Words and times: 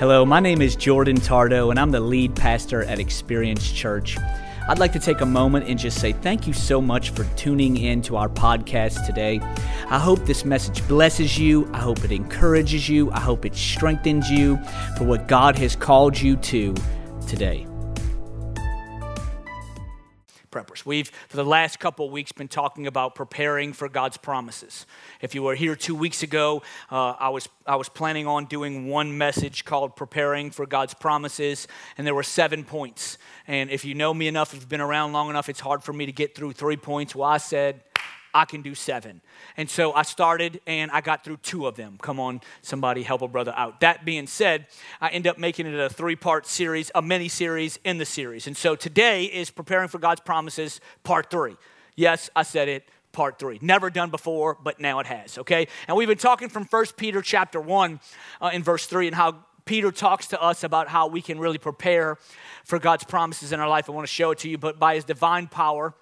Hello, 0.00 0.24
my 0.24 0.40
name 0.40 0.62
is 0.62 0.76
Jordan 0.76 1.18
Tardo, 1.18 1.68
and 1.68 1.78
I'm 1.78 1.90
the 1.90 2.00
lead 2.00 2.34
pastor 2.34 2.84
at 2.84 2.98
Experience 2.98 3.70
Church. 3.70 4.16
I'd 4.66 4.78
like 4.78 4.94
to 4.94 4.98
take 4.98 5.20
a 5.20 5.26
moment 5.26 5.68
and 5.68 5.78
just 5.78 6.00
say 6.00 6.14
thank 6.14 6.46
you 6.46 6.54
so 6.54 6.80
much 6.80 7.10
for 7.10 7.24
tuning 7.36 7.76
in 7.76 8.00
to 8.04 8.16
our 8.16 8.30
podcast 8.30 9.04
today. 9.04 9.40
I 9.90 9.98
hope 9.98 10.20
this 10.20 10.42
message 10.46 10.88
blesses 10.88 11.38
you. 11.38 11.70
I 11.74 11.80
hope 11.80 12.02
it 12.02 12.12
encourages 12.12 12.88
you. 12.88 13.10
I 13.10 13.20
hope 13.20 13.44
it 13.44 13.54
strengthens 13.54 14.30
you 14.30 14.56
for 14.96 15.04
what 15.04 15.28
God 15.28 15.58
has 15.58 15.76
called 15.76 16.18
you 16.18 16.36
to 16.36 16.74
today 17.26 17.66
preppers. 20.50 20.84
We've, 20.84 21.08
for 21.28 21.36
the 21.36 21.44
last 21.44 21.78
couple 21.78 22.08
weeks, 22.10 22.32
been 22.32 22.48
talking 22.48 22.86
about 22.86 23.14
preparing 23.14 23.72
for 23.72 23.88
God's 23.88 24.16
promises. 24.16 24.86
If 25.20 25.34
you 25.34 25.42
were 25.42 25.54
here 25.54 25.76
two 25.76 25.94
weeks 25.94 26.22
ago, 26.22 26.62
uh, 26.90 27.14
I, 27.18 27.28
was, 27.28 27.48
I 27.66 27.76
was 27.76 27.88
planning 27.88 28.26
on 28.26 28.46
doing 28.46 28.88
one 28.88 29.16
message 29.16 29.64
called 29.64 29.96
Preparing 29.96 30.50
for 30.50 30.66
God's 30.66 30.94
Promises, 30.94 31.68
and 31.96 32.06
there 32.06 32.14
were 32.14 32.22
seven 32.22 32.64
points. 32.64 33.18
And 33.46 33.70
if 33.70 33.84
you 33.84 33.94
know 33.94 34.12
me 34.12 34.28
enough, 34.28 34.52
if 34.52 34.60
you've 34.60 34.68
been 34.68 34.80
around 34.80 35.12
long 35.12 35.30
enough, 35.30 35.48
it's 35.48 35.60
hard 35.60 35.82
for 35.82 35.92
me 35.92 36.06
to 36.06 36.12
get 36.12 36.34
through 36.34 36.52
three 36.52 36.76
points. 36.76 37.14
Well, 37.14 37.28
I 37.28 37.38
said, 37.38 37.82
I 38.34 38.44
can 38.44 38.62
do 38.62 38.74
seven. 38.74 39.20
And 39.56 39.68
so 39.68 39.92
I 39.92 40.02
started 40.02 40.60
and 40.66 40.90
I 40.90 41.00
got 41.00 41.24
through 41.24 41.38
two 41.38 41.66
of 41.66 41.76
them. 41.76 41.98
Come 42.00 42.20
on, 42.20 42.40
somebody 42.62 43.02
help 43.02 43.22
a 43.22 43.28
brother 43.28 43.54
out. 43.56 43.80
That 43.80 44.04
being 44.04 44.26
said, 44.26 44.66
I 45.00 45.08
end 45.08 45.26
up 45.26 45.38
making 45.38 45.66
it 45.66 45.78
a 45.78 45.88
three 45.88 46.16
part 46.16 46.46
series, 46.46 46.90
a 46.94 47.02
mini 47.02 47.28
series 47.28 47.78
in 47.84 47.98
the 47.98 48.04
series. 48.04 48.46
And 48.46 48.56
so 48.56 48.76
today 48.76 49.24
is 49.24 49.50
Preparing 49.50 49.88
for 49.88 49.98
God's 49.98 50.20
Promises, 50.20 50.80
part 51.02 51.30
three. 51.30 51.56
Yes, 51.96 52.30
I 52.34 52.44
said 52.44 52.68
it, 52.68 52.88
part 53.12 53.38
three. 53.38 53.58
Never 53.60 53.90
done 53.90 54.10
before, 54.10 54.56
but 54.62 54.80
now 54.80 55.00
it 55.00 55.06
has, 55.06 55.38
okay? 55.38 55.68
And 55.88 55.96
we've 55.96 56.08
been 56.08 56.18
talking 56.18 56.48
from 56.48 56.64
1 56.64 56.86
Peter 56.96 57.22
chapter 57.22 57.60
1 57.60 58.00
uh, 58.40 58.50
in 58.52 58.62
verse 58.62 58.86
3 58.86 59.08
and 59.08 59.16
how 59.16 59.44
Peter 59.64 59.92
talks 59.92 60.28
to 60.28 60.42
us 60.42 60.64
about 60.64 60.88
how 60.88 61.06
we 61.06 61.22
can 61.22 61.38
really 61.38 61.58
prepare 61.58 62.18
for 62.64 62.78
God's 62.78 63.04
promises 63.04 63.52
in 63.52 63.60
our 63.60 63.68
life. 63.68 63.88
I 63.88 63.92
want 63.92 64.06
to 64.06 64.12
show 64.12 64.30
it 64.30 64.38
to 64.38 64.48
you, 64.48 64.58
but 64.58 64.78
by 64.78 64.94
his 64.94 65.04
divine 65.04 65.46
power, 65.46 65.94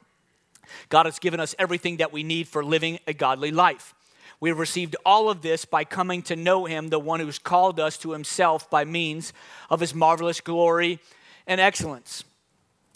God 0.89 1.07
has 1.07 1.19
given 1.19 1.41
us 1.41 1.55
everything 1.59 1.99
that 1.99 2.13
we 2.13 2.23
need 2.23 2.49
for 2.49 2.65
living 2.65 2.99
a 3.07 3.13
godly 3.13 3.51
life. 3.51 3.95
We 4.41 4.51
have 4.51 4.59
received 4.59 4.97
all 5.05 5.31
of 5.31 5.43
this 5.43 5.65
by 5.65 5.85
coming 5.85 6.23
to 6.23 6.37
know 6.37 6.65
Him, 6.65 6.89
the 6.89 6.99
one 6.99 7.21
who's 7.21 7.39
called 7.39 7.81
us 7.81 7.99
to 7.99 8.13
Himself 8.13 8.71
by 8.71 8.85
means 8.85 9.33
of 9.69 9.81
His 9.81 9.95
marvelous 9.95 10.41
glory 10.41 11.01
and 11.47 11.61
excellence. 11.61 12.25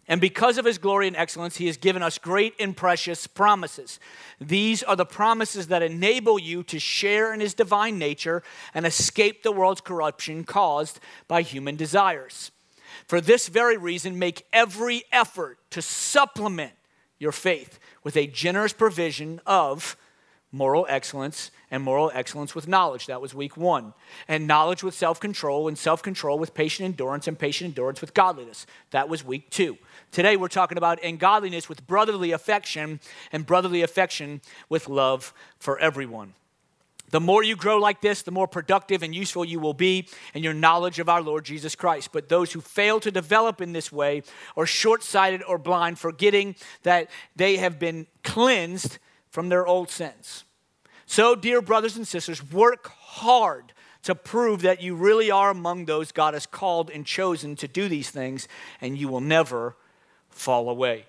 And 0.09 0.21
because 0.21 0.59
of 0.59 0.65
His 0.65 0.79
glory 0.79 1.09
and 1.09 1.17
excellence, 1.17 1.57
He 1.57 1.67
has 1.67 1.77
given 1.77 2.03
us 2.03 2.19
great 2.19 2.55
and 2.61 2.77
precious 2.77 3.27
promises. 3.27 3.99
These 4.41 4.83
are 4.83 4.97
the 4.97 5.07
promises 5.07 5.69
that 5.69 5.83
enable 5.83 6.39
you 6.39 6.63
to 6.65 6.79
share 6.79 7.33
in 7.33 7.41
His 7.41 7.55
divine 7.55 7.99
nature 7.99 8.43
and 8.75 8.87
escape 8.87 9.43
the 9.43 9.53
world's 9.53 9.81
corruption 9.81 10.45
caused 10.45 11.01
by 11.29 11.43
human 11.43 11.77
desires. 11.77 12.53
For 13.07 13.21
this 13.21 13.49
very 13.49 13.77
reason, 13.77 14.19
make 14.19 14.47
every 14.53 15.05
effort 15.11 15.59
to 15.71 15.83
supplement 15.83 16.73
your 17.23 17.33
faith 17.33 17.79
with 18.03 18.17
a 18.17 18.27
generous 18.27 18.73
provision 18.73 19.41
of 19.47 19.97
moral 20.51 20.85
excellence 20.89 21.51
and 21.71 21.83
moral 21.83 22.11
excellence 22.13 22.55
with 22.55 22.69
knowledge. 22.69 23.07
That 23.07 23.23
was 23.23 23.33
week 23.35 23.57
one. 23.57 23.95
And 24.29 24.47
knowledge 24.47 24.83
with 24.83 24.95
self 24.95 25.19
control, 25.19 25.69
and 25.69 25.79
self 25.79 26.03
control 26.03 26.39
with 26.39 26.53
patient 26.53 26.85
endurance, 26.85 27.27
and 27.27 27.39
patient 27.39 27.69
endurance 27.69 28.01
with 28.01 28.13
godliness. 28.13 28.67
That 28.91 29.09
was 29.09 29.25
week 29.25 29.49
two. 29.49 29.79
Today 30.11 30.37
we're 30.37 30.49
talking 30.49 30.77
about 30.77 31.03
in 31.03 31.17
godliness 31.17 31.69
with 31.69 31.87
brotherly 31.87 32.33
affection, 32.33 33.01
and 33.31 33.47
brotherly 33.47 33.81
affection 33.81 34.43
with 34.69 34.89
love 34.89 35.33
for 35.59 35.79
everyone. 35.79 36.35
The 37.13 37.21
more 37.21 37.45
you 37.45 37.57
grow 37.57 37.77
like 37.77 38.01
this, 38.01 38.23
the 38.23 38.31
more 38.31 38.49
productive 38.49 39.03
and 39.03 39.15
useful 39.15 39.45
you 39.45 39.61
will 39.61 39.75
be 39.75 40.09
in 40.33 40.43
your 40.43 40.55
knowledge 40.55 40.99
of 40.99 41.11
our 41.11 41.21
Lord 41.21 41.45
Jesus 41.45 41.75
Christ. 41.75 42.09
But 42.11 42.31
those 42.31 42.53
who 42.53 42.63
fail 42.63 43.01
to 43.01 43.11
develop 43.11 43.61
in 43.61 43.73
this 43.73 43.93
way 43.93 44.23
are 44.57 44.65
short 44.65 45.03
sighted 45.03 45.43
or 45.43 45.59
blind, 45.59 45.99
forgetting 45.99 46.57
that 46.85 47.11
they 47.37 47.59
have 47.59 47.79
been 47.79 48.07
cleansed 48.25 48.99
from 49.29 49.51
their 49.51 49.67
old 49.67 49.91
sins. 49.91 50.45
So, 51.05 51.35
dear 51.35 51.61
brothers 51.61 51.99
and 51.99 52.09
sisters, 52.09 52.51
work 52.51 52.89
hard 52.89 53.75
to 54.05 54.15
prove 54.15 54.63
that 54.63 54.81
you 54.81 54.95
really 54.95 55.31
are 55.31 55.51
among 55.51 55.85
those 55.85 56.13
God 56.13 56.33
has 56.33 56.47
called 56.47 56.91
and 56.91 57.05
chosen 57.05 57.57
to 57.57 57.69
do 57.69 57.91
these 57.91 58.09
things, 58.09 58.49
and 58.81 58.97
you 58.97 59.09
will 59.09 59.21
never 59.21 59.77
fall 60.31 60.71
away. 60.71 61.05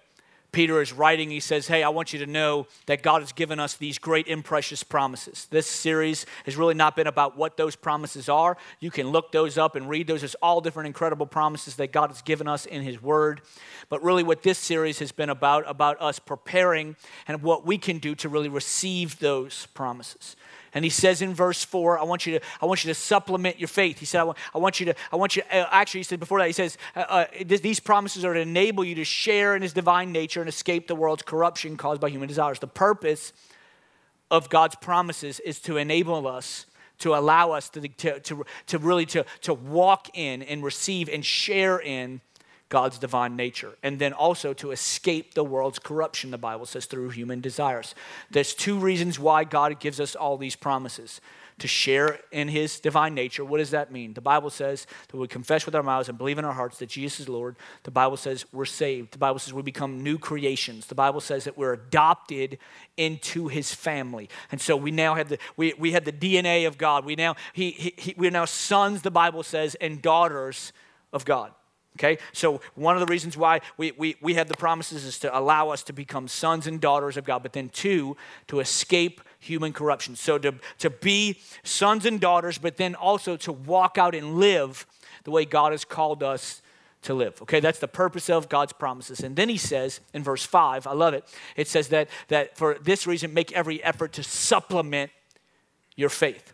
Peter 0.54 0.82
is 0.82 0.94
writing, 0.94 1.32
he 1.32 1.42
says, 1.42 1.68
Hey, 1.68 1.84
I 1.84 1.90
want 1.90 2.14
you 2.14 2.20
to 2.20 2.26
know 2.26 2.68
that 2.86 3.04
God 3.04 3.22
has 3.22 3.34
given 3.34 3.60
us 3.60 3.74
these 3.76 3.98
great 3.98 4.30
and 4.30 4.46
precious 4.46 4.84
promises. 4.84 5.48
This 5.50 5.68
series 5.68 6.26
has 6.46 6.56
really 6.56 6.76
not 6.76 6.96
been 6.96 7.08
about 7.08 7.36
what 7.36 7.58
those 7.58 7.76
promises 7.76 8.30
are. 8.30 8.56
You 8.80 8.92
can 8.92 9.10
look 9.10 9.32
those 9.32 9.58
up 9.58 9.76
and 9.76 9.90
read 9.90 10.08
those. 10.08 10.22
There's 10.22 10.36
all 10.36 10.62
different 10.62 10.88
incredible 10.88 11.26
promises 11.26 11.76
that 11.76 11.92
God 11.92 12.12
has 12.12 12.22
given 12.22 12.48
us 12.48 12.66
in 12.66 12.84
His 12.84 13.02
Word. 13.02 13.42
But 13.90 14.04
really, 14.04 14.24
what 14.24 14.44
this 14.44 14.60
series 14.60 15.00
has 15.00 15.12
been 15.12 15.30
about, 15.30 15.68
about 15.68 16.00
us 16.00 16.20
preparing 16.20 16.96
and 17.28 17.42
what 17.42 17.66
we 17.66 17.78
can 17.78 17.98
do 17.98 18.16
to 18.16 18.30
really 18.30 18.50
receive 18.50 19.20
those 19.20 19.68
promises. 19.74 20.38
And 20.74 20.84
he 20.84 20.90
says 20.90 21.22
in 21.22 21.34
verse 21.34 21.64
4, 21.64 22.00
I 22.00 22.04
want 22.04 22.26
you 22.26 22.40
to, 22.40 22.46
I 22.62 22.66
want 22.66 22.84
you 22.84 22.90
to 22.90 22.96
supplement 22.96 23.60
your 23.60 23.68
faith. 23.68 24.00
He 24.00 24.06
said, 24.06 24.22
I 24.22 24.24
want, 24.24 24.38
I 24.56 24.58
want 24.58 24.80
you 24.80 24.88
to, 24.88 24.96
I 25.12 25.16
want 25.16 25.36
you, 25.36 25.44
uh, 25.52 25.66
actually, 25.70 26.00
he 26.00 26.04
said 26.04 26.20
before 26.20 26.40
that, 26.40 26.48
he 26.48 26.54
says, 26.54 26.78
uh, 26.96 27.00
uh, 27.00 27.26
these 27.46 27.80
promises 27.80 28.26
are 28.26 28.34
to 28.34 28.40
enable 28.40 28.84
you 28.84 28.96
to 28.96 29.04
share 29.04 29.56
in 29.56 29.62
his 29.62 29.74
divine 29.74 30.12
nature 30.12 30.40
and 30.40 30.50
escape 30.50 30.88
the 30.88 30.96
world's 30.96 31.24
corruption 31.24 31.78
caused 31.78 32.02
by 32.02 32.10
human 32.10 32.28
desires. 32.28 32.60
The 32.60 32.68
purpose 32.68 33.34
of 34.32 34.50
God's 34.50 34.76
promises 34.76 35.40
is 35.42 35.60
to 35.62 35.78
enable 35.78 36.28
us 36.28 36.66
to 37.00 37.16
allow 37.16 37.52
us 37.52 37.70
to, 37.70 37.82
to, 37.82 38.20
to, 38.22 38.46
to 38.68 38.78
really 38.78 39.06
to, 39.08 39.26
to 39.42 39.54
walk 39.54 40.10
in 40.18 40.42
and 40.42 40.64
receive 40.64 41.10
and 41.10 41.26
share 41.26 41.80
in 41.80 42.22
God's 42.74 42.98
divine 42.98 43.36
nature, 43.36 43.78
and 43.84 44.00
then 44.00 44.14
also 44.14 44.52
to 44.56 44.72
escape 44.72 45.36
the 45.36 45.44
world's 45.44 45.78
corruption, 45.78 46.32
the 46.32 46.40
Bible 46.40 46.66
says, 46.66 46.88
through 46.88 47.10
human 47.10 47.40
desires. 47.40 47.94
There's 48.32 48.56
two 48.56 48.80
reasons 48.80 49.20
why 49.20 49.44
God 49.44 49.80
gives 49.80 50.00
us 50.00 50.16
all 50.16 50.38
these 50.38 50.56
promises 50.56 51.22
to 51.60 51.68
share 51.68 52.20
in 52.32 52.48
his 52.48 52.80
divine 52.80 53.14
nature. 53.14 53.46
What 53.46 53.60
does 53.60 53.70
that 53.70 53.92
mean? 53.92 54.16
The 54.16 54.22
Bible 54.22 54.50
says 54.50 54.88
that 55.08 55.16
we 55.16 55.28
confess 55.28 55.68
with 55.68 55.76
our 55.76 55.84
mouths 55.84 56.10
and 56.10 56.18
believe 56.18 56.40
in 56.40 56.46
our 56.46 56.54
hearts 56.54 56.80
that 56.80 56.90
Jesus 56.90 57.20
is 57.20 57.30
Lord. 57.30 57.58
The 57.84 57.92
Bible 57.92 58.18
says 58.18 58.44
we're 58.52 58.66
saved. 58.66 59.12
The 59.12 59.20
Bible 59.20 59.38
says 59.38 59.54
we 59.54 59.62
become 59.62 60.02
new 60.02 60.18
creations. 60.18 60.88
The 60.88 60.96
Bible 60.96 61.22
says 61.22 61.44
that 61.44 61.56
we're 61.56 61.74
adopted 61.74 62.58
into 62.98 63.50
his 63.50 63.72
family. 63.72 64.30
And 64.52 64.60
so 64.60 64.76
we 64.76 64.90
now 64.90 65.14
have 65.14 65.30
the 65.30 65.38
we, 65.58 65.76
we 65.78 65.92
have 65.92 66.06
the 66.06 66.12
DNA 66.12 66.66
of 66.66 66.80
God. 66.80 67.06
We 67.06 67.16
now 67.16 67.36
he, 67.54 67.70
he, 67.70 67.94
he 67.98 68.16
we're 68.18 68.32
now 68.32 68.46
sons, 68.46 69.04
the 69.04 69.12
Bible 69.12 69.44
says, 69.44 69.76
and 69.76 70.02
daughters 70.02 70.74
of 71.12 71.24
God. 71.24 71.52
Okay, 72.00 72.18
so 72.32 72.60
one 72.74 72.96
of 72.96 73.02
the 73.02 73.12
reasons 73.12 73.38
why 73.38 73.62
we, 73.78 73.92
we, 73.92 74.16
we 74.20 74.34
have 74.34 74.48
the 74.48 74.58
promises 74.58 75.06
is 75.06 75.20
to 75.20 75.38
allow 75.38 75.70
us 75.70 75.84
to 75.84 75.94
become 75.94 76.28
sons 76.28 76.66
and 76.66 76.82
daughters 76.82 77.18
of 77.18 77.24
God, 77.24 77.44
but 77.44 77.54
then 77.54 77.70
two, 77.70 78.18
to 78.48 78.60
escape 78.60 79.22
human 79.40 79.74
corruption. 79.74 80.16
So 80.16 80.40
to, 80.40 80.56
to 80.80 80.90
be 80.90 81.40
sons 81.62 82.08
and 82.08 82.20
daughters, 82.20 82.58
but 82.58 82.78
then 82.78 82.96
also 82.96 83.38
to 83.38 83.52
walk 83.52 84.00
out 84.00 84.16
and 84.16 84.36
live 84.40 84.88
the 85.24 85.30
way 85.30 85.46
God 85.46 85.72
has 85.72 85.86
called 85.86 86.24
us 86.24 86.64
to 87.04 87.14
live. 87.14 87.42
Okay, 87.44 87.60
that's 87.60 87.80
the 87.80 87.88
purpose 87.88 88.30
of 88.30 88.50
God's 88.50 88.74
promises. 88.74 89.20
And 89.20 89.36
then 89.36 89.50
he 89.50 89.58
says 89.58 90.00
in 90.14 90.24
verse 90.24 90.44
5, 90.44 90.88
I 90.88 90.94
love 90.94 91.14
it, 91.14 91.26
it 91.56 91.68
says 91.68 91.90
that, 91.90 92.10
that 92.30 92.58
for 92.58 92.78
this 92.82 93.06
reason, 93.06 93.34
make 93.34 93.52
every 93.52 93.84
effort 93.84 94.14
to 94.14 94.24
supplement 94.24 95.12
your 95.96 96.10
faith. 96.10 96.53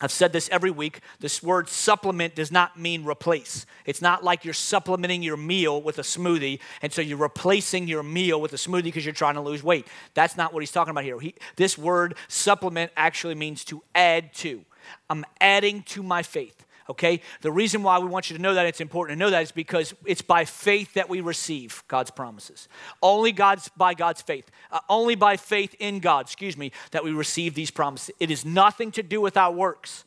I've 0.00 0.10
said 0.10 0.32
this 0.32 0.48
every 0.50 0.70
week. 0.70 1.00
This 1.20 1.42
word 1.42 1.68
supplement 1.68 2.34
does 2.34 2.50
not 2.50 2.78
mean 2.78 3.04
replace. 3.04 3.64
It's 3.86 4.02
not 4.02 4.24
like 4.24 4.44
you're 4.44 4.52
supplementing 4.52 5.22
your 5.22 5.36
meal 5.36 5.80
with 5.80 5.98
a 5.98 6.02
smoothie, 6.02 6.58
and 6.82 6.92
so 6.92 7.00
you're 7.00 7.16
replacing 7.16 7.86
your 7.86 8.02
meal 8.02 8.40
with 8.40 8.52
a 8.52 8.56
smoothie 8.56 8.84
because 8.84 9.04
you're 9.04 9.14
trying 9.14 9.34
to 9.34 9.40
lose 9.40 9.62
weight. 9.62 9.86
That's 10.14 10.36
not 10.36 10.52
what 10.52 10.60
he's 10.60 10.72
talking 10.72 10.90
about 10.90 11.04
here. 11.04 11.18
He, 11.20 11.34
this 11.56 11.78
word 11.78 12.16
supplement 12.28 12.90
actually 12.96 13.36
means 13.36 13.64
to 13.66 13.82
add 13.94 14.34
to. 14.34 14.64
I'm 15.08 15.24
adding 15.40 15.82
to 15.84 16.02
my 16.02 16.22
faith 16.22 16.63
okay? 16.88 17.20
The 17.40 17.52
reason 17.52 17.82
why 17.82 17.98
we 17.98 18.06
want 18.06 18.30
you 18.30 18.36
to 18.36 18.42
know 18.42 18.54
that 18.54 18.66
it's 18.66 18.80
important 18.80 19.18
to 19.18 19.24
know 19.24 19.30
that 19.30 19.42
is 19.42 19.52
because 19.52 19.94
it's 20.04 20.22
by 20.22 20.44
faith 20.44 20.94
that 20.94 21.08
we 21.08 21.20
receive 21.20 21.82
God's 21.88 22.10
promises. 22.10 22.68
Only 23.02 23.32
God's 23.32 23.68
by 23.76 23.94
God's 23.94 24.22
faith, 24.22 24.50
uh, 24.70 24.80
only 24.88 25.14
by 25.14 25.36
faith 25.36 25.74
in 25.78 26.00
God, 26.00 26.26
excuse 26.26 26.56
me, 26.56 26.72
that 26.90 27.04
we 27.04 27.12
receive 27.12 27.54
these 27.54 27.70
promises. 27.70 28.14
It 28.20 28.30
is 28.30 28.44
nothing 28.44 28.90
to 28.92 29.02
do 29.02 29.20
with 29.20 29.36
our 29.36 29.52
works. 29.52 30.04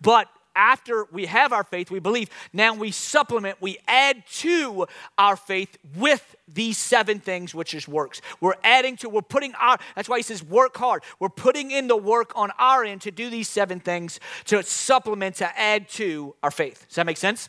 But 0.00 0.28
after 0.56 1.06
we 1.12 1.26
have 1.26 1.52
our 1.52 1.62
faith, 1.62 1.90
we 1.90 2.00
believe, 2.00 2.30
now 2.52 2.74
we 2.74 2.90
supplement, 2.90 3.60
we 3.60 3.78
add 3.86 4.26
to 4.26 4.86
our 5.18 5.36
faith 5.36 5.78
with 5.94 6.34
these 6.48 6.78
seven 6.78 7.20
things, 7.20 7.54
which 7.54 7.74
is 7.74 7.86
works. 7.86 8.20
We're 8.40 8.54
adding 8.64 8.96
to, 8.96 9.08
we're 9.08 9.22
putting 9.22 9.54
our, 9.54 9.78
that's 9.94 10.08
why 10.08 10.18
he 10.18 10.22
says 10.22 10.42
work 10.42 10.76
hard. 10.76 11.02
We're 11.20 11.28
putting 11.28 11.70
in 11.70 11.86
the 11.86 11.96
work 11.96 12.32
on 12.34 12.50
our 12.58 12.84
end 12.84 13.02
to 13.02 13.10
do 13.10 13.30
these 13.30 13.48
seven 13.48 13.78
things 13.78 14.18
to 14.46 14.62
supplement, 14.62 15.36
to 15.36 15.58
add 15.58 15.88
to 15.90 16.34
our 16.42 16.50
faith. 16.50 16.86
Does 16.88 16.96
that 16.96 17.06
make 17.06 17.18
sense? 17.18 17.48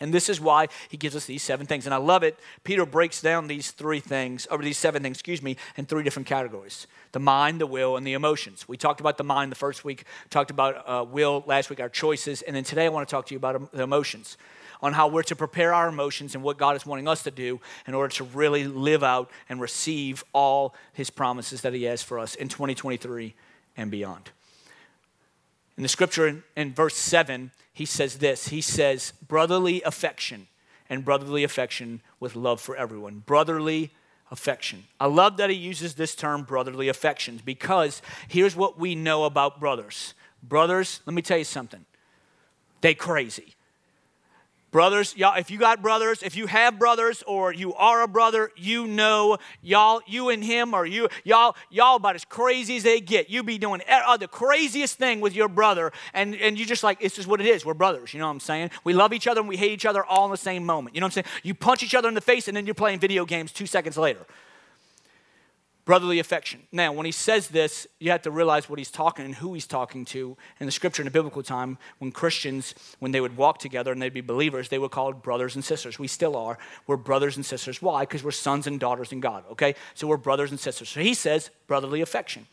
And 0.00 0.14
this 0.14 0.30
is 0.30 0.40
why 0.40 0.68
he 0.88 0.96
gives 0.96 1.14
us 1.14 1.26
these 1.26 1.42
seven 1.42 1.66
things. 1.66 1.84
And 1.84 1.94
I 1.94 1.98
love 1.98 2.22
it. 2.22 2.38
Peter 2.64 2.86
breaks 2.86 3.20
down 3.20 3.46
these 3.46 3.70
three 3.70 4.00
things, 4.00 4.46
or 4.50 4.58
these 4.58 4.78
seven 4.78 5.02
things, 5.02 5.18
excuse 5.18 5.42
me, 5.42 5.56
in 5.76 5.84
three 5.84 6.02
different 6.02 6.26
categories 6.26 6.86
the 7.12 7.20
mind, 7.20 7.60
the 7.60 7.66
will, 7.66 7.96
and 7.96 8.06
the 8.06 8.12
emotions. 8.12 8.68
We 8.68 8.76
talked 8.76 9.00
about 9.00 9.18
the 9.18 9.24
mind 9.24 9.50
the 9.50 9.56
first 9.56 9.84
week, 9.84 10.04
talked 10.30 10.50
about 10.50 10.88
uh, 10.88 11.04
will 11.04 11.44
last 11.46 11.68
week, 11.68 11.80
our 11.80 11.88
choices. 11.88 12.40
And 12.42 12.54
then 12.56 12.64
today 12.64 12.86
I 12.86 12.88
want 12.88 13.06
to 13.06 13.10
talk 13.10 13.26
to 13.26 13.34
you 13.34 13.38
about 13.38 13.72
the 13.72 13.82
emotions, 13.82 14.36
on 14.82 14.92
how 14.92 15.08
we're 15.08 15.22
to 15.24 15.36
prepare 15.36 15.74
our 15.74 15.88
emotions 15.88 16.34
and 16.34 16.42
what 16.42 16.56
God 16.56 16.76
is 16.76 16.86
wanting 16.86 17.08
us 17.08 17.22
to 17.24 17.30
do 17.30 17.60
in 17.86 17.94
order 17.94 18.14
to 18.14 18.24
really 18.24 18.64
live 18.64 19.02
out 19.02 19.30
and 19.48 19.60
receive 19.60 20.24
all 20.32 20.74
his 20.92 21.10
promises 21.10 21.60
that 21.62 21.74
he 21.74 21.84
has 21.84 22.02
for 22.02 22.18
us 22.18 22.34
in 22.34 22.48
2023 22.48 23.34
and 23.76 23.90
beyond. 23.90 24.30
In 25.80 25.82
the 25.82 25.88
scripture 25.88 26.26
in, 26.26 26.42
in 26.56 26.74
verse 26.74 26.94
7, 26.94 27.52
he 27.72 27.86
says 27.86 28.18
this 28.18 28.48
He 28.48 28.60
says, 28.60 29.14
brotherly 29.26 29.80
affection 29.80 30.46
and 30.90 31.06
brotherly 31.06 31.42
affection 31.42 32.02
with 32.20 32.36
love 32.36 32.60
for 32.60 32.76
everyone. 32.76 33.20
Brotherly 33.24 33.90
affection. 34.30 34.84
I 35.00 35.06
love 35.06 35.38
that 35.38 35.48
he 35.48 35.56
uses 35.56 35.94
this 35.94 36.14
term, 36.14 36.42
brotherly 36.42 36.88
affection, 36.88 37.40
because 37.46 38.02
here's 38.28 38.54
what 38.54 38.78
we 38.78 38.94
know 38.94 39.24
about 39.24 39.58
brothers. 39.58 40.12
Brothers, 40.42 41.00
let 41.06 41.14
me 41.14 41.22
tell 41.22 41.38
you 41.38 41.44
something. 41.44 41.86
They 42.82 42.92
crazy. 42.92 43.54
Brothers, 44.70 45.16
y'all, 45.16 45.36
if 45.36 45.50
you 45.50 45.58
got 45.58 45.82
brothers, 45.82 46.22
if 46.22 46.36
you 46.36 46.46
have 46.46 46.78
brothers 46.78 47.24
or 47.26 47.52
you 47.52 47.74
are 47.74 48.02
a 48.02 48.08
brother, 48.08 48.52
you 48.56 48.86
know 48.86 49.38
y'all, 49.62 50.00
you 50.06 50.28
and 50.28 50.44
him 50.44 50.74
or 50.74 50.86
you, 50.86 51.08
y'all, 51.24 51.56
y'all 51.70 51.96
about 51.96 52.14
as 52.14 52.24
crazy 52.24 52.76
as 52.76 52.84
they 52.84 53.00
get. 53.00 53.28
You 53.28 53.42
be 53.42 53.58
doing 53.58 53.82
uh, 53.88 54.16
the 54.16 54.28
craziest 54.28 54.96
thing 54.96 55.20
with 55.20 55.34
your 55.34 55.48
brother, 55.48 55.90
and, 56.14 56.36
and 56.36 56.56
you 56.56 56.64
just 56.64 56.84
like, 56.84 57.00
this 57.00 57.18
is 57.18 57.26
what 57.26 57.40
it 57.40 57.48
is. 57.48 57.66
We're 57.66 57.74
brothers, 57.74 58.14
you 58.14 58.20
know 58.20 58.26
what 58.26 58.32
I'm 58.32 58.40
saying? 58.40 58.70
We 58.84 58.92
love 58.92 59.12
each 59.12 59.26
other 59.26 59.40
and 59.40 59.48
we 59.48 59.56
hate 59.56 59.72
each 59.72 59.86
other 59.86 60.04
all 60.04 60.26
in 60.26 60.30
the 60.30 60.36
same 60.36 60.64
moment. 60.64 60.94
You 60.94 61.00
know 61.00 61.06
what 61.06 61.16
I'm 61.16 61.24
saying? 61.24 61.40
You 61.42 61.54
punch 61.54 61.82
each 61.82 61.96
other 61.96 62.08
in 62.08 62.14
the 62.14 62.20
face 62.20 62.46
and 62.46 62.56
then 62.56 62.64
you're 62.64 62.74
playing 62.74 63.00
video 63.00 63.24
games 63.24 63.50
two 63.50 63.66
seconds 63.66 63.98
later 63.98 64.24
brotherly 65.90 66.20
affection. 66.20 66.60
Now, 66.70 66.92
when 66.92 67.04
he 67.04 67.10
says 67.10 67.48
this, 67.48 67.84
you 67.98 68.12
have 68.12 68.22
to 68.22 68.30
realize 68.30 68.70
what 68.70 68.78
he's 68.78 68.92
talking 68.92 69.24
and 69.24 69.34
who 69.34 69.54
he's 69.54 69.66
talking 69.66 70.04
to. 70.04 70.36
In 70.60 70.66
the 70.66 70.70
scripture 70.70 71.02
in 71.02 71.06
the 71.06 71.10
biblical 71.10 71.42
time, 71.42 71.78
when 71.98 72.12
Christians, 72.12 72.76
when 73.00 73.10
they 73.10 73.20
would 73.20 73.36
walk 73.36 73.58
together 73.58 73.90
and 73.90 74.00
they'd 74.00 74.14
be 74.14 74.20
believers, 74.20 74.68
they 74.68 74.78
were 74.78 74.88
called 74.88 75.20
brothers 75.20 75.56
and 75.56 75.64
sisters. 75.64 75.98
We 75.98 76.06
still 76.06 76.36
are. 76.36 76.58
We're 76.86 76.96
brothers 76.96 77.34
and 77.34 77.44
sisters. 77.44 77.82
Why? 77.82 78.02
Because 78.02 78.22
we're 78.22 78.30
sons 78.30 78.68
and 78.68 78.78
daughters 78.78 79.10
in 79.10 79.18
God, 79.18 79.42
okay? 79.50 79.74
So 79.94 80.06
we're 80.06 80.16
brothers 80.16 80.52
and 80.52 80.60
sisters. 80.60 80.90
So 80.90 81.00
he 81.00 81.12
says 81.12 81.50
brotherly 81.66 82.02
affection. 82.02 82.46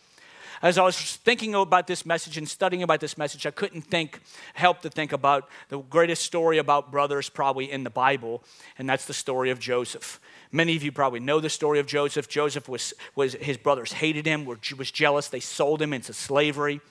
As 0.63 0.79
I 0.79 0.83
was 0.83 1.17
thinking 1.17 1.53
about 1.53 1.85
this 1.85 2.07
message 2.07 2.39
and 2.39 2.49
studying 2.49 2.81
about 2.81 3.01
this 3.01 3.19
message, 3.19 3.45
I 3.45 3.51
couldn't 3.51 3.83
think, 3.83 4.19
help 4.55 4.81
to 4.81 4.89
think 4.89 5.13
about 5.13 5.47
the 5.69 5.77
greatest 5.77 6.23
story 6.23 6.57
about 6.57 6.89
brothers 6.89 7.29
probably 7.29 7.71
in 7.71 7.83
the 7.83 7.91
Bible, 7.91 8.43
and 8.79 8.89
that's 8.89 9.05
the 9.05 9.13
story 9.13 9.51
of 9.51 9.59
Joseph. 9.59 10.19
Many 10.51 10.75
of 10.75 10.83
you 10.83 10.91
probably 10.91 11.19
know 11.19 11.39
the 11.39 11.49
story 11.49 11.79
of 11.79 11.87
Joseph. 11.87 12.29
Joseph 12.29 12.69
was, 12.69 12.93
was 13.15 13.33
his 13.33 13.57
brothers 13.57 13.93
hated 13.93 14.25
him, 14.25 14.45
were, 14.45 14.59
was 14.77 14.91
jealous. 14.91 15.27
They 15.27 15.39
sold 15.39 15.81
him 15.81 15.93
into 15.93 16.13
slavery. 16.13 16.81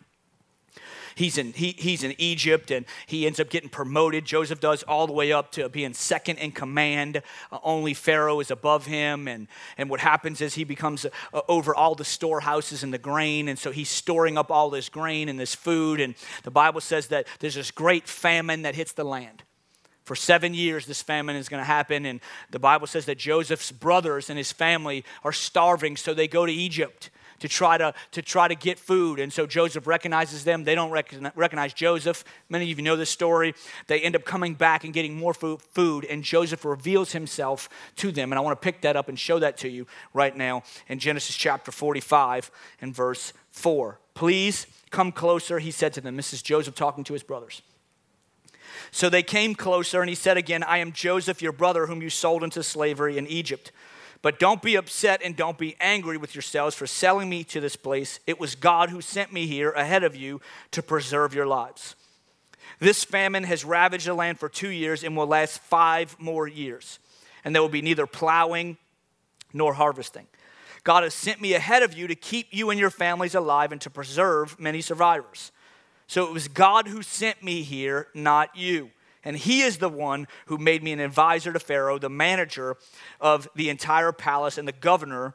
He's 1.16 1.38
in, 1.38 1.54
he, 1.54 1.74
he's 1.78 2.04
in 2.04 2.14
Egypt 2.18 2.70
and 2.70 2.84
he 3.06 3.26
ends 3.26 3.40
up 3.40 3.48
getting 3.48 3.70
promoted. 3.70 4.26
Joseph 4.26 4.60
does 4.60 4.82
all 4.82 5.06
the 5.06 5.14
way 5.14 5.32
up 5.32 5.50
to 5.52 5.66
being 5.70 5.94
second 5.94 6.36
in 6.36 6.52
command. 6.52 7.22
Uh, 7.50 7.58
only 7.62 7.94
Pharaoh 7.94 8.38
is 8.40 8.50
above 8.50 8.84
him. 8.84 9.26
And, 9.26 9.48
and 9.78 9.88
what 9.88 10.00
happens 10.00 10.42
is 10.42 10.54
he 10.54 10.64
becomes 10.64 11.06
uh, 11.06 11.40
over 11.48 11.74
all 11.74 11.94
the 11.94 12.04
storehouses 12.04 12.82
and 12.82 12.92
the 12.92 12.98
grain. 12.98 13.48
And 13.48 13.58
so 13.58 13.70
he's 13.70 13.88
storing 13.88 14.36
up 14.36 14.50
all 14.50 14.68
this 14.68 14.90
grain 14.90 15.30
and 15.30 15.40
this 15.40 15.54
food. 15.54 16.00
And 16.00 16.14
the 16.42 16.50
Bible 16.50 16.82
says 16.82 17.06
that 17.06 17.26
there's 17.38 17.54
this 17.54 17.70
great 17.70 18.06
famine 18.06 18.60
that 18.62 18.74
hits 18.74 18.92
the 18.92 19.04
land. 19.04 19.42
For 20.06 20.14
seven 20.14 20.54
years, 20.54 20.86
this 20.86 21.02
famine 21.02 21.34
is 21.34 21.48
going 21.48 21.60
to 21.60 21.64
happen. 21.64 22.06
And 22.06 22.20
the 22.52 22.60
Bible 22.60 22.86
says 22.86 23.06
that 23.06 23.18
Joseph's 23.18 23.72
brothers 23.72 24.30
and 24.30 24.38
his 24.38 24.52
family 24.52 25.04
are 25.24 25.32
starving, 25.32 25.96
so 25.96 26.14
they 26.14 26.28
go 26.28 26.46
to 26.46 26.52
Egypt 26.52 27.10
to 27.40 27.48
try 27.48 27.76
to, 27.76 27.92
to 28.12 28.22
try 28.22 28.46
to 28.46 28.54
get 28.54 28.78
food. 28.78 29.18
And 29.18 29.32
so 29.32 29.46
Joseph 29.46 29.84
recognizes 29.84 30.44
them. 30.44 30.62
They 30.62 30.76
don't 30.76 30.92
recognize 30.92 31.72
Joseph. 31.72 32.24
Many 32.48 32.70
of 32.70 32.78
you 32.78 32.84
know 32.84 32.94
this 32.94 33.10
story. 33.10 33.52
They 33.88 34.00
end 34.00 34.14
up 34.14 34.24
coming 34.24 34.54
back 34.54 34.84
and 34.84 34.94
getting 34.94 35.16
more 35.16 35.34
food, 35.34 36.04
and 36.04 36.22
Joseph 36.22 36.64
reveals 36.64 37.10
himself 37.10 37.68
to 37.96 38.12
them. 38.12 38.30
And 38.30 38.38
I 38.38 38.42
want 38.42 38.60
to 38.60 38.64
pick 38.64 38.82
that 38.82 38.94
up 38.94 39.08
and 39.08 39.18
show 39.18 39.40
that 39.40 39.56
to 39.58 39.68
you 39.68 39.88
right 40.14 40.36
now 40.36 40.62
in 40.86 41.00
Genesis 41.00 41.34
chapter 41.34 41.72
45 41.72 42.48
and 42.80 42.94
verse 42.94 43.32
4. 43.50 43.98
Please 44.14 44.68
come 44.90 45.10
closer, 45.10 45.58
he 45.58 45.72
said 45.72 45.92
to 45.94 46.00
them. 46.00 46.16
This 46.16 46.32
is 46.32 46.42
Joseph 46.42 46.76
talking 46.76 47.02
to 47.02 47.12
his 47.12 47.24
brothers. 47.24 47.60
So 48.90 49.08
they 49.08 49.22
came 49.22 49.54
closer, 49.54 50.00
and 50.00 50.08
he 50.08 50.14
said 50.14 50.36
again, 50.36 50.62
I 50.62 50.78
am 50.78 50.92
Joseph, 50.92 51.42
your 51.42 51.52
brother, 51.52 51.86
whom 51.86 52.02
you 52.02 52.10
sold 52.10 52.42
into 52.42 52.62
slavery 52.62 53.18
in 53.18 53.26
Egypt. 53.26 53.72
But 54.22 54.38
don't 54.38 54.62
be 54.62 54.76
upset 54.76 55.20
and 55.22 55.36
don't 55.36 55.58
be 55.58 55.76
angry 55.80 56.16
with 56.16 56.34
yourselves 56.34 56.74
for 56.74 56.86
selling 56.86 57.28
me 57.28 57.44
to 57.44 57.60
this 57.60 57.76
place. 57.76 58.18
It 58.26 58.40
was 58.40 58.54
God 58.54 58.90
who 58.90 59.00
sent 59.00 59.32
me 59.32 59.46
here 59.46 59.70
ahead 59.70 60.02
of 60.02 60.16
you 60.16 60.40
to 60.72 60.82
preserve 60.82 61.34
your 61.34 61.46
lives. 61.46 61.94
This 62.78 63.04
famine 63.04 63.44
has 63.44 63.64
ravaged 63.64 64.06
the 64.06 64.14
land 64.14 64.38
for 64.38 64.48
two 64.48 64.68
years 64.68 65.04
and 65.04 65.16
will 65.16 65.26
last 65.26 65.60
five 65.60 66.16
more 66.18 66.48
years. 66.48 66.98
And 67.44 67.54
there 67.54 67.62
will 67.62 67.68
be 67.68 67.82
neither 67.82 68.06
plowing 68.06 68.76
nor 69.52 69.74
harvesting. 69.74 70.26
God 70.82 71.02
has 71.02 71.14
sent 71.14 71.40
me 71.40 71.54
ahead 71.54 71.82
of 71.82 71.94
you 71.94 72.06
to 72.06 72.14
keep 72.14 72.48
you 72.50 72.70
and 72.70 72.78
your 72.78 72.90
families 72.90 73.34
alive 73.34 73.72
and 73.72 73.80
to 73.80 73.90
preserve 73.90 74.58
many 74.58 74.80
survivors. 74.80 75.50
So 76.06 76.26
it 76.26 76.32
was 76.32 76.48
God 76.48 76.88
who 76.88 77.02
sent 77.02 77.42
me 77.42 77.62
here, 77.62 78.08
not 78.14 78.56
you. 78.56 78.90
And 79.24 79.36
he 79.36 79.62
is 79.62 79.78
the 79.78 79.88
one 79.88 80.28
who 80.46 80.56
made 80.56 80.82
me 80.82 80.92
an 80.92 81.00
advisor 81.00 81.52
to 81.52 81.58
Pharaoh, 81.58 81.98
the 81.98 82.08
manager 82.08 82.76
of 83.20 83.48
the 83.56 83.68
entire 83.70 84.12
palace, 84.12 84.56
and 84.56 84.68
the 84.68 84.72
governor 84.72 85.34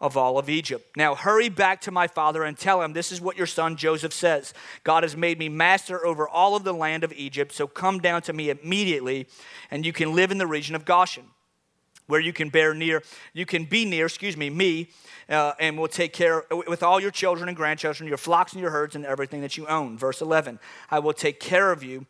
of 0.00 0.16
all 0.16 0.38
of 0.38 0.48
Egypt. 0.48 0.96
Now 0.96 1.14
hurry 1.14 1.48
back 1.48 1.80
to 1.82 1.90
my 1.90 2.06
father 2.06 2.44
and 2.44 2.56
tell 2.56 2.82
him 2.82 2.92
this 2.92 3.10
is 3.10 3.20
what 3.20 3.36
your 3.36 3.46
son 3.46 3.76
Joseph 3.76 4.12
says 4.12 4.54
God 4.84 5.02
has 5.02 5.16
made 5.16 5.38
me 5.38 5.48
master 5.48 6.04
over 6.06 6.28
all 6.28 6.54
of 6.54 6.64
the 6.64 6.74
land 6.74 7.02
of 7.02 7.12
Egypt, 7.14 7.52
so 7.52 7.66
come 7.66 7.98
down 7.98 8.22
to 8.22 8.32
me 8.32 8.50
immediately, 8.50 9.26
and 9.70 9.84
you 9.84 9.92
can 9.92 10.14
live 10.14 10.30
in 10.30 10.38
the 10.38 10.46
region 10.46 10.76
of 10.76 10.84
Goshen 10.84 11.24
where 12.08 12.20
you 12.20 12.32
can 12.32 12.48
bear 12.48 12.74
near, 12.74 13.02
you 13.32 13.46
can 13.46 13.64
be 13.64 13.84
near, 13.84 14.06
excuse 14.06 14.36
me, 14.36 14.50
me, 14.50 14.88
uh, 15.28 15.52
and 15.60 15.78
will 15.78 15.88
take 15.88 16.12
care 16.12 16.44
with 16.66 16.82
all 16.82 16.98
your 16.98 17.10
children 17.10 17.48
and 17.48 17.56
grandchildren, 17.56 18.08
your 18.08 18.18
flocks 18.18 18.52
and 18.52 18.60
your 18.60 18.70
herds, 18.70 18.96
and 18.96 19.06
everything 19.06 19.42
that 19.42 19.56
you 19.56 19.66
own. 19.68 19.96
Verse 19.96 20.20
11 20.20 20.58
I 20.90 20.98
will 20.98 21.12
take 21.12 21.38
care 21.38 21.70
of 21.70 21.84
you, 21.84 22.06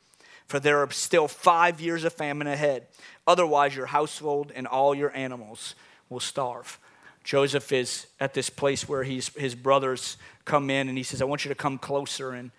for 0.46 0.58
there 0.58 0.78
are 0.78 0.90
still 0.90 1.28
five 1.28 1.80
years 1.80 2.04
of 2.04 2.12
famine 2.12 2.46
ahead. 2.46 2.86
Otherwise, 3.26 3.76
your 3.76 3.86
household 3.86 4.52
and 4.54 4.66
all 4.66 4.94
your 4.94 5.14
animals 5.14 5.74
will 6.08 6.20
starve. 6.20 6.78
Joseph 7.24 7.72
is 7.72 8.06
at 8.20 8.32
this 8.32 8.48
place 8.48 8.88
where 8.88 9.02
he's, 9.02 9.28
his 9.34 9.54
brothers 9.54 10.16
come 10.46 10.70
in, 10.70 10.88
and 10.88 10.96
he 10.96 11.04
says, 11.04 11.20
I 11.20 11.26
want 11.26 11.44
you 11.44 11.50
to 11.50 11.54
come 11.54 11.76
closer 11.76 12.30
and 12.30 12.50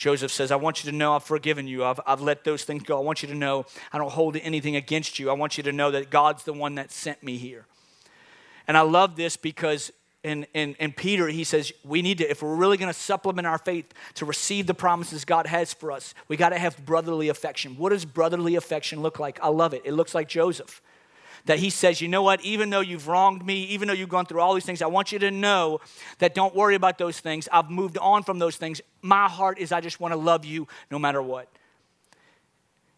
Joseph 0.00 0.32
says, 0.32 0.50
I 0.50 0.56
want 0.56 0.82
you 0.82 0.90
to 0.90 0.96
know 0.96 1.14
I've 1.14 1.24
forgiven 1.24 1.68
you. 1.68 1.84
I've, 1.84 2.00
I've 2.06 2.22
let 2.22 2.42
those 2.42 2.64
things 2.64 2.84
go. 2.84 2.96
I 2.96 3.02
want 3.02 3.22
you 3.22 3.28
to 3.28 3.34
know 3.34 3.66
I 3.92 3.98
don't 3.98 4.10
hold 4.10 4.34
anything 4.38 4.74
against 4.74 5.18
you. 5.18 5.28
I 5.28 5.34
want 5.34 5.58
you 5.58 5.62
to 5.64 5.72
know 5.72 5.90
that 5.90 6.08
God's 6.08 6.44
the 6.44 6.54
one 6.54 6.76
that 6.76 6.90
sent 6.90 7.22
me 7.22 7.36
here. 7.36 7.66
And 8.66 8.78
I 8.78 8.80
love 8.80 9.16
this 9.16 9.36
because 9.36 9.92
in, 10.24 10.46
in, 10.54 10.74
in 10.80 10.94
Peter, 10.94 11.28
he 11.28 11.44
says, 11.44 11.70
we 11.84 12.00
need 12.00 12.16
to, 12.16 12.30
if 12.30 12.42
we're 12.42 12.54
really 12.54 12.78
going 12.78 12.90
to 12.90 12.98
supplement 12.98 13.46
our 13.46 13.58
faith 13.58 13.92
to 14.14 14.24
receive 14.24 14.66
the 14.66 14.72
promises 14.72 15.26
God 15.26 15.46
has 15.46 15.74
for 15.74 15.92
us, 15.92 16.14
we 16.28 16.36
got 16.38 16.48
to 16.48 16.58
have 16.58 16.82
brotherly 16.86 17.28
affection. 17.28 17.76
What 17.76 17.90
does 17.90 18.06
brotherly 18.06 18.54
affection 18.54 19.02
look 19.02 19.18
like? 19.18 19.38
I 19.42 19.48
love 19.48 19.74
it. 19.74 19.82
It 19.84 19.92
looks 19.92 20.14
like 20.14 20.28
Joseph 20.28 20.80
that 21.46 21.58
he 21.58 21.70
says, 21.70 22.00
you 22.00 22.08
know 22.08 22.22
what, 22.22 22.42
even 22.42 22.70
though 22.70 22.80
you've 22.80 23.08
wronged 23.08 23.44
me, 23.44 23.64
even 23.64 23.88
though 23.88 23.94
you've 23.94 24.08
gone 24.08 24.26
through 24.26 24.40
all 24.40 24.54
these 24.54 24.64
things, 24.64 24.82
I 24.82 24.86
want 24.86 25.12
you 25.12 25.18
to 25.20 25.30
know 25.30 25.80
that 26.18 26.34
don't 26.34 26.54
worry 26.54 26.74
about 26.74 26.98
those 26.98 27.20
things. 27.20 27.48
I've 27.52 27.70
moved 27.70 27.98
on 27.98 28.22
from 28.22 28.38
those 28.38 28.56
things. 28.56 28.80
My 29.02 29.28
heart 29.28 29.58
is 29.58 29.72
I 29.72 29.80
just 29.80 30.00
want 30.00 30.12
to 30.12 30.18
love 30.18 30.44
you 30.44 30.68
no 30.90 30.98
matter 30.98 31.22
what. 31.22 31.48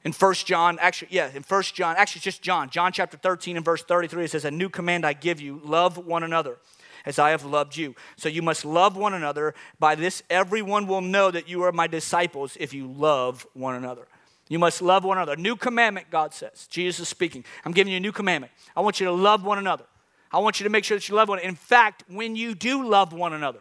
In 0.05 0.13
First 0.13 0.47
John, 0.47 0.79
actually, 0.81 1.09
yeah, 1.13 1.31
in 1.33 1.43
First 1.43 1.75
John, 1.75 1.95
actually, 1.97 2.19
it's 2.19 2.25
just 2.25 2.43
John, 2.43 2.71
John 2.71 2.93
chapter 2.93 3.17
13 3.17 3.57
and 3.57 3.65
verse 3.65 3.85
33, 3.85 4.25
it 4.25 4.31
says, 4.33 4.45
A 4.45 4.51
new 4.51 4.69
command 4.69 5.07
I 5.07 5.13
give 5.13 5.41
you 5.41 5.61
love 5.65 5.97
one 5.97 6.25
another 6.25 6.59
as 7.07 7.19
I 7.19 7.31
have 7.31 7.45
loved 7.45 7.77
you. 7.77 7.95
So 8.17 8.29
you 8.29 8.43
must 8.43 8.65
love 8.65 8.97
one 8.97 9.15
another. 9.15 9.55
By 9.79 9.95
this, 9.95 10.23
everyone 10.29 10.87
will 10.87 11.01
know 11.01 11.31
that 11.31 11.49
you 11.49 11.63
are 11.63 11.73
my 11.73 11.87
disciples 11.87 12.57
if 12.59 12.75
you 12.75 12.87
love 12.87 13.47
one 13.55 13.75
another. 13.75 14.07
You 14.53 14.59
must 14.59 14.83
love 14.83 15.03
one 15.03 15.17
another. 15.17 15.35
New 15.35 15.57
commandment, 15.57 16.09
God 16.11 16.35
says. 16.35 16.67
Jesus 16.67 17.01
is 17.01 17.09
speaking. 17.09 17.43
I'm 17.65 17.73
giving 17.73 17.91
you 17.91 17.97
a 17.97 18.01
new 18.01 18.13
commandment. 18.13 18.53
I 18.77 18.83
want 18.83 19.01
you 19.01 19.07
to 19.07 19.13
love 19.13 19.47
one 19.47 19.57
another. 19.57 19.87
I 20.31 20.41
want 20.41 20.61
you 20.61 20.65
to 20.65 20.71
make 20.71 20.85
sure 20.85 20.99
that 20.99 21.09
you 21.09 21.15
love 21.15 21.31
one 21.31 21.39
another. 21.39 21.49
In 21.49 21.55
fact, 21.55 22.05
when 22.07 22.37
you 22.37 22.55
do 22.55 22.87
love 22.87 23.15
one 23.15 23.33
another, 23.33 23.61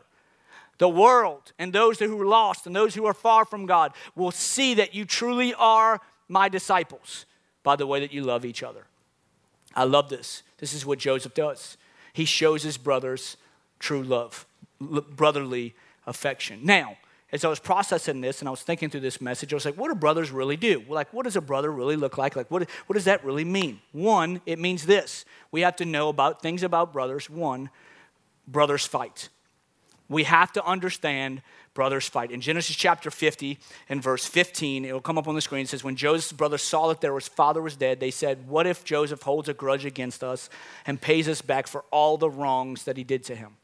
the 0.80 0.90
world 0.90 1.54
and 1.58 1.72
those 1.72 1.98
who 2.00 2.20
are 2.20 2.26
lost 2.26 2.68
and 2.68 2.76
those 2.76 2.94
who 2.94 3.06
are 3.06 3.14
far 3.14 3.46
from 3.46 3.66
God 3.66 3.94
will 4.18 4.32
see 4.32 4.74
that 4.74 4.94
you 4.94 5.06
truly 5.06 5.54
are 5.54 6.02
my 6.28 6.50
disciples 6.50 7.26
by 7.64 7.78
the 7.78 7.88
way 7.88 8.02
that 8.02 8.12
you 8.12 8.24
love 8.24 8.44
each 8.44 8.62
other. 8.62 8.84
I 9.74 9.86
love 9.86 10.10
this. 10.10 10.44
This 10.58 10.74
is 10.74 10.86
what 10.86 11.00
Joseph 11.00 11.34
does. 11.34 11.78
He 12.12 12.26
shows 12.26 12.64
his 12.64 12.78
brothers 12.78 13.38
true 13.80 14.04
love, 14.04 14.46
brotherly 14.82 15.74
affection. 16.06 16.60
Now, 16.64 16.98
as 17.32 17.46
I 17.46 17.48
was 17.48 17.60
processing 17.60 18.20
this 18.20 18.40
and 18.40 18.48
I 18.48 18.52
was 18.52 18.62
thinking 18.62 18.90
through 18.90 19.02
this 19.02 19.22
message, 19.22 19.54
I 19.54 19.56
was 19.56 19.66
like, 19.66 19.78
what 19.78 19.88
do 19.88 19.96
brothers 19.96 20.32
really 20.32 20.58
do? 20.58 20.84
Like, 20.90 21.14
what 21.14 21.24
does 21.24 21.38
a 21.38 21.42
brother 21.42 21.72
really 21.72 21.96
look 21.96 22.18
like? 22.18 22.36
Like, 22.36 22.52
what, 22.52 22.70
what 22.88 22.94
does 22.94 23.06
that 23.06 23.24
really 23.24 23.46
mean? 23.46 23.80
One, 23.94 24.42
it 24.46 24.60
means 24.60 24.86
this. 24.86 25.24
We 25.52 25.62
have 25.62 25.78
to 25.78 25.86
know 25.86 26.10
about 26.10 26.42
things 26.42 26.62
about 26.62 26.92
brothers. 26.92 27.30
One, 27.30 27.70
brothers 28.48 28.86
fight. 28.86 29.30
We 30.10 30.24
have 30.24 30.52
to 30.54 30.66
understand 30.66 31.42
brothers 31.74 32.10
fight. 32.10 32.32
In 32.32 32.42
Genesis 32.42 32.76
chapter 32.76 33.10
50 33.10 33.58
and 33.88 34.04
verse 34.04 34.26
15, 34.26 34.84
it 34.84 34.92
will 34.92 35.00
come 35.00 35.18
up 35.18 35.30
on 35.30 35.36
the 35.36 35.42
screen. 35.42 35.62
It 35.62 35.70
says, 35.70 35.86
When 35.86 35.96
Joseph's 35.96 36.34
brothers 36.34 36.62
saw 36.62 36.90
that 36.90 37.00
their 37.00 37.18
father 37.22 37.62
was 37.62 37.78
dead, 37.78 38.02
they 38.02 38.12
said, 38.12 38.50
What 38.50 38.68
if 38.68 38.84
Joseph 38.84 39.22
holds 39.22 39.48
a 39.48 39.54
grudge 39.54 39.86
against 39.86 40.22
us 40.22 40.50
and 40.86 41.00
pays 41.00 41.30
us 41.30 41.42
back 41.42 41.66
for 41.66 41.86
all 41.92 42.18
the 42.18 42.30
wrongs 42.30 42.84
that 42.84 42.98
he 42.98 43.06
did 43.06 43.24
to 43.26 43.36
him? 43.36 43.56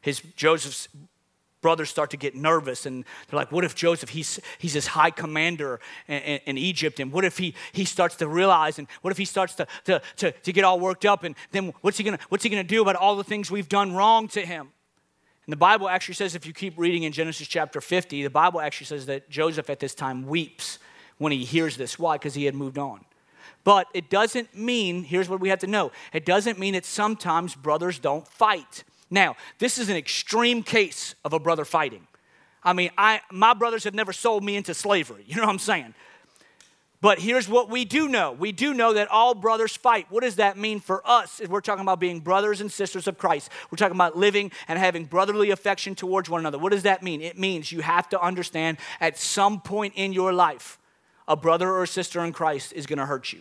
His 0.00 0.20
Joseph's 0.34 0.88
brothers 1.62 1.88
start 1.88 2.10
to 2.10 2.16
get 2.16 2.34
nervous 2.34 2.84
and 2.84 3.04
they're 3.28 3.38
like 3.38 3.50
what 3.50 3.64
if 3.64 3.74
joseph 3.74 4.10
he's, 4.10 4.38
he's 4.58 4.74
this 4.74 4.88
high 4.88 5.10
commander 5.10 5.80
in, 6.08 6.18
in, 6.22 6.40
in, 6.46 6.58
egypt? 6.58 7.00
And 7.00 7.10
what 7.10 7.24
if 7.24 7.38
he, 7.38 7.54
he 7.72 7.84
starts 7.84 8.16
to 8.16 8.28
realize 8.28 8.78
and 8.78 8.86
what 9.00 9.10
if 9.12 9.18
he 9.18 9.24
starts 9.24 9.54
to, 9.54 9.66
to, 9.84 10.02
to, 10.16 10.32
to 10.32 10.52
get 10.52 10.64
all 10.64 10.78
worked 10.78 11.06
up? 11.06 11.24
And 11.24 11.34
then 11.52 11.72
what's 11.80 11.96
he 11.96 12.04
gonna 12.04 12.18
what's 12.28 12.44
he 12.44 12.50
gonna 12.50 12.64
do 12.64 12.82
about 12.82 12.96
all 12.96 13.16
the 13.16 13.24
things 13.24 13.50
we've 13.50 13.68
done 13.68 13.94
wrong 13.94 14.28
to 14.28 14.44
him? 14.44 14.68
And 15.46 15.52
the 15.52 15.56
bible 15.56 15.88
actually 15.88 16.14
says 16.14 16.34
if 16.34 16.46
you 16.46 16.52
keep 16.52 16.76
reading 16.76 17.04
in 17.04 17.12
genesis 17.12 17.48
chapter 17.48 17.80
50 17.80 18.22
the 18.22 18.30
bible 18.30 18.60
actually 18.60 18.86
says 18.86 19.06
that 19.06 19.30
joseph 19.30 19.70
at 19.70 19.80
this 19.80 19.94
time 19.94 20.26
weeps 20.26 20.78
when 21.22 21.32
he 21.32 21.44
hears 21.44 21.76
this. 21.76 21.98
Why? 21.98 22.16
Because 22.16 22.34
he 22.34 22.44
had 22.44 22.54
moved 22.54 22.78
on. 22.78 23.04
But 23.64 23.86
it 23.94 24.10
doesn't 24.10 24.56
mean 24.56 25.04
here's 25.04 25.28
what 25.28 25.40
we 25.40 25.48
have 25.48 25.60
to 25.60 25.66
know. 25.66 25.92
It 26.12 26.26
doesn't 26.26 26.58
mean 26.58 26.74
that 26.74 26.84
sometimes 26.84 27.54
brothers 27.54 27.98
don't 27.98 28.26
fight 28.26 28.84
now, 29.12 29.36
this 29.58 29.78
is 29.78 29.90
an 29.90 29.96
extreme 29.96 30.62
case 30.62 31.14
of 31.24 31.34
a 31.34 31.38
brother 31.38 31.64
fighting. 31.64 32.06
I 32.64 32.72
mean, 32.72 32.90
I, 32.96 33.20
my 33.30 33.54
brothers 33.54 33.84
have 33.84 33.94
never 33.94 34.12
sold 34.12 34.42
me 34.42 34.56
into 34.56 34.74
slavery. 34.74 35.24
You 35.28 35.36
know 35.36 35.42
what 35.42 35.50
I'm 35.50 35.58
saying? 35.58 35.94
But 37.02 37.18
here's 37.18 37.48
what 37.48 37.68
we 37.68 37.84
do 37.84 38.08
know 38.08 38.32
we 38.32 38.52
do 38.52 38.72
know 38.72 38.92
that 38.94 39.08
all 39.08 39.34
brothers 39.34 39.76
fight. 39.76 40.06
What 40.08 40.22
does 40.22 40.36
that 40.36 40.56
mean 40.56 40.78
for 40.78 41.06
us? 41.06 41.40
If 41.40 41.50
we're 41.50 41.60
talking 41.60 41.82
about 41.82 41.98
being 41.98 42.20
brothers 42.20 42.60
and 42.60 42.70
sisters 42.70 43.08
of 43.08 43.18
Christ, 43.18 43.50
we're 43.70 43.76
talking 43.76 43.96
about 43.96 44.16
living 44.16 44.52
and 44.68 44.78
having 44.78 45.06
brotherly 45.06 45.50
affection 45.50 45.94
towards 45.94 46.30
one 46.30 46.40
another. 46.40 46.58
What 46.58 46.72
does 46.72 46.84
that 46.84 47.02
mean? 47.02 47.20
It 47.20 47.36
means 47.36 47.72
you 47.72 47.80
have 47.80 48.08
to 48.10 48.20
understand 48.20 48.78
at 49.00 49.18
some 49.18 49.60
point 49.60 49.94
in 49.96 50.12
your 50.12 50.32
life, 50.32 50.78
a 51.26 51.36
brother 51.36 51.70
or 51.70 51.86
sister 51.86 52.24
in 52.24 52.32
Christ 52.32 52.72
is 52.72 52.86
going 52.86 53.00
to 53.00 53.06
hurt 53.06 53.32
you. 53.32 53.40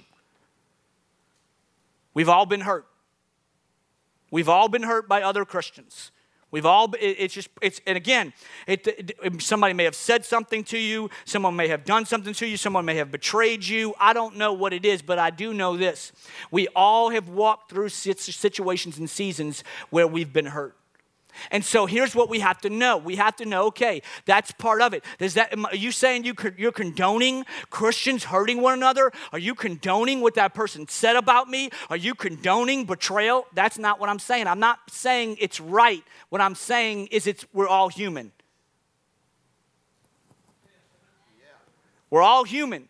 We've 2.13 2.29
all 2.29 2.45
been 2.45 2.61
hurt. 2.61 2.87
We've 4.31 4.49
all 4.49 4.69
been 4.69 4.83
hurt 4.83 5.07
by 5.07 5.21
other 5.21 5.45
Christians. 5.45 6.11
We've 6.51 6.65
all, 6.65 6.93
it's 6.99 7.33
just, 7.33 7.49
it's, 7.61 7.79
and 7.87 7.95
again, 7.95 8.33
it, 8.67 8.85
it, 8.85 9.41
somebody 9.41 9.73
may 9.73 9.85
have 9.85 9.95
said 9.95 10.25
something 10.25 10.65
to 10.65 10.77
you, 10.77 11.09
someone 11.23 11.55
may 11.55 11.69
have 11.69 11.85
done 11.85 12.05
something 12.05 12.33
to 12.33 12.45
you, 12.45 12.57
someone 12.57 12.83
may 12.83 12.95
have 12.95 13.09
betrayed 13.09 13.65
you. 13.65 13.93
I 13.97 14.11
don't 14.11 14.35
know 14.35 14.51
what 14.51 14.73
it 14.73 14.83
is, 14.83 15.01
but 15.01 15.17
I 15.17 15.29
do 15.29 15.53
know 15.53 15.77
this. 15.77 16.11
We 16.51 16.67
all 16.75 17.09
have 17.11 17.29
walked 17.29 17.69
through 17.69 17.89
situations 17.89 18.97
and 18.97 19.09
seasons 19.09 19.63
where 19.91 20.07
we've 20.07 20.33
been 20.33 20.47
hurt. 20.47 20.75
And 21.49 21.65
so 21.65 21.85
here's 21.85 22.13
what 22.13 22.29
we 22.29 22.39
have 22.39 22.61
to 22.61 22.69
know. 22.69 22.97
We 22.97 23.15
have 23.15 23.35
to 23.37 23.45
know, 23.45 23.65
okay, 23.67 24.01
that's 24.25 24.51
part 24.51 24.81
of 24.81 24.93
it. 24.93 25.03
That, 25.19 25.57
are 25.57 25.75
you 25.75 25.91
saying 25.91 26.25
you, 26.25 26.33
you're 26.57 26.71
condoning 26.71 27.45
Christians 27.69 28.25
hurting 28.25 28.61
one 28.61 28.73
another? 28.73 29.11
Are 29.31 29.39
you 29.39 29.55
condoning 29.55 30.21
what 30.21 30.35
that 30.35 30.53
person 30.53 30.87
said 30.87 31.15
about 31.15 31.49
me? 31.49 31.69
Are 31.89 31.97
you 31.97 32.13
condoning 32.13 32.85
betrayal? 32.85 33.47
That's 33.53 33.77
not 33.77 33.99
what 33.99 34.09
I'm 34.09 34.19
saying. 34.19 34.47
I'm 34.47 34.59
not 34.59 34.79
saying 34.89 35.37
it's 35.39 35.59
right. 35.59 36.03
What 36.29 36.41
I'm 36.41 36.55
saying 36.55 37.07
is 37.07 37.27
it's 37.27 37.45
we're 37.53 37.67
all 37.67 37.89
human. 37.89 38.31
We're 42.09 42.21
all 42.21 42.43
human. 42.43 42.89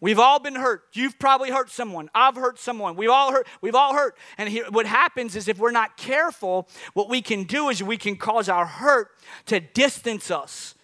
We've 0.00 0.18
all 0.18 0.38
been 0.38 0.54
hurt. 0.54 0.84
You've 0.94 1.18
probably 1.18 1.50
hurt 1.50 1.70
someone. 1.70 2.08
I've 2.14 2.36
hurt 2.36 2.58
someone. 2.58 2.96
We've 2.96 3.10
all 3.10 3.32
hurt. 3.32 3.46
We've 3.60 3.74
all 3.74 3.94
hurt. 3.94 4.16
And 4.38 4.48
here, 4.48 4.64
what 4.70 4.86
happens 4.86 5.36
is 5.36 5.46
if 5.46 5.58
we're 5.58 5.72
not 5.72 5.98
careful, 5.98 6.68
what 6.94 7.10
we 7.10 7.20
can 7.20 7.44
do 7.44 7.68
is 7.68 7.82
we 7.82 7.98
can 7.98 8.16
cause 8.16 8.48
our 8.48 8.64
hurt 8.64 9.08
to 9.46 9.60
distance 9.60 10.30
us. 10.30 10.74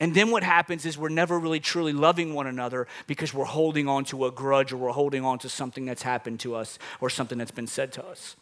And 0.00 0.14
then 0.14 0.30
what 0.30 0.42
happens 0.42 0.86
is 0.86 0.98
we're 0.98 1.08
never 1.10 1.38
really 1.38 1.60
truly 1.60 1.92
loving 1.92 2.34
one 2.34 2.46
another 2.46 2.88
because 3.06 3.32
we're 3.34 3.44
holding 3.44 3.86
on 3.86 4.04
to 4.06 4.24
a 4.24 4.30
grudge 4.30 4.72
or 4.72 4.78
we're 4.78 4.90
holding 4.90 5.24
on 5.24 5.38
to 5.40 5.48
something 5.48 5.84
that's 5.84 6.02
happened 6.02 6.40
to 6.40 6.54
us 6.54 6.78
or 7.00 7.10
something 7.10 7.38
that's 7.38 7.50
been 7.50 7.66
said 7.66 7.92
to 7.92 8.04
us. 8.04 8.34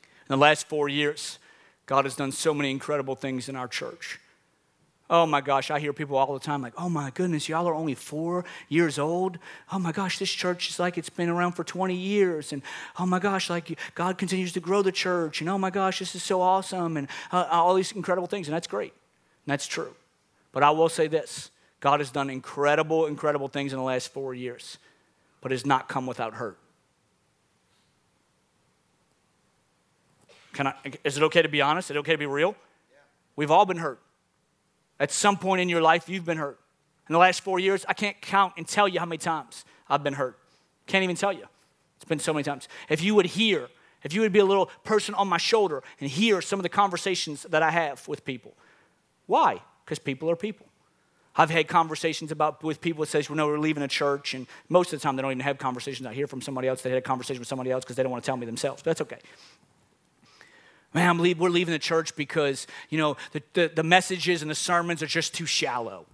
In 0.00 0.28
the 0.28 0.36
last 0.38 0.68
four 0.68 0.88
years, 0.88 1.38
God 1.86 2.04
has 2.04 2.16
done 2.16 2.32
so 2.32 2.54
many 2.54 2.70
incredible 2.70 3.14
things 3.14 3.48
in 3.48 3.56
our 3.56 3.68
church. 3.68 4.18
Oh 5.10 5.26
my 5.26 5.42
gosh, 5.42 5.70
I 5.70 5.80
hear 5.80 5.92
people 5.92 6.16
all 6.16 6.32
the 6.32 6.40
time 6.40 6.62
like, 6.62 6.72
oh 6.78 6.88
my 6.88 7.10
goodness, 7.10 7.46
y'all 7.48 7.68
are 7.68 7.74
only 7.74 7.94
four 7.94 8.44
years 8.70 8.98
old. 8.98 9.38
Oh 9.70 9.78
my 9.78 9.92
gosh, 9.92 10.18
this 10.18 10.30
church 10.30 10.70
is 10.70 10.78
like 10.78 10.96
it's 10.96 11.10
been 11.10 11.28
around 11.28 11.52
for 11.52 11.62
20 11.62 11.94
years. 11.94 12.54
And 12.54 12.62
oh 12.98 13.04
my 13.04 13.18
gosh, 13.18 13.50
like 13.50 13.78
God 13.94 14.16
continues 14.16 14.52
to 14.54 14.60
grow 14.60 14.80
the 14.80 14.92
church. 14.92 15.42
And 15.42 15.50
oh 15.50 15.58
my 15.58 15.68
gosh, 15.68 15.98
this 15.98 16.14
is 16.14 16.22
so 16.22 16.40
awesome. 16.40 16.96
And 16.96 17.08
uh, 17.30 17.46
all 17.50 17.74
these 17.74 17.92
incredible 17.92 18.28
things. 18.28 18.48
And 18.48 18.54
that's 18.54 18.66
great. 18.66 18.92
And 18.92 19.52
that's 19.52 19.66
true. 19.66 19.94
But 20.52 20.62
I 20.62 20.70
will 20.70 20.88
say 20.88 21.06
this 21.06 21.50
God 21.80 22.00
has 22.00 22.10
done 22.10 22.30
incredible, 22.30 23.04
incredible 23.04 23.48
things 23.48 23.74
in 23.74 23.78
the 23.78 23.84
last 23.84 24.10
four 24.10 24.32
years, 24.32 24.78
but 25.42 25.50
has 25.50 25.66
not 25.66 25.86
come 25.86 26.06
without 26.06 26.32
hurt. 26.32 26.58
Can 30.54 30.68
I, 30.68 30.74
is 31.02 31.18
it 31.18 31.22
okay 31.24 31.42
to 31.42 31.48
be 31.48 31.60
honest? 31.60 31.90
Is 31.90 31.96
it 31.96 31.98
okay 31.98 32.12
to 32.12 32.18
be 32.18 32.26
real? 32.26 32.54
Yeah. 32.90 32.98
We've 33.36 33.50
all 33.50 33.66
been 33.66 33.76
hurt. 33.76 34.00
At 35.00 35.10
some 35.10 35.36
point 35.36 35.60
in 35.60 35.68
your 35.68 35.82
life, 35.82 36.08
you've 36.08 36.24
been 36.24 36.38
hurt. 36.38 36.58
In 37.08 37.12
the 37.12 37.18
last 37.18 37.42
four 37.42 37.58
years, 37.58 37.84
I 37.88 37.92
can't 37.92 38.20
count 38.20 38.54
and 38.56 38.66
tell 38.66 38.88
you 38.88 38.98
how 38.98 39.06
many 39.06 39.18
times 39.18 39.64
I've 39.88 40.02
been 40.02 40.14
hurt. 40.14 40.38
Can't 40.86 41.04
even 41.04 41.16
tell 41.16 41.32
you. 41.32 41.44
It's 41.96 42.04
been 42.04 42.18
so 42.18 42.32
many 42.32 42.44
times. 42.44 42.68
If 42.88 43.02
you 43.02 43.14
would 43.14 43.26
hear, 43.26 43.68
if 44.02 44.12
you 44.12 44.20
would 44.20 44.32
be 44.32 44.38
a 44.38 44.44
little 44.44 44.66
person 44.84 45.14
on 45.14 45.28
my 45.28 45.38
shoulder 45.38 45.82
and 46.00 46.08
hear 46.08 46.40
some 46.40 46.58
of 46.58 46.62
the 46.62 46.68
conversations 46.68 47.44
that 47.50 47.62
I 47.62 47.70
have 47.70 48.06
with 48.08 48.24
people. 48.24 48.54
Why? 49.26 49.60
Because 49.84 49.98
people 49.98 50.30
are 50.30 50.36
people. 50.36 50.66
I've 51.36 51.50
had 51.50 51.66
conversations 51.66 52.30
about 52.30 52.62
with 52.62 52.80
people 52.80 53.00
that 53.00 53.10
says, 53.10 53.28
well, 53.28 53.36
no, 53.36 53.46
we're 53.48 53.58
leaving 53.58 53.82
a 53.82 53.88
church, 53.88 54.34
and 54.34 54.46
most 54.68 54.92
of 54.92 55.00
the 55.00 55.02
time 55.02 55.16
they 55.16 55.22
don't 55.22 55.32
even 55.32 55.40
have 55.40 55.58
conversations. 55.58 56.06
I 56.06 56.14
hear 56.14 56.28
from 56.28 56.40
somebody 56.40 56.68
else. 56.68 56.82
They 56.82 56.90
had 56.90 56.98
a 56.98 57.02
conversation 57.02 57.40
with 57.40 57.48
somebody 57.48 57.72
else 57.72 57.84
because 57.84 57.96
they 57.96 58.04
don't 58.04 58.12
want 58.12 58.22
to 58.22 58.26
tell 58.26 58.36
me 58.36 58.46
themselves. 58.46 58.82
But 58.82 58.90
that's 58.90 59.00
okay. 59.00 59.18
Man, 60.94 61.08
I'm 61.10 61.18
leave, 61.18 61.40
we're 61.40 61.50
leaving 61.50 61.72
the 61.72 61.78
church 61.78 62.14
because, 62.14 62.68
you 62.88 62.98
know, 62.98 63.16
the, 63.32 63.42
the, 63.52 63.72
the 63.74 63.82
messages 63.82 64.42
and 64.42 64.50
the 64.50 64.54
sermons 64.54 65.02
are 65.02 65.06
just 65.06 65.34
too 65.34 65.44
shallow. 65.44 66.06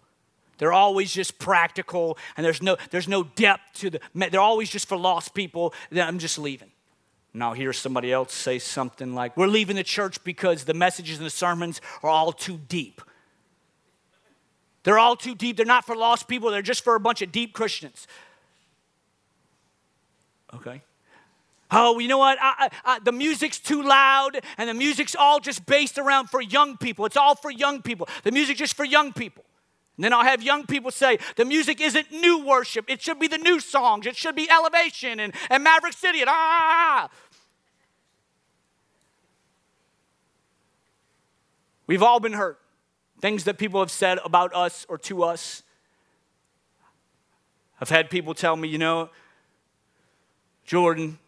They're 0.57 0.73
always 0.73 1.13
just 1.13 1.39
practical, 1.39 2.19
and 2.37 2.45
there's 2.45 2.63
no, 2.63 2.77
there's 2.91 3.09
no 3.09 3.25
depth 3.25 3.63
to 3.81 3.91
the, 3.91 4.01
they're 4.15 4.41
always 4.41 4.71
just 4.71 4.89
for 4.89 4.97
lost 4.97 5.35
people. 5.35 5.75
I'm 5.95 6.19
just 6.19 6.39
leaving. 6.39 6.71
Now, 7.33 7.53
hear 7.53 7.73
somebody 7.73 8.13
else 8.13 8.35
say 8.35 8.59
something 8.59 9.15
like, 9.15 9.37
We're 9.37 9.47
leaving 9.47 9.77
the 9.77 9.85
church 9.85 10.23
because 10.25 10.65
the 10.65 10.75
messages 10.75 11.19
and 11.19 11.27
the 11.27 11.31
sermons 11.31 11.81
are 12.03 12.11
all 12.11 12.33
too 12.33 12.59
deep. 12.69 13.01
They're 14.83 14.99
all 14.99 15.15
too 15.15 15.35
deep. 15.35 15.57
They're 15.57 15.67
not 15.67 15.85
for 15.85 15.95
lost 15.95 16.27
people, 16.27 16.51
they're 16.51 16.63
just 16.63 16.85
for 16.85 16.95
a 16.95 17.01
bunch 17.01 17.23
of 17.23 17.31
deep 17.31 17.53
Christians. 17.53 18.07
Okay? 20.55 20.83
Oh, 21.71 21.99
you 21.99 22.09
know 22.09 22.19
what? 22.19 22.39
I, 22.41 22.71
I, 22.85 22.99
the 23.01 23.13
music's 23.13 23.59
too 23.59 23.83
loud, 23.83 24.41
and 24.59 24.69
the 24.69 24.75
music's 24.75 25.15
all 25.15 25.41
just 25.41 25.67
based 25.67 25.99
around 25.99 26.29
for 26.29 26.41
young 26.41 26.77
people. 26.77 27.05
It's 27.07 27.17
all 27.17 27.35
for 27.35 27.51
young 27.51 27.83
people. 27.83 28.09
The 28.25 28.33
music's 28.33 28.59
just 28.59 28.75
for 28.75 28.85
young 28.85 29.13
people. 29.13 29.45
And 29.97 30.05
then 30.05 30.15
I'll 30.15 30.25
have 30.25 30.43
young 30.43 30.65
people 30.65 30.91
say, 30.91 31.19
the 31.37 31.45
music 31.45 31.79
isn't 31.81 32.11
new 32.11 32.43
worship. 32.43 32.87
It 32.89 33.03
should 33.03 33.19
be 33.19 33.29
the 33.29 33.37
new 33.37 33.61
songs. 33.61 34.07
It 34.07 34.17
should 34.17 34.35
be 34.35 34.51
Elevation 34.51 35.21
and, 35.21 35.35
and 35.51 35.63
Maverick 35.63 35.93
City 35.93 36.21
and 36.21 36.29
ah. 36.31 36.33
ah, 36.33 36.69
ah, 36.71 37.09
ah 37.11 37.31
We've 41.87 42.03
all 42.03 42.21
been 42.21 42.35
hurt. 42.35 42.59
Things 43.21 43.45
that 43.45 43.59
people 43.59 43.81
have 43.81 43.91
said 43.91 44.21
about 44.25 44.55
us 44.55 44.87
or 44.89 44.97
to 44.99 45.25
us. 45.25 45.65
I've 47.81 47.91
had 47.91 48.09
people 48.09 48.33
tell 48.33 48.57
me, 48.57 48.69
you 48.69 48.79
know, 48.79 49.11
Jordan, 50.65 51.19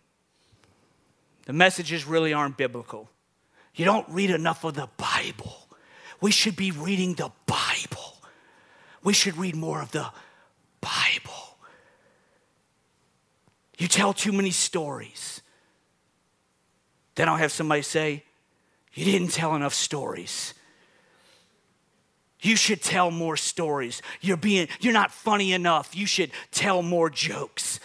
the 1.47 1.53
messages 1.53 2.07
really 2.07 2.33
aren't 2.33 2.57
biblical. 2.57 3.11
You 3.75 3.85
don't 3.85 4.09
read 4.09 4.31
enough 4.31 4.65
of 4.65 4.75
the 4.75 4.89
Bible. 4.97 5.69
We 6.21 6.31
should 6.31 6.57
be 6.57 6.71
reading 6.71 7.15
the 7.15 7.31
Bible. 7.47 8.17
We 9.03 9.13
should 9.13 9.37
read 9.37 9.57
more 9.57 9.83
of 9.83 9.91
the 9.91 10.07
Bible. 10.81 11.57
You 13.79 13.89
tell 13.89 14.13
too 14.13 14.33
many 14.33 14.51
stories. 14.51 15.43
Then 17.15 17.29
I'll 17.29 17.37
have 17.37 17.53
somebody 17.53 17.83
say, 17.83 18.25
You 18.93 19.05
didn't 19.05 19.33
tell 19.33 19.55
enough 19.57 19.75
stories. 19.75 20.55
You 22.41 22.57
should 22.57 22.83
tell 22.83 23.11
more 23.11 23.37
stories. 23.37 24.03
You're 24.21 24.37
being 24.37 24.69
you're 24.81 24.93
not 24.93 25.13
funny 25.13 25.53
enough. 25.53 25.97
You 25.97 26.07
should 26.07 26.33
tell 26.51 26.83
more 26.83 27.09
jokes. 27.09 27.81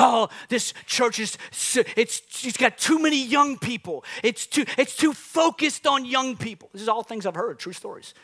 Oh, 0.00 0.28
this 0.48 0.74
church 0.86 1.18
is 1.18 1.36
it's 1.96 2.22
it's 2.46 2.56
got 2.56 2.78
too 2.78 3.00
many 3.00 3.22
young 3.22 3.58
people. 3.58 4.04
It's 4.22 4.46
too 4.46 4.64
it's 4.78 4.96
too 4.96 5.12
focused 5.12 5.88
on 5.88 6.04
young 6.04 6.36
people. 6.36 6.70
This 6.72 6.82
is 6.82 6.88
all 6.88 7.02
things 7.02 7.26
I've 7.26 7.34
heard, 7.34 7.58
true 7.58 7.72
stories. 7.72 8.14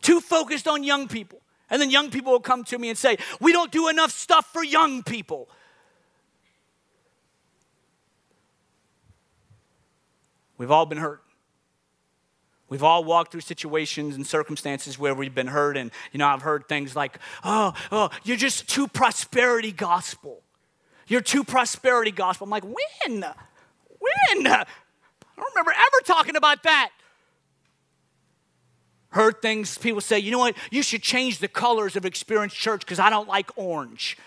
Too 0.00 0.20
focused 0.20 0.66
on 0.66 0.84
young 0.84 1.06
people. 1.06 1.42
And 1.68 1.82
then 1.82 1.90
young 1.90 2.10
people 2.10 2.32
will 2.32 2.40
come 2.40 2.64
to 2.64 2.78
me 2.78 2.88
and 2.88 2.96
say, 2.96 3.18
"We 3.40 3.52
don't 3.52 3.70
do 3.70 3.88
enough 3.88 4.10
stuff 4.10 4.46
for 4.54 4.64
young 4.64 5.02
people." 5.02 5.50
We've 10.56 10.70
all 10.70 10.86
been 10.86 10.98
hurt. 10.98 11.22
We've 12.70 12.82
all 12.82 13.04
walked 13.04 13.32
through 13.32 13.42
situations 13.42 14.16
and 14.16 14.26
circumstances 14.26 14.98
where 14.98 15.14
we've 15.14 15.34
been 15.34 15.46
hurt. 15.46 15.76
And, 15.76 15.90
you 16.12 16.18
know, 16.18 16.26
I've 16.26 16.42
heard 16.42 16.68
things 16.68 16.96
like, 16.96 17.18
oh, 17.44 17.72
oh, 17.92 18.10
you're 18.24 18.36
just 18.36 18.68
too 18.68 18.88
prosperity 18.88 19.72
gospel. 19.72 20.42
You're 21.08 21.22
too 21.22 21.42
prosperity 21.42 22.10
gospel. 22.10 22.44
I'm 22.44 22.50
like, 22.50 22.64
when? 22.64 23.22
When? 23.22 24.46
I 24.46 24.66
don't 25.36 25.54
remember 25.54 25.72
ever 25.72 26.04
talking 26.04 26.36
about 26.36 26.62
that. 26.62 26.90
Heard 29.10 29.40
things, 29.40 29.78
people 29.78 30.02
say, 30.02 30.18
you 30.18 30.30
know 30.30 30.38
what? 30.38 30.54
You 30.70 30.82
should 30.82 31.02
change 31.02 31.38
the 31.38 31.48
colors 31.48 31.96
of 31.96 32.04
Experience 32.04 32.52
Church 32.52 32.80
because 32.80 32.98
I 32.98 33.08
don't 33.08 33.26
like 33.26 33.50
orange. 33.56 34.18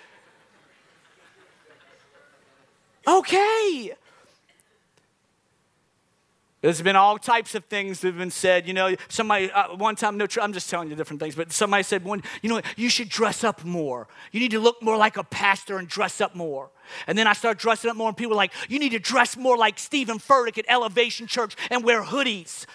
Okay. 3.07 3.93
There's 6.61 6.79
been 6.79 6.95
all 6.95 7.17
types 7.17 7.55
of 7.55 7.65
things 7.65 8.01
that 8.01 8.09
have 8.09 8.17
been 8.19 8.29
said. 8.29 8.67
You 8.67 8.73
know, 8.73 8.95
somebody, 9.09 9.51
uh, 9.51 9.75
one 9.75 9.95
time, 9.95 10.17
no, 10.17 10.27
I'm 10.39 10.53
just 10.53 10.69
telling 10.69 10.89
you 10.89 10.95
different 10.95 11.19
things, 11.19 11.33
but 11.35 11.51
somebody 11.51 11.81
said, 11.81 12.03
one, 12.03 12.21
you 12.43 12.49
know, 12.49 12.61
you 12.77 12.87
should 12.87 13.09
dress 13.09 13.43
up 13.43 13.65
more. 13.65 14.07
You 14.31 14.39
need 14.39 14.51
to 14.51 14.59
look 14.59 14.81
more 14.81 14.95
like 14.95 15.17
a 15.17 15.23
pastor 15.23 15.79
and 15.79 15.87
dress 15.87 16.21
up 16.21 16.35
more. 16.35 16.69
And 17.07 17.17
then 17.17 17.25
I 17.25 17.33
started 17.33 17.59
dressing 17.59 17.89
up 17.89 17.97
more, 17.97 18.09
and 18.09 18.15
people 18.15 18.31
were 18.31 18.35
like, 18.35 18.53
you 18.69 18.77
need 18.77 18.89
to 18.89 18.99
dress 18.99 19.35
more 19.35 19.57
like 19.57 19.79
Steven 19.79 20.19
Furtick 20.19 20.59
at 20.59 20.65
Elevation 20.67 21.25
Church 21.25 21.55
and 21.71 21.83
wear 21.83 22.03
hoodies. 22.03 22.67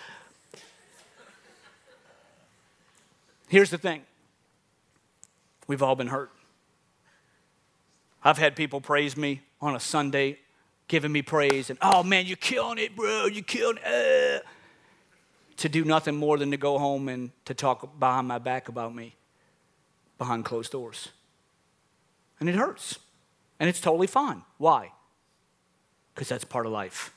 Here's 3.49 3.71
the 3.71 3.78
thing 3.78 4.02
we've 5.69 5.83
all 5.83 5.95
been 5.95 6.09
hurt. 6.09 6.33
I've 8.25 8.38
had 8.38 8.57
people 8.57 8.81
praise 8.81 9.16
me 9.16 9.43
on 9.61 9.76
a 9.76 9.81
Sunday 9.81 10.38
giving 10.88 11.12
me 11.12 11.23
praise 11.23 11.71
and, 11.71 11.78
oh 11.83 12.02
man, 12.02 12.26
you're 12.26 12.37
killing 12.37 12.78
it, 12.78 12.95
bro, 12.95 13.26
you're 13.26 13.45
killing 13.45 13.78
it. 13.85 14.45
To 15.59 15.69
do 15.69 15.85
nothing 15.85 16.16
more 16.16 16.37
than 16.37 16.50
to 16.50 16.57
go 16.57 16.78
home 16.78 17.09
and 17.09 17.31
to 17.47 17.55
talk 17.55 17.99
behind 17.99 18.28
my 18.28 18.38
back 18.38 18.69
about 18.69 18.95
me 18.95 19.16
behind 20.19 20.45
closed 20.45 20.73
doors. 20.73 21.09
And 22.38 22.49
it 22.49 22.55
hurts. 22.55 22.99
And 23.59 23.69
it's 23.69 23.81
totally 23.81 24.07
fine. 24.07 24.43
Why? 24.59 24.93
Because 26.14 26.28
that's 26.28 26.45
part 26.45 26.66
of 26.66 26.73
life. 26.73 27.12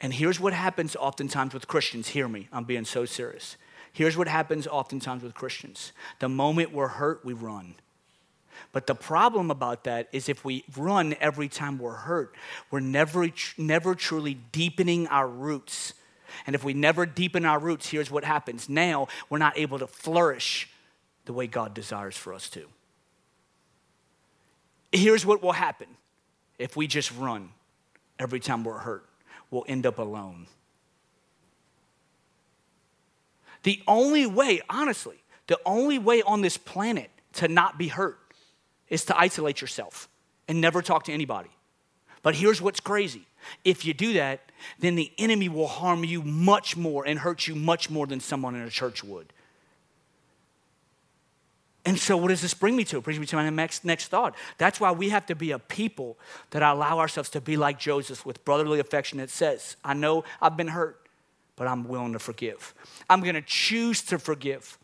And 0.00 0.14
here's 0.14 0.38
what 0.38 0.52
happens 0.52 0.96
oftentimes 0.96 1.54
with 1.54 1.66
Christians. 1.68 2.08
Hear 2.08 2.28
me, 2.28 2.48
I'm 2.52 2.64
being 2.64 2.84
so 2.84 3.04
serious. 3.04 3.56
Here's 3.92 4.16
what 4.16 4.28
happens 4.28 4.66
oftentimes 4.66 5.22
with 5.22 5.34
Christians 5.34 5.92
the 6.18 6.28
moment 6.28 6.72
we're 6.72 6.88
hurt, 6.88 7.24
we 7.24 7.32
run. 7.32 7.76
But 8.72 8.86
the 8.86 8.94
problem 8.94 9.50
about 9.50 9.84
that 9.84 10.08
is 10.12 10.28
if 10.28 10.44
we 10.44 10.64
run 10.76 11.14
every 11.20 11.48
time 11.48 11.78
we're 11.78 11.92
hurt, 11.92 12.34
we're 12.70 12.80
never, 12.80 13.28
never 13.56 13.94
truly 13.94 14.34
deepening 14.34 15.06
our 15.08 15.28
roots. 15.28 15.94
And 16.46 16.54
if 16.54 16.64
we 16.64 16.74
never 16.74 17.06
deepen 17.06 17.44
our 17.44 17.58
roots, 17.58 17.88
here's 17.88 18.10
what 18.10 18.24
happens. 18.24 18.68
Now 18.68 19.08
we're 19.30 19.38
not 19.38 19.56
able 19.58 19.78
to 19.78 19.86
flourish 19.86 20.68
the 21.24 21.32
way 21.32 21.46
God 21.46 21.74
desires 21.74 22.16
for 22.16 22.32
us 22.32 22.48
to. 22.50 22.66
Here's 24.92 25.26
what 25.26 25.42
will 25.42 25.52
happen 25.52 25.88
if 26.58 26.76
we 26.76 26.86
just 26.86 27.12
run 27.16 27.50
every 28.18 28.40
time 28.40 28.64
we're 28.64 28.78
hurt 28.78 29.06
we'll 29.50 29.64
end 29.68 29.86
up 29.86 29.98
alone. 29.98 30.46
The 33.62 33.82
only 33.86 34.26
way, 34.26 34.60
honestly, 34.68 35.16
the 35.46 35.58
only 35.64 35.98
way 35.98 36.22
on 36.22 36.40
this 36.40 36.56
planet 36.56 37.10
to 37.34 37.48
not 37.48 37.78
be 37.78 37.88
hurt 37.88 38.18
is 38.88 39.04
to 39.06 39.18
isolate 39.18 39.60
yourself 39.60 40.08
and 40.48 40.60
never 40.60 40.82
talk 40.82 41.04
to 41.04 41.12
anybody. 41.12 41.50
But 42.22 42.34
here's 42.34 42.60
what's 42.60 42.80
crazy 42.80 43.26
if 43.64 43.84
you 43.84 43.94
do 43.94 44.14
that, 44.14 44.40
then 44.80 44.96
the 44.96 45.12
enemy 45.18 45.48
will 45.48 45.68
harm 45.68 46.02
you 46.02 46.22
much 46.22 46.76
more 46.76 47.06
and 47.06 47.18
hurt 47.20 47.46
you 47.46 47.54
much 47.54 47.90
more 47.90 48.06
than 48.06 48.18
someone 48.18 48.56
in 48.56 48.62
a 48.62 48.70
church 48.70 49.04
would. 49.04 49.32
And 51.84 51.96
so, 51.96 52.16
what 52.16 52.28
does 52.28 52.42
this 52.42 52.52
bring 52.52 52.74
me 52.74 52.82
to? 52.84 52.98
It 52.98 53.04
brings 53.04 53.20
me 53.20 53.26
to 53.26 53.36
my 53.36 53.48
next, 53.48 53.84
next 53.84 54.08
thought. 54.08 54.34
That's 54.58 54.80
why 54.80 54.90
we 54.90 55.10
have 55.10 55.24
to 55.26 55.36
be 55.36 55.52
a 55.52 55.60
people 55.60 56.18
that 56.50 56.62
allow 56.62 56.98
ourselves 56.98 57.30
to 57.30 57.40
be 57.40 57.56
like 57.56 57.78
Joseph 57.78 58.26
with 58.26 58.44
brotherly 58.44 58.80
affection 58.80 59.18
that 59.18 59.30
says, 59.30 59.76
I 59.84 59.94
know 59.94 60.24
I've 60.42 60.56
been 60.56 60.66
hurt, 60.66 61.06
but 61.54 61.68
I'm 61.68 61.86
willing 61.86 62.12
to 62.14 62.18
forgive. 62.18 62.74
I'm 63.08 63.20
going 63.20 63.36
to 63.36 63.42
choose 63.42 64.02
to 64.06 64.18
forgive. 64.18 64.78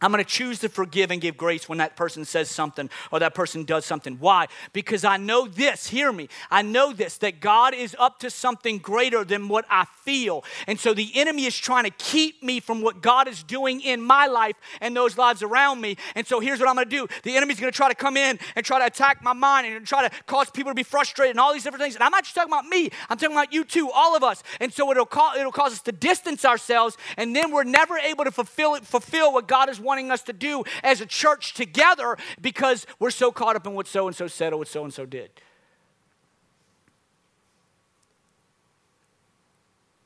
I'm 0.00 0.12
going 0.12 0.24
to 0.24 0.30
choose 0.30 0.60
to 0.60 0.68
forgive 0.68 1.10
and 1.10 1.20
give 1.20 1.36
grace 1.36 1.68
when 1.68 1.78
that 1.78 1.96
person 1.96 2.24
says 2.24 2.48
something 2.48 2.88
or 3.10 3.18
that 3.18 3.34
person 3.34 3.64
does 3.64 3.84
something. 3.84 4.16
Why? 4.18 4.46
Because 4.72 5.04
I 5.04 5.16
know 5.16 5.48
this, 5.48 5.88
hear 5.88 6.12
me. 6.12 6.28
I 6.50 6.62
know 6.62 6.92
this, 6.92 7.18
that 7.18 7.40
God 7.40 7.74
is 7.74 7.96
up 7.98 8.20
to 8.20 8.30
something 8.30 8.78
greater 8.78 9.24
than 9.24 9.48
what 9.48 9.64
I 9.68 9.86
feel. 10.04 10.44
And 10.66 10.78
so 10.78 10.94
the 10.94 11.10
enemy 11.14 11.46
is 11.46 11.56
trying 11.56 11.84
to 11.84 11.90
keep 11.90 12.42
me 12.42 12.60
from 12.60 12.80
what 12.80 13.02
God 13.02 13.26
is 13.26 13.42
doing 13.42 13.80
in 13.80 14.00
my 14.00 14.26
life 14.26 14.56
and 14.80 14.96
those 14.96 15.18
lives 15.18 15.42
around 15.42 15.80
me. 15.80 15.96
And 16.14 16.26
so 16.26 16.38
here's 16.38 16.60
what 16.60 16.68
I'm 16.68 16.76
going 16.76 16.88
to 16.88 16.90
do 16.90 17.08
the 17.24 17.36
enemy's 17.36 17.58
going 17.58 17.72
to 17.72 17.76
try 17.76 17.88
to 17.88 17.94
come 17.94 18.16
in 18.16 18.38
and 18.54 18.64
try 18.64 18.78
to 18.78 18.86
attack 18.86 19.22
my 19.22 19.32
mind 19.32 19.66
and 19.66 19.86
try 19.86 20.06
to 20.06 20.14
cause 20.26 20.50
people 20.50 20.70
to 20.70 20.76
be 20.76 20.82
frustrated 20.82 21.32
and 21.32 21.40
all 21.40 21.52
these 21.52 21.64
different 21.64 21.82
things. 21.82 21.94
And 21.94 22.04
I'm 22.04 22.10
not 22.12 22.24
just 22.24 22.34
talking 22.34 22.52
about 22.52 22.66
me, 22.66 22.90
I'm 23.08 23.18
talking 23.18 23.34
about 23.34 23.52
you 23.52 23.64
too, 23.64 23.90
all 23.90 24.16
of 24.16 24.22
us. 24.22 24.42
And 24.60 24.72
so 24.72 24.90
it'll, 24.90 25.06
call, 25.06 25.32
it'll 25.36 25.52
cause 25.52 25.72
us 25.72 25.82
to 25.82 25.92
distance 25.92 26.44
ourselves, 26.44 26.96
and 27.16 27.34
then 27.34 27.50
we're 27.50 27.64
never 27.64 27.98
able 27.98 28.24
to 28.24 28.30
fulfill, 28.30 28.74
it, 28.74 28.84
fulfill 28.86 29.32
what 29.32 29.48
God 29.48 29.68
is 29.68 29.80
us 30.10 30.22
to 30.22 30.32
do 30.32 30.64
as 30.82 31.00
a 31.00 31.06
church 31.06 31.54
together 31.54 32.16
because 32.40 32.86
we're 32.98 33.10
so 33.10 33.32
caught 33.32 33.56
up 33.56 33.66
in 33.66 33.74
what 33.74 33.86
so 33.86 34.06
and 34.06 34.16
so 34.16 34.26
said 34.26 34.52
or 34.52 34.58
what 34.58 34.68
so 34.68 34.84
and 34.84 34.92
so 34.92 35.06
did. 35.06 35.30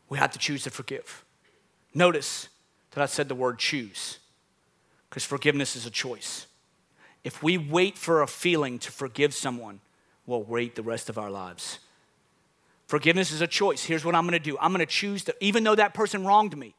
We 0.09 0.19
have 0.19 0.33
to 0.33 0.39
choose 0.39 0.65
to 0.65 0.71
forgive. 0.71 1.25
Notice 1.95 2.49
that 2.91 3.03
I 3.03 3.07
said 3.07 3.29
the 3.29 3.35
word 3.35 3.59
choose 3.59 4.19
because 5.09 5.25
forgiveness 5.25 5.77
is 5.77 5.87
a 5.87 5.91
choice. 5.91 6.47
If 7.25 7.43
we 7.43 7.57
wait 7.57 7.97
for 7.97 8.23
a 8.23 8.27
feeling 8.27 8.79
to 8.81 8.93
forgive 8.93 9.35
someone, 9.35 9.81
we'll 10.27 10.43
wait 10.43 10.75
the 10.75 10.83
rest 10.83 11.09
of 11.09 11.19
our 11.19 11.31
lives. 11.31 11.79
Forgiveness 12.87 13.31
is 13.31 13.41
a 13.41 13.47
choice. 13.47 13.85
Here's 13.85 14.05
what 14.05 14.15
I'm 14.15 14.27
going 14.27 14.39
to 14.39 14.45
do 14.45 14.59
I'm 14.61 14.73
going 14.73 14.81
to 14.81 14.87
choose 14.87 15.25
to, 15.25 15.35
even 15.41 15.65
though 15.65 15.75
that 15.75 15.95
person 15.95 16.27
wronged 16.27 16.57
me, 16.57 16.75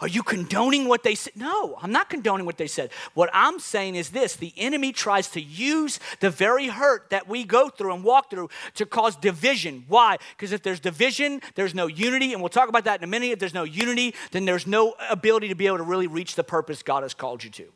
are 0.00 0.08
you 0.08 0.22
condoning 0.22 0.88
what 0.88 1.02
they 1.02 1.14
said? 1.14 1.34
No, 1.36 1.76
I'm 1.80 1.92
not 1.92 2.10
condoning 2.10 2.46
what 2.46 2.58
they 2.58 2.66
said. 2.66 2.90
What 3.14 3.30
I'm 3.32 3.58
saying 3.58 3.96
is 3.96 4.10
this 4.10 4.36
the 4.36 4.52
enemy 4.56 4.92
tries 4.92 5.28
to 5.30 5.40
use 5.40 6.00
the 6.20 6.30
very 6.30 6.68
hurt 6.68 7.10
that 7.10 7.28
we 7.28 7.44
go 7.44 7.68
through 7.68 7.94
and 7.94 8.04
walk 8.04 8.30
through 8.30 8.50
to 8.74 8.86
cause 8.86 9.16
division. 9.16 9.84
Why? 9.88 10.18
Because 10.36 10.52
if 10.52 10.62
there's 10.62 10.80
division, 10.80 11.40
there's 11.54 11.74
no 11.74 11.86
unity. 11.86 12.32
And 12.32 12.42
we'll 12.42 12.48
talk 12.48 12.68
about 12.68 12.84
that 12.84 13.00
in 13.00 13.04
a 13.04 13.06
minute. 13.06 13.30
If 13.30 13.38
there's 13.38 13.54
no 13.54 13.64
unity, 13.64 14.14
then 14.32 14.44
there's 14.44 14.66
no 14.66 14.94
ability 15.10 15.48
to 15.48 15.54
be 15.54 15.66
able 15.66 15.78
to 15.78 15.84
really 15.84 16.06
reach 16.06 16.34
the 16.34 16.44
purpose 16.44 16.82
God 16.82 17.02
has 17.02 17.14
called 17.14 17.44
you 17.44 17.50
to. 17.50 17.62
We 17.62 17.70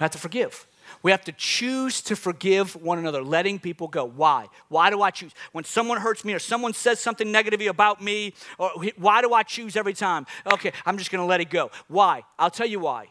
have 0.00 0.10
to 0.12 0.18
forgive. 0.18 0.66
We 1.02 1.10
have 1.10 1.24
to 1.24 1.32
choose 1.32 2.00
to 2.02 2.16
forgive 2.16 2.76
one 2.76 2.98
another, 2.98 3.22
letting 3.22 3.58
people 3.58 3.88
go. 3.88 4.04
Why? 4.04 4.46
Why 4.68 4.90
do 4.90 5.02
I 5.02 5.10
choose? 5.10 5.32
When 5.52 5.64
someone 5.64 5.98
hurts 5.98 6.24
me 6.24 6.34
or 6.34 6.38
someone 6.38 6.72
says 6.72 7.00
something 7.00 7.30
negatively 7.30 7.66
about 7.66 8.02
me, 8.02 8.34
or 8.58 8.70
why 8.96 9.22
do 9.22 9.32
I 9.32 9.42
choose 9.42 9.76
every 9.76 9.94
time? 9.94 10.26
Okay, 10.52 10.72
I'm 10.84 10.98
just 10.98 11.10
going 11.10 11.22
to 11.22 11.26
let 11.26 11.40
it 11.40 11.50
go. 11.50 11.70
Why? 11.88 12.24
I'll 12.38 12.50
tell 12.50 12.66
you 12.66 12.80
why. 12.80 13.08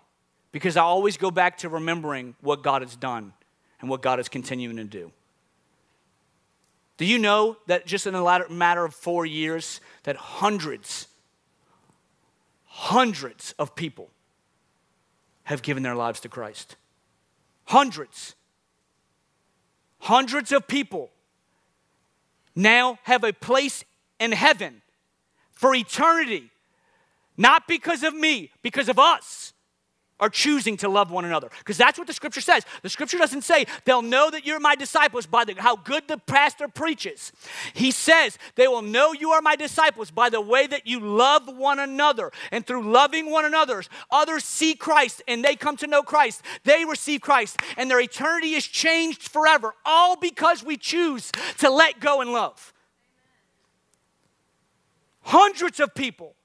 Because 0.51 0.77
I 0.77 0.83
always 0.83 1.17
go 1.17 1.31
back 1.31 1.57
to 1.59 1.69
remembering 1.69 2.35
what 2.41 2.63
God 2.63 2.81
has 2.81 2.95
done 2.95 3.33
and 3.81 3.89
what 3.89 4.01
God 4.01 4.19
is 4.19 4.29
continuing 4.29 4.77
to 4.77 4.83
do. 4.83 5.11
Do 6.97 7.05
you 7.05 7.19
know 7.19 7.57
that 7.67 7.85
just 7.85 8.07
in 8.07 8.15
a 8.15 8.49
matter 8.49 8.85
of 8.85 8.95
four 8.95 9.25
years, 9.25 9.81
that 10.03 10.15
hundreds, 10.15 11.07
hundreds 12.63 13.53
of 13.59 13.75
people 13.75 14.09
have 15.43 15.61
given 15.61 15.83
their 15.83 15.95
lives 15.95 16.21
to 16.21 16.29
Christ? 16.29 16.77
Hundreds. 17.65 18.35
Hundreds 19.99 20.51
of 20.51 20.67
people 20.67 21.09
now 22.55 22.99
have 23.03 23.23
a 23.23 23.33
place 23.33 23.83
in 24.19 24.31
heaven 24.31 24.81
for 25.51 25.73
eternity. 25.73 26.51
Not 27.37 27.67
because 27.67 28.03
of 28.03 28.13
me, 28.13 28.51
because 28.61 28.87
of 28.87 28.99
us. 28.99 29.53
Are 30.19 30.29
choosing 30.29 30.77
to 30.77 30.87
love 30.87 31.11
one 31.11 31.25
another. 31.25 31.49
Because 31.59 31.77
that's 31.77 31.97
what 31.97 32.07
the 32.07 32.13
scripture 32.13 32.41
says. 32.41 32.63
The 32.81 32.89
scripture 32.89 33.17
doesn't 33.17 33.43
say 33.43 33.65
they'll 33.83 34.01
know 34.01 34.29
that 34.31 34.45
you're 34.45 34.59
my 34.59 34.75
disciples 34.75 35.25
by 35.25 35.43
the, 35.43 35.55
how 35.57 35.75
good 35.75 36.07
the 36.07 36.17
pastor 36.17 36.67
preaches. 36.67 37.33
He 37.73 37.91
says 37.91 38.37
they 38.55 38.67
will 38.67 38.81
know 38.81 39.11
you 39.11 39.31
are 39.31 39.41
my 39.41 39.55
disciples 39.55 40.11
by 40.11 40.29
the 40.29 40.39
way 40.39 40.67
that 40.67 40.87
you 40.87 41.01
love 41.01 41.47
one 41.47 41.79
another. 41.79 42.31
And 42.51 42.65
through 42.65 42.89
loving 42.89 43.29
one 43.29 43.43
another, 43.43 43.83
others 44.09 44.45
see 44.45 44.73
Christ 44.73 45.21
and 45.27 45.43
they 45.43 45.55
come 45.55 45.75
to 45.77 45.87
know 45.87 46.01
Christ. 46.01 46.41
They 46.63 46.85
receive 46.85 47.19
Christ 47.19 47.57
and 47.75 47.91
their 47.91 47.99
eternity 47.99 48.53
is 48.53 48.65
changed 48.65 49.23
forever, 49.23 49.73
all 49.85 50.15
because 50.15 50.63
we 50.63 50.77
choose 50.77 51.31
to 51.57 51.69
let 51.69 51.99
go 51.99 52.21
and 52.21 52.31
love. 52.31 52.73
Hundreds 55.21 55.79
of 55.81 55.93
people. 55.93 56.35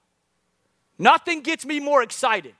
Nothing 0.99 1.41
gets 1.43 1.65
me 1.65 1.81
more 1.81 2.03
excited 2.03 2.55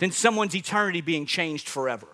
than 0.00 0.10
someone's 0.10 0.56
eternity 0.56 1.00
being 1.00 1.24
changed 1.24 1.68
forever. 1.68 2.08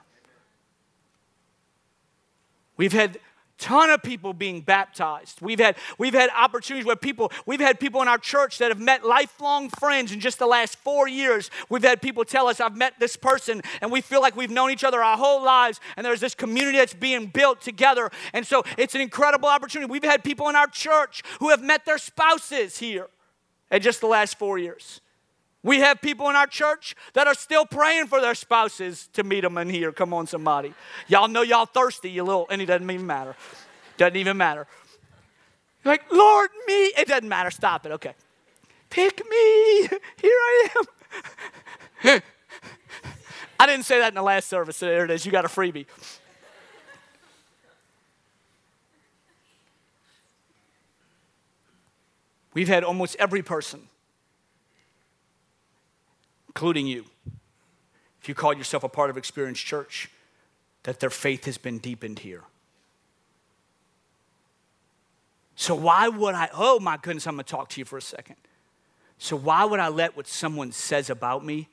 We've 2.77 2.92
had 2.92 3.18
ton 3.59 3.88
of 3.88 4.03
people 4.03 4.35
being 4.35 4.61
baptized. 4.61 5.40
We've 5.40 5.59
had 5.59 5.77
we've 5.96 6.12
had 6.12 6.29
opportunities 6.37 6.85
where 6.85 6.94
people 6.94 7.33
we've 7.46 7.59
had 7.61 7.81
people 7.81 8.03
in 8.03 8.09
our 8.09 8.18
church 8.18 8.59
that 8.59 8.70
have 8.70 8.79
met 8.79 9.03
lifelong 9.03 9.70
friends 9.70 10.12
in 10.12 10.20
just 10.20 10.38
the 10.38 10.46
last 10.46 10.77
4 10.81 11.09
years. 11.09 11.51
We've 11.70 11.83
had 11.83 12.03
people 12.03 12.27
tell 12.27 12.49
us 12.49 12.61
I've 12.61 12.77
met 12.77 13.01
this 13.01 13.16
person 13.16 13.62
and 13.81 13.90
we 13.90 14.03
feel 14.03 14.20
like 14.20 14.37
we've 14.37 14.51
known 14.51 14.70
each 14.70 14.85
other 14.85 15.03
our 15.03 15.16
whole 15.16 15.42
lives 15.42 15.81
and 15.96 16.05
there's 16.05 16.20
this 16.20 16.35
community 16.35 16.77
that's 16.77 16.92
being 16.92 17.29
built 17.29 17.62
together. 17.62 18.11
And 18.35 18.46
so 18.46 18.62
it's 18.77 18.94
an 18.94 19.01
incredible 19.01 19.49
opportunity. 19.49 19.90
We've 19.90 20.05
had 20.05 20.22
people 20.22 20.51
in 20.51 20.57
our 20.57 20.66
church 20.66 21.22
who 21.40 21.49
have 21.49 21.62
met 21.62 21.87
their 21.87 21.99
spouses 21.99 22.77
here 22.77 23.09
in 23.70 23.81
just 23.81 24.03
the 24.03 24.07
last 24.07 24.38
4 24.38 24.59
years. 24.59 25.01
We 25.67 25.81
have 25.81 26.01
people 26.01 26.31
in 26.31 26.37
our 26.37 26.47
church 26.47 26.95
that 27.15 27.27
are 27.27 27.35
still 27.35 27.67
praying 27.67 28.07
for 28.07 28.21
their 28.21 28.37
spouses 28.37 29.09
to 29.15 29.25
meet 29.25 29.41
them 29.41 29.59
in 29.59 29.69
here. 29.69 29.91
Come 29.91 30.15
on, 30.15 30.29
somebody. 30.29 30.73
Y'all 31.09 31.27
know 31.27 31.43
y'all 31.43 31.67
thirsty, 31.67 32.09
you 32.09 32.23
little, 32.23 32.47
and 32.49 32.63
it 32.63 32.67
doesn't 32.67 32.89
even 32.89 33.05
matter. 33.05 33.35
Doesn't 33.97 34.15
even 34.15 34.37
matter. 34.37 34.69
Like, 35.85 36.05
Lord, 36.13 36.51
me. 36.69 36.85
It 36.97 37.09
doesn't 37.09 37.29
matter. 37.29 37.51
Stop 37.51 37.85
it. 37.85 37.91
Okay. 37.91 38.15
Pick 38.91 39.19
me. 39.29 39.89
Here 39.89 39.99
I 40.25 40.69
am. 42.05 42.23
I 43.59 43.67
didn't 43.67 43.87
say 43.87 43.99
that 43.99 44.11
in 44.11 44.15
the 44.15 44.23
last 44.23 44.49
service. 44.49 44.79
There 44.79 45.05
it 45.05 45.11
is. 45.11 45.27
You 45.27 45.33
got 45.33 45.45
a 45.45 45.49
freebie. 45.49 45.87
We've 52.55 52.69
had 52.69 52.85
almost 52.85 53.17
every 53.19 53.43
person 53.43 53.89
including 56.57 56.87
you, 56.87 57.05
if 58.23 58.31
you 58.31 58.35
call 58.35 58.55
yourself 58.55 58.83
a 58.83 58.88
part 58.88 59.11
of 59.11 59.19
Experience 59.19 59.59
Church, 59.59 60.09
that 60.85 61.01
their 61.01 61.11
faith 61.11 61.45
has 61.45 61.59
been 61.59 61.77
deepened 61.77 62.21
here. 62.21 62.45
So, 65.55 65.75
why 65.75 66.09
would 66.09 66.35
I? 66.35 66.49
Oh 66.55 66.81
my 66.81 66.97
goodness, 66.97 67.27
I'm 67.27 67.35
gonna 67.35 67.42
talk 67.42 67.69
to 67.71 67.79
you 67.79 67.85
for 67.85 67.99
a 67.99 68.03
second. 68.03 68.37
So, 69.19 69.37
why 69.37 69.66
would 69.66 69.81
I 69.81 69.88
let 69.88 70.16
what 70.16 70.27
someone 70.27 70.73
says 70.73 71.11
about 71.11 71.45
me 71.45 71.69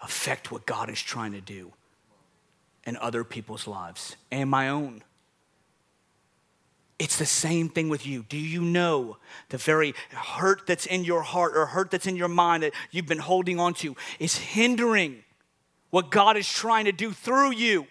affect 0.00 0.52
what 0.52 0.66
God 0.66 0.88
is 0.88 1.02
trying 1.02 1.32
to 1.32 1.40
do 1.40 1.72
in 2.84 2.96
other 2.98 3.24
people's 3.24 3.66
lives 3.66 4.14
and 4.30 4.48
my 4.48 4.68
own? 4.68 5.02
It's 7.02 7.18
the 7.18 7.26
same 7.26 7.68
thing 7.68 7.88
with 7.88 8.06
you. 8.06 8.24
Do 8.28 8.38
you 8.38 8.62
know 8.62 9.16
the 9.48 9.58
very 9.58 9.92
hurt 10.12 10.68
that's 10.68 10.86
in 10.86 11.02
your 11.02 11.22
heart 11.22 11.56
or 11.56 11.66
hurt 11.66 11.90
that's 11.90 12.06
in 12.06 12.14
your 12.14 12.28
mind 12.28 12.62
that 12.62 12.74
you've 12.92 13.06
been 13.06 13.18
holding 13.18 13.58
on 13.58 13.74
to 13.74 13.96
is 14.20 14.36
hindering 14.36 15.24
what 15.90 16.12
God 16.12 16.36
is 16.36 16.48
trying 16.48 16.84
to 16.84 16.92
do 16.92 17.10
through 17.10 17.54
you? 17.54 17.88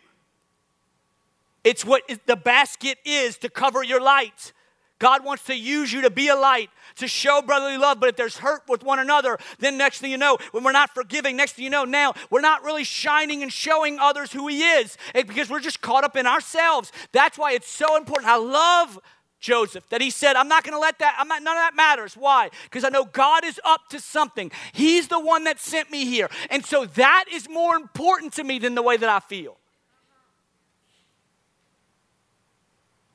It's 1.65 1.83
what 1.83 2.03
the 2.25 2.37
basket 2.37 2.99
is 3.03 3.37
to 3.39 3.49
cover 3.49 3.83
your 3.83 3.99
light. 3.99 4.53
God 5.01 5.25
wants 5.25 5.45
to 5.45 5.55
use 5.57 5.91
you 5.91 6.01
to 6.03 6.11
be 6.11 6.27
a 6.27 6.35
light, 6.35 6.69
to 6.97 7.07
show 7.07 7.41
brotherly 7.41 7.75
love. 7.75 7.99
But 7.99 8.09
if 8.09 8.15
there's 8.17 8.37
hurt 8.37 8.61
with 8.69 8.83
one 8.83 8.99
another, 8.99 9.39
then 9.57 9.75
next 9.75 9.97
thing 9.97 10.11
you 10.11 10.17
know, 10.17 10.37
when 10.51 10.63
we're 10.63 10.71
not 10.71 10.93
forgiving, 10.93 11.35
next 11.35 11.53
thing 11.53 11.63
you 11.63 11.71
know, 11.71 11.85
now 11.85 12.13
we're 12.29 12.39
not 12.39 12.63
really 12.63 12.83
shining 12.83 13.41
and 13.41 13.51
showing 13.51 13.97
others 13.97 14.31
who 14.31 14.47
He 14.47 14.61
is 14.61 14.99
eh, 15.15 15.23
because 15.23 15.49
we're 15.49 15.59
just 15.59 15.81
caught 15.81 16.03
up 16.03 16.15
in 16.15 16.27
ourselves. 16.27 16.91
That's 17.13 17.35
why 17.35 17.53
it's 17.53 17.67
so 17.67 17.97
important. 17.97 18.29
I 18.29 18.37
love 18.37 18.99
Joseph 19.39 19.89
that 19.89 20.01
he 20.01 20.11
said, 20.11 20.35
I'm 20.35 20.47
not 20.47 20.63
going 20.63 20.75
to 20.75 20.79
let 20.79 20.99
that, 20.99 21.15
I'm 21.17 21.27
not, 21.27 21.41
none 21.41 21.57
of 21.57 21.63
that 21.63 21.75
matters. 21.75 22.13
Why? 22.13 22.51
Because 22.65 22.83
I 22.83 22.89
know 22.89 23.05
God 23.05 23.43
is 23.43 23.59
up 23.65 23.89
to 23.89 23.99
something. 23.99 24.51
He's 24.71 25.07
the 25.07 25.19
one 25.19 25.45
that 25.45 25.59
sent 25.59 25.89
me 25.89 26.05
here. 26.05 26.29
And 26.51 26.63
so 26.63 26.85
that 26.85 27.25
is 27.33 27.49
more 27.49 27.75
important 27.75 28.33
to 28.33 28.43
me 28.43 28.59
than 28.59 28.75
the 28.75 28.83
way 28.83 28.97
that 28.97 29.09
I 29.09 29.19
feel. 29.19 29.57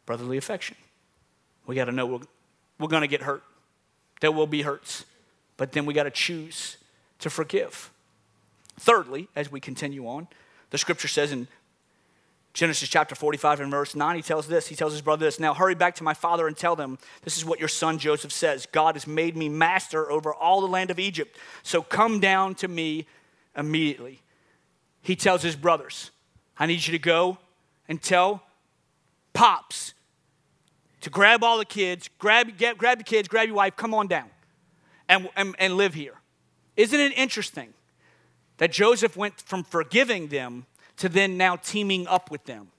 Brotherly 0.05 0.37
affection. 0.37 0.77
We 1.67 1.75
got 1.75 1.87
to 1.87 1.93
know 1.93 2.07
we're, 2.07 2.21
we're 2.79 2.89
going 2.89 3.03
to 3.03 3.09
get 3.09 3.23
hurt. 3.23 3.43
There 4.21 4.33
will 4.33 4.47
be 4.47 4.63
hurts. 4.63 5.05
But 5.57 5.73
then 5.73 5.87
we 5.87 5.95
got 5.95 6.05
to 6.05 6.11
choose 6.11 6.77
to 7.21 7.31
forgive. 7.31 7.91
Thirdly, 8.79 9.29
as 9.35 9.51
we 9.51 9.61
continue 9.61 10.07
on, 10.07 10.29
the 10.71 10.79
scripture 10.79 11.09
says 11.09 11.33
in 11.33 11.49
Genesis 12.53 12.89
chapter 12.89 13.15
45 13.15 13.61
and 13.61 13.71
verse 13.71 13.95
9, 13.95 14.17
he 14.17 14.23
tells 14.23 14.47
this. 14.49 14.67
He 14.67 14.75
tells 14.75 14.93
his 14.93 15.03
brother 15.03 15.27
this 15.27 15.39
Now 15.39 15.55
hurry 15.55 15.75
back 15.75 15.95
to 15.97 16.05
my 16.05 16.15
father 16.15 16.47
and 16.47 16.57
tell 16.57 16.75
them, 16.75 16.99
This 17.23 17.37
is 17.37 17.45
what 17.45 17.59
your 17.59 17.69
son 17.69 17.99
Joseph 17.99 18.33
says 18.33 18.67
God 18.67 18.95
has 18.95 19.07
made 19.07 19.37
me 19.37 19.49
master 19.49 20.11
over 20.11 20.33
all 20.33 20.61
the 20.61 20.67
land 20.67 20.91
of 20.91 20.99
Egypt. 20.99 21.37
So 21.63 21.83
come 21.83 22.19
down 22.19 22.55
to 22.57 22.69
me 22.69 23.07
immediately. 23.57 24.23
He 25.03 25.17
tells 25.17 25.43
his 25.43 25.55
brothers, 25.55 26.11
I 26.59 26.67
need 26.67 26.87
you 26.87 26.93
to 26.93 26.99
go 26.99 27.39
and 27.89 28.03
tell 28.03 28.43
Pops 29.35 29.93
to 31.07 31.11
grab 31.11 31.45
all 31.45 31.57
the 31.57 31.65
kids, 31.65 32.11
grab, 32.19 32.59
get, 32.59 32.77
grab 32.77 32.99
the 32.99 33.05
kids, 33.05 33.29
grab 33.29 33.47
your 33.47 33.55
wife, 33.55 33.77
come 33.77 33.95
on 33.95 34.09
down 34.09 34.29
and, 35.09 35.29
and, 35.37 35.55
and 35.61 35.77
live 35.77 35.95
here. 35.95 36.15
Isn't 36.77 36.99
it 36.99 37.17
interesting 37.17 37.75
that 38.57 38.73
Joseph 38.73 39.17
went 39.17 39.41
from 39.41 39.63
forgiving 39.63 40.27
them 40.27 40.67
to 40.97 41.09
then 41.09 41.37
now 41.37 41.55
teaming 41.55 42.09
up 42.09 42.29
with 42.29 42.45
them? 42.47 42.73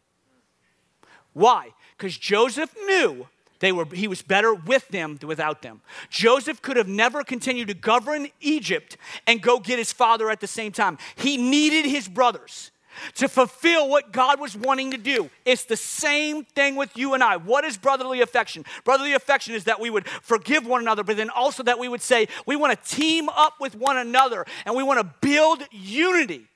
Why? 1.32 1.70
Because 1.98 2.18
Joseph 2.18 2.76
knew 2.86 3.28
they 3.60 3.72
were, 3.72 3.86
he 3.94 4.10
was 4.10 4.22
better 4.22 4.54
with 4.54 4.86
them 4.90 5.16
than 5.16 5.30
without 5.30 5.62
them. 5.62 5.80
Joseph 6.10 6.62
could 6.62 6.76
have 6.76 6.90
never 6.90 7.24
continued 7.24 7.70
to 7.70 7.76
govern 7.76 8.28
Egypt 8.42 8.98
and 9.26 9.42
go 9.42 9.58
get 9.58 9.80
his 9.80 9.94
father 9.94 10.30
at 10.30 10.42
the 10.42 10.48
same 10.48 10.74
time. 10.74 10.98
He 11.16 11.38
needed 11.38 11.86
his 11.86 12.10
brothers 12.10 12.72
to 13.16 13.28
fulfill 13.28 13.90
what 13.90 14.12
God 14.12 14.40
was 14.40 14.56
wanting 14.56 14.92
to 14.92 14.98
do. 14.98 15.30
It's 15.46 15.66
the 15.66 15.78
same 15.78 16.44
thing 16.44 16.76
with 16.76 16.96
you 16.98 17.14
and 17.14 17.24
I. 17.24 17.38
What 17.38 17.66
is 17.66 17.78
brotherly 17.78 18.22
affection? 18.22 18.66
Brotherly 18.84 19.14
affection 19.14 19.56
is 19.56 19.66
that 19.66 19.80
we 19.80 19.90
would 19.90 20.08
forgive 20.08 20.66
one 20.66 20.82
another, 20.82 21.04
but 21.04 21.18
then 21.18 21.30
also 21.30 21.64
that 21.64 21.80
we 21.80 21.88
would 21.88 22.02
say 22.02 22.28
we 22.46 22.56
want 22.56 22.82
to 22.82 22.96
team 22.96 23.30
up 23.30 23.56
with 23.60 23.76
one 23.76 23.98
another 23.98 24.46
and 24.66 24.76
we 24.76 24.84
want 24.84 25.00
to 25.00 25.14
build 25.22 25.64
unity 25.72 26.48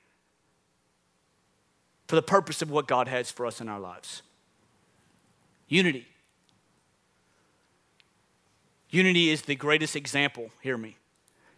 for 2.06 2.16
the 2.16 2.22
purpose 2.22 2.60
of 2.60 2.70
what 2.70 2.86
God 2.86 3.08
has 3.08 3.30
for 3.30 3.46
us 3.46 3.60
in 3.60 3.68
our 3.68 3.80
lives. 3.80 4.22
Unity. 5.68 6.06
Unity 8.90 9.30
is 9.30 9.42
the 9.42 9.54
greatest 9.54 9.96
example, 9.96 10.50
hear 10.60 10.76
me. 10.76 10.98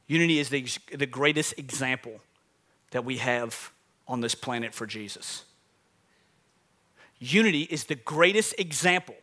Unity 0.06 0.38
is 0.38 0.50
the, 0.50 0.66
the 0.96 1.06
greatest 1.06 1.58
example 1.58 2.20
that 2.92 3.04
we 3.04 3.16
have 3.16 3.72
on 4.06 4.20
this 4.20 4.34
planet 4.34 4.74
for 4.74 4.86
Jesus. 4.86 5.44
Unity 7.18 7.62
is 7.62 7.84
the 7.84 7.94
greatest 7.94 8.54
example. 8.58 9.14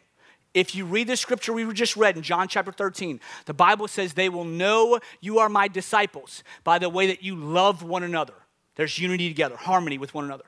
If 0.53 0.75
you 0.75 0.85
read 0.85 1.07
the 1.07 1.15
scripture 1.15 1.53
we 1.53 1.71
just 1.73 1.95
read 1.95 2.17
in 2.17 2.23
John 2.23 2.47
chapter 2.47 2.71
13, 2.71 3.21
the 3.45 3.53
Bible 3.53 3.87
says 3.87 4.13
they 4.13 4.27
will 4.29 4.43
know 4.43 4.99
you 5.21 5.39
are 5.39 5.49
my 5.49 5.67
disciples 5.67 6.43
by 6.63 6.77
the 6.79 6.89
way 6.89 7.07
that 7.07 7.23
you 7.23 7.35
love 7.35 7.83
one 7.83 8.03
another. 8.03 8.33
There's 8.75 8.97
unity 8.99 9.29
together, 9.29 9.55
harmony 9.55 9.97
with 9.97 10.13
one 10.13 10.25
another. 10.25 10.43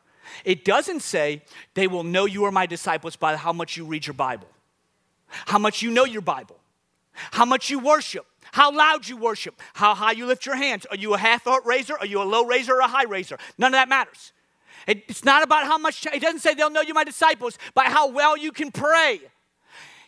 It 0.46 0.66
doesn't 0.66 1.02
say 1.02 1.44
they 1.74 1.88
will 1.88 2.04
know 2.04 2.26
you 2.26 2.46
are 2.46 2.52
my 2.52 2.66
disciples 2.66 3.16
by 3.16 3.36
how 3.36 3.54
much 3.54 3.78
you 3.78 3.86
read 3.86 4.08
your 4.08 4.14
Bible, 4.14 4.48
how 5.28 5.60
much 5.60 5.82
you 5.82 5.92
know 5.92 6.06
your 6.06 6.22
Bible, 6.22 6.58
how 7.14 7.46
much 7.46 7.70
you 7.70 7.80
worship, 7.80 8.26
how 8.54 8.72
loud 8.72 9.08
you 9.08 9.18
worship, 9.18 9.60
how 9.74 9.96
high 9.96 10.12
you 10.12 10.28
lift 10.28 10.46
your 10.46 10.56
hands. 10.56 10.86
Are 10.92 10.96
you 10.96 11.16
a 11.16 11.18
half 11.18 11.44
heart 11.44 11.66
raiser? 11.66 11.98
Are 11.98 12.06
you 12.06 12.22
a 12.22 12.24
low 12.24 12.46
raiser 12.46 12.76
or 12.76 12.82
a 12.82 12.88
high 12.88 13.06
raiser? 13.06 13.38
None 13.58 13.70
of 13.70 13.74
that 13.74 13.90
matters. 13.90 14.32
It, 14.86 15.04
it's 15.08 15.26
not 15.26 15.42
about 15.42 15.66
how 15.66 15.80
much, 15.80 16.06
it 16.06 16.22
doesn't 16.22 16.40
say 16.40 16.54
they'll 16.54 16.70
know 16.70 16.82
you, 16.82 16.94
my 16.94 17.04
disciples, 17.04 17.58
by 17.74 17.86
how 17.86 18.10
well 18.10 18.38
you 18.38 18.52
can 18.52 18.72
pray. 18.72 19.22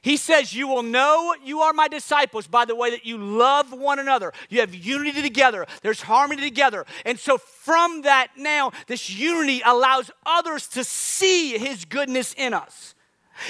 He 0.04 0.16
says, 0.16 0.54
You 0.54 0.68
will 0.68 0.84
know 0.84 1.34
you 1.44 1.62
are 1.62 1.74
my 1.74 1.88
disciples 1.88 2.46
by 2.46 2.66
the 2.66 2.76
way 2.76 2.92
that 2.92 3.04
you 3.04 3.18
love 3.18 3.74
one 3.74 3.98
another. 3.98 4.32
You 4.50 4.60
have 4.60 4.76
unity 4.76 5.24
together, 5.24 5.66
there's 5.82 6.02
harmony 6.02 6.44
together. 6.44 6.86
And 7.04 7.18
so, 7.18 7.40
from 7.40 8.04
that 8.04 8.28
now, 8.38 8.74
this 8.86 9.10
unity 9.10 9.64
allows 9.66 10.12
others 10.24 10.68
to 10.70 10.84
see 10.84 11.58
his 11.58 11.86
goodness 11.86 12.36
in 12.38 12.54
us. 12.54 12.94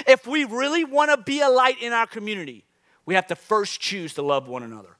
If 0.07 0.25
we 0.25 0.45
really 0.45 0.85
want 0.85 1.11
to 1.11 1.17
be 1.17 1.41
a 1.41 1.49
light 1.49 1.81
in 1.81 1.91
our 1.91 2.07
community, 2.07 2.64
we 3.05 3.15
have 3.15 3.27
to 3.27 3.35
first 3.35 3.79
choose 3.79 4.13
to 4.15 4.21
love 4.21 4.47
one 4.47 4.63
another, 4.63 4.97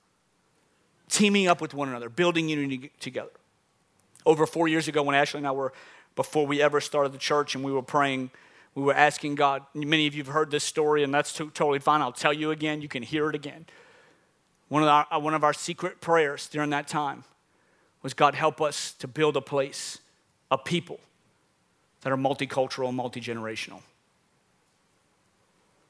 teaming 1.10 1.48
up 1.48 1.62
with 1.62 1.74
one 1.74 1.89
another, 1.89 2.10
building 2.10 2.50
unity 2.50 2.91
together. 3.00 3.32
Over 4.26 4.46
four 4.46 4.68
years 4.68 4.88
ago, 4.88 5.04
when 5.04 5.15
Ashley 5.15 5.39
and 5.39 5.48
I 5.48 5.52
were, 5.52 5.74
before 6.15 6.48
we 6.48 6.62
ever 6.62 6.82
started 6.82 7.12
the 7.12 7.18
church, 7.18 7.56
and 7.56 7.63
we 7.63 7.72
were 7.72 7.82
praying, 7.82 8.32
we 8.74 8.84
were 8.84 8.94
asking 8.94 9.36
God. 9.36 9.63
Many 9.74 10.08
of 10.08 10.15
you 10.15 10.24
have 10.24 10.34
heard 10.34 10.52
this 10.52 10.63
story, 10.63 11.04
and 11.04 11.13
that's 11.13 11.34
totally 11.34 11.80
fine. 11.80 12.02
I'll 12.02 12.12
tell 12.12 12.34
you 12.34 12.52
again. 12.52 12.82
You 12.82 12.88
can 12.88 13.04
hear 13.04 13.30
it 13.30 13.36
again. 13.36 13.65
One 14.68 14.84
of, 14.84 14.89
our, 14.89 15.20
one 15.20 15.34
of 15.34 15.44
our 15.44 15.54
secret 15.54 16.02
prayers 16.02 16.48
during 16.48 16.72
that 16.72 16.88
time 16.88 17.24
was 18.02 18.13
God, 18.13 18.36
help 18.36 18.62
us 18.62 18.94
to 19.00 19.08
build 19.08 19.38
a 19.38 19.41
place, 19.41 20.00
a 20.52 20.58
people 20.58 21.00
that 22.02 22.12
are 22.12 22.18
multicultural 22.18 22.88
and 22.88 22.98
multi 22.98 23.22
generational. 23.22 23.82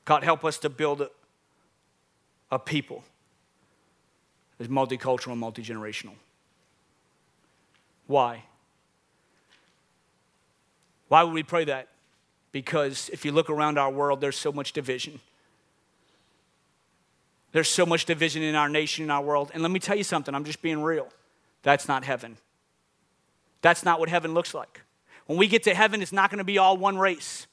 God, 0.05 0.23
help 0.23 0.45
us 0.45 0.57
to 0.59 0.69
build 0.69 1.07
a, 2.51 2.59
people 2.59 3.03
that 4.57 4.65
is 4.65 4.69
multicultural 4.69 5.31
and 5.31 5.39
multi 5.39 5.63
generational. 5.63 6.13
Why? 8.07 8.43
Why 11.07 11.23
would 11.23 11.33
we 11.33 11.43
pray 11.43 11.65
that? 11.65 11.89
Because 12.51 13.09
if 13.11 13.25
you 13.25 13.31
look 13.31 13.49
around 13.49 13.77
our 13.77 13.91
world, 13.91 14.21
there's 14.21 14.37
so 14.37 14.51
much 14.51 14.71
division. 14.73 15.19
There's 17.51 17.69
so 17.69 17.85
much 17.85 18.05
division 18.05 18.43
in 18.43 18.55
our 18.55 18.69
nation, 18.69 19.03
in 19.03 19.11
our 19.11 19.21
world. 19.21 19.51
And 19.53 19.61
let 19.61 19.71
me 19.71 19.79
tell 19.79 19.95
you 19.95 20.03
something, 20.03 20.33
I'm 20.33 20.43
just 20.43 20.61
being 20.61 20.81
real. 20.81 21.07
That's 21.63 21.87
not 21.87 22.03
heaven. 22.03 22.37
That's 23.61 23.83
not 23.83 23.99
what 23.99 24.09
heaven 24.09 24.33
looks 24.33 24.53
like. 24.53 24.81
When 25.25 25.39
we 25.39 25.47
get 25.47 25.63
to 25.63 25.73
heaven, 25.73 26.01
it's 26.01 26.11
not 26.11 26.29
going 26.29 26.37
to 26.37 26.43
be 26.43 26.57
all 26.57 26.77
one 26.77 26.97
race. 26.97 27.47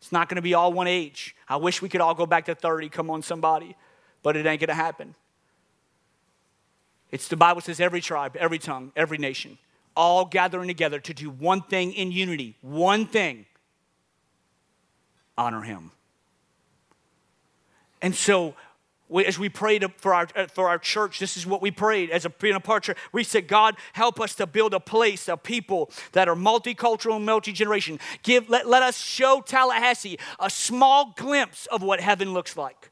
It's 0.00 0.12
not 0.12 0.28
going 0.28 0.36
to 0.36 0.42
be 0.42 0.54
all 0.54 0.72
one 0.72 0.86
age. 0.86 1.36
I 1.48 1.56
wish 1.56 1.82
we 1.82 1.88
could 1.88 2.00
all 2.00 2.14
go 2.14 2.26
back 2.26 2.46
to 2.46 2.54
30. 2.54 2.88
Come 2.88 3.10
on, 3.10 3.22
somebody. 3.22 3.76
But 4.22 4.36
it 4.36 4.46
ain't 4.46 4.60
to 4.60 4.74
happen. 4.74 5.14
It's 7.10 7.28
the 7.28 7.36
Bible 7.36 7.60
says 7.60 7.80
every 7.80 8.00
tribe, 8.00 8.36
every 8.36 8.58
tongue, 8.58 8.92
every 8.96 9.18
nation, 9.18 9.58
all 9.94 10.24
gathering 10.24 10.68
together 10.68 10.98
to 11.00 11.12
do 11.12 11.28
one 11.28 11.62
thing 11.62 11.92
in 11.92 12.10
unity, 12.10 12.56
one 12.62 13.06
thing 13.06 13.44
honor 15.36 15.62
Him. 15.62 15.90
And 18.00 18.14
so 18.14 18.54
as 19.26 19.38
we 19.38 19.48
prayed 19.48 19.84
for 19.98 20.14
our, 20.14 20.28
uh, 20.34 20.46
for 20.46 20.68
our 20.68 20.78
church, 20.78 21.18
this 21.18 21.36
is 21.36 21.46
what 21.46 21.60
we 21.60 21.70
prayed 21.70 22.10
as 22.10 22.24
a 22.24 22.30
being 22.30 22.54
a 22.54 22.60
part 22.60 22.84
church. 22.84 22.98
We 23.12 23.24
said, 23.24 23.46
God, 23.46 23.76
help 23.92 24.20
us 24.20 24.34
to 24.36 24.46
build 24.46 24.72
a 24.72 24.80
place 24.80 25.28
of 25.28 25.42
people 25.42 25.90
that 26.12 26.28
are 26.28 26.34
multicultural 26.34 27.16
and 27.16 27.26
multi-generation. 27.26 28.00
Give, 28.22 28.48
let, 28.48 28.66
let 28.66 28.82
us 28.82 28.98
show 28.98 29.42
Tallahassee 29.44 30.18
a 30.40 30.48
small 30.48 31.12
glimpse 31.16 31.66
of 31.66 31.82
what 31.82 32.00
heaven 32.00 32.32
looks 32.32 32.56
like. 32.56 32.91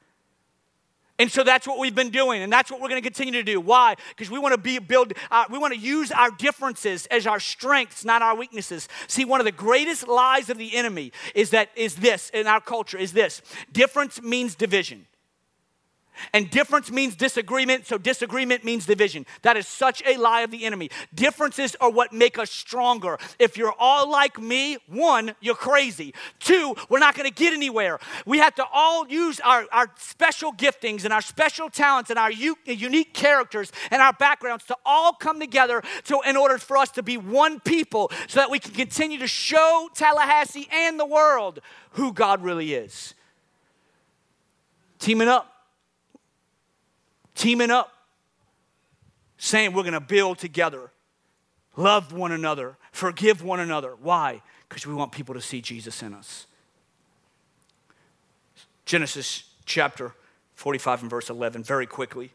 And 1.21 1.31
so 1.31 1.45
that's 1.45 1.67
what 1.67 1.79
we've 1.79 1.95
been 1.95 2.09
doing, 2.09 2.41
and 2.41 2.51
that's 2.51 2.71
what 2.71 2.81
we're 2.81 2.89
going 2.89 3.03
to 3.03 3.07
continue 3.07 3.35
to 3.35 3.43
do. 3.43 3.61
Why? 3.61 3.95
Because 4.09 4.31
we 4.31 4.39
want 4.39 4.55
to 4.55 4.59
be 4.59 4.79
build. 4.79 5.13
Uh, 5.31 5.45
we 5.51 5.59
want 5.59 5.75
to 5.75 5.79
use 5.79 6.11
our 6.11 6.31
differences 6.31 7.05
as 7.11 7.27
our 7.27 7.39
strengths, 7.39 8.07
not 8.07 8.23
our 8.23 8.35
weaknesses. 8.35 8.89
See, 9.07 9.27
one 9.27 9.39
of 9.39 9.45
the 9.45 9.53
greatest 9.53 10.09
lies 10.09 10.49
of 10.49 10.57
the 10.57 10.75
enemy 10.75 11.13
is 11.35 11.51
that 11.51 11.69
is 11.77 11.97
this 11.97 12.31
in 12.31 12.47
our 12.47 12.63
culture 12.63 12.97
is 12.97 13.13
this: 13.13 13.43
difference 13.71 14.23
means 14.23 14.55
division. 14.55 15.05
And 16.33 16.51
difference 16.51 16.91
means 16.91 17.17
disagreement, 17.17 17.87
so 17.87 17.99
disagreement 17.99 18.65
means 18.65 18.87
division. 18.87 19.27
That 19.43 19.57
is 19.57 19.67
such 19.67 20.03
a 20.07 20.17
lie 20.17 20.43
of 20.43 20.51
the 20.51 20.65
enemy. 20.65 20.91
Differences 21.15 21.77
are 21.81 21.91
what 21.91 22.13
make 22.13 22.39
us 22.39 22.51
stronger. 22.51 23.19
If 23.39 23.57
you're 23.57 23.75
all 23.79 24.11
like 24.11 24.39
me, 24.39 24.79
one, 24.87 25.35
you're 25.41 25.55
crazy. 25.55 26.15
Two, 26.39 26.75
we're 26.89 26.99
not 26.99 27.15
gonna 27.15 27.31
get 27.31 27.53
anywhere. 27.53 27.99
We 28.27 28.39
have 28.39 28.55
to 28.57 28.65
all 28.73 29.07
use 29.09 29.41
our, 29.41 29.67
our 29.73 29.91
special 29.97 30.53
giftings 30.53 31.05
and 31.05 31.13
our 31.13 31.23
special 31.23 31.71
talents 31.71 32.11
and 32.11 32.19
our 32.19 32.31
u- 32.31 32.59
unique 32.65 33.15
characters 33.15 33.73
and 33.91 34.01
our 34.01 34.13
backgrounds 34.13 34.65
to 34.67 34.77
all 34.85 35.13
come 35.13 35.41
together 35.41 35.83
to, 36.05 36.21
in 36.27 36.37
order 36.37 36.59
for 36.59 36.77
us 36.77 36.91
to 36.93 37.03
be 37.03 37.17
one 37.17 37.61
people 37.61 38.11
so 38.29 38.41
that 38.41 38.51
we 38.51 38.59
can 38.59 38.73
continue 38.73 39.19
to 39.19 39.27
show 39.27 39.89
Tallahassee 39.95 40.69
and 40.73 40.99
the 40.99 41.07
world 41.07 41.61
who 41.93 42.13
God 42.13 42.43
really 42.43 42.75
is. 42.75 43.15
Teaming 44.99 45.29
up 45.29 45.60
teaming 47.41 47.71
up, 47.71 47.91
saying 49.39 49.73
we're 49.73 49.83
going 49.83 49.95
to 49.95 50.01
build 50.01 50.39
together, 50.39 50.91
love 51.75 52.13
one 52.13 52.33
another, 52.33 52.77
forgive 52.93 53.43
one 53.43 53.61
another. 53.61 53.97
Why? 54.01 54.43
Because 54.69 54.87
we 54.87 54.95
want 54.95 55.11
people 55.11 55.35
to 55.35 55.41
see 55.41 55.63
Jesus 55.63 56.03
in 56.03 56.13
us. 56.13 56.47
Genesis 58.85 59.45
chapter 59.65 60.15
45 60.55 61.03
and 61.03 61.11
verse 61.11 61.31
11, 61.31 61.63
very 61.63 61.87
quickly, 61.87 62.31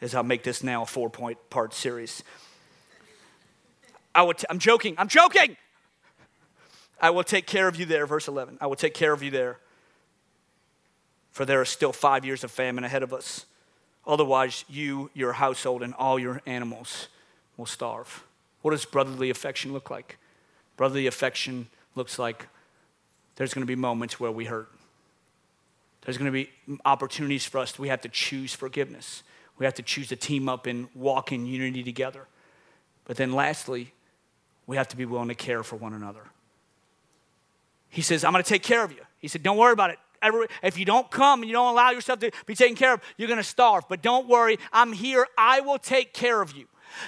as 0.00 0.14
I'll 0.14 0.22
make 0.22 0.42
this 0.42 0.62
now 0.62 0.82
a 0.82 0.86
four 0.86 1.10
point 1.10 1.38
part 1.50 1.74
series. 1.74 2.24
I 4.14 4.22
would 4.22 4.38
t- 4.38 4.46
I'm 4.48 4.58
joking, 4.58 4.94
I'm 4.96 5.08
joking. 5.08 5.56
I 7.00 7.10
will 7.10 7.24
take 7.24 7.46
care 7.46 7.68
of 7.68 7.76
you 7.76 7.84
there, 7.84 8.06
verse 8.06 8.28
11. 8.28 8.56
I 8.62 8.66
will 8.66 8.76
take 8.76 8.94
care 8.94 9.12
of 9.12 9.22
you 9.22 9.30
there, 9.30 9.58
for 11.32 11.44
there 11.44 11.60
are 11.60 11.66
still 11.66 11.92
five 11.92 12.24
years 12.24 12.44
of 12.44 12.50
famine 12.50 12.84
ahead 12.84 13.02
of 13.02 13.12
us. 13.12 13.44
Otherwise, 14.06 14.64
you, 14.68 15.10
your 15.14 15.34
household, 15.34 15.82
and 15.82 15.94
all 15.94 16.18
your 16.18 16.42
animals 16.46 17.08
will 17.56 17.66
starve. 17.66 18.24
What 18.62 18.72
does 18.72 18.84
brotherly 18.84 19.30
affection 19.30 19.72
look 19.72 19.90
like? 19.90 20.18
Brotherly 20.76 21.06
affection 21.06 21.68
looks 21.94 22.18
like 22.18 22.46
there's 23.36 23.54
going 23.54 23.62
to 23.62 23.66
be 23.66 23.76
moments 23.76 24.20
where 24.20 24.30
we 24.30 24.44
hurt. 24.44 24.70
There's 26.02 26.18
going 26.18 26.30
to 26.30 26.32
be 26.32 26.50
opportunities 26.84 27.46
for 27.46 27.58
us. 27.58 27.78
We 27.78 27.88
have 27.88 28.02
to 28.02 28.08
choose 28.08 28.54
forgiveness. 28.54 29.22
We 29.56 29.64
have 29.64 29.74
to 29.74 29.82
choose 29.82 30.08
to 30.08 30.16
team 30.16 30.48
up 30.48 30.66
and 30.66 30.88
walk 30.94 31.32
in 31.32 31.46
unity 31.46 31.82
together. 31.82 32.26
But 33.06 33.16
then, 33.16 33.32
lastly, 33.32 33.92
we 34.66 34.76
have 34.76 34.88
to 34.88 34.96
be 34.96 35.04
willing 35.04 35.28
to 35.28 35.34
care 35.34 35.62
for 35.62 35.76
one 35.76 35.94
another. 35.94 36.24
He 37.88 38.02
says, 38.02 38.24
I'm 38.24 38.32
going 38.32 38.42
to 38.44 38.48
take 38.48 38.62
care 38.62 38.84
of 38.84 38.92
you. 38.92 39.02
He 39.18 39.28
said, 39.28 39.42
Don't 39.42 39.56
worry 39.56 39.72
about 39.72 39.90
it 39.90 39.98
if 40.62 40.78
you 40.78 40.84
don't 40.84 41.10
come 41.10 41.42
and 41.42 41.48
you 41.48 41.54
don't 41.54 41.72
allow 41.72 41.90
yourself 41.90 42.20
to 42.20 42.30
be 42.46 42.54
taken 42.54 42.76
care 42.76 42.94
of, 42.94 43.00
you're 43.16 43.28
going 43.28 43.38
to 43.38 43.44
starve. 43.44 43.84
But 43.88 44.02
don't 44.02 44.28
worry, 44.28 44.58
I'm 44.72 44.92
here. 44.92 45.26
I 45.36 45.60
will 45.60 45.78
take 45.78 46.12
care 46.12 46.40
of 46.40 46.52
you. 46.52 46.66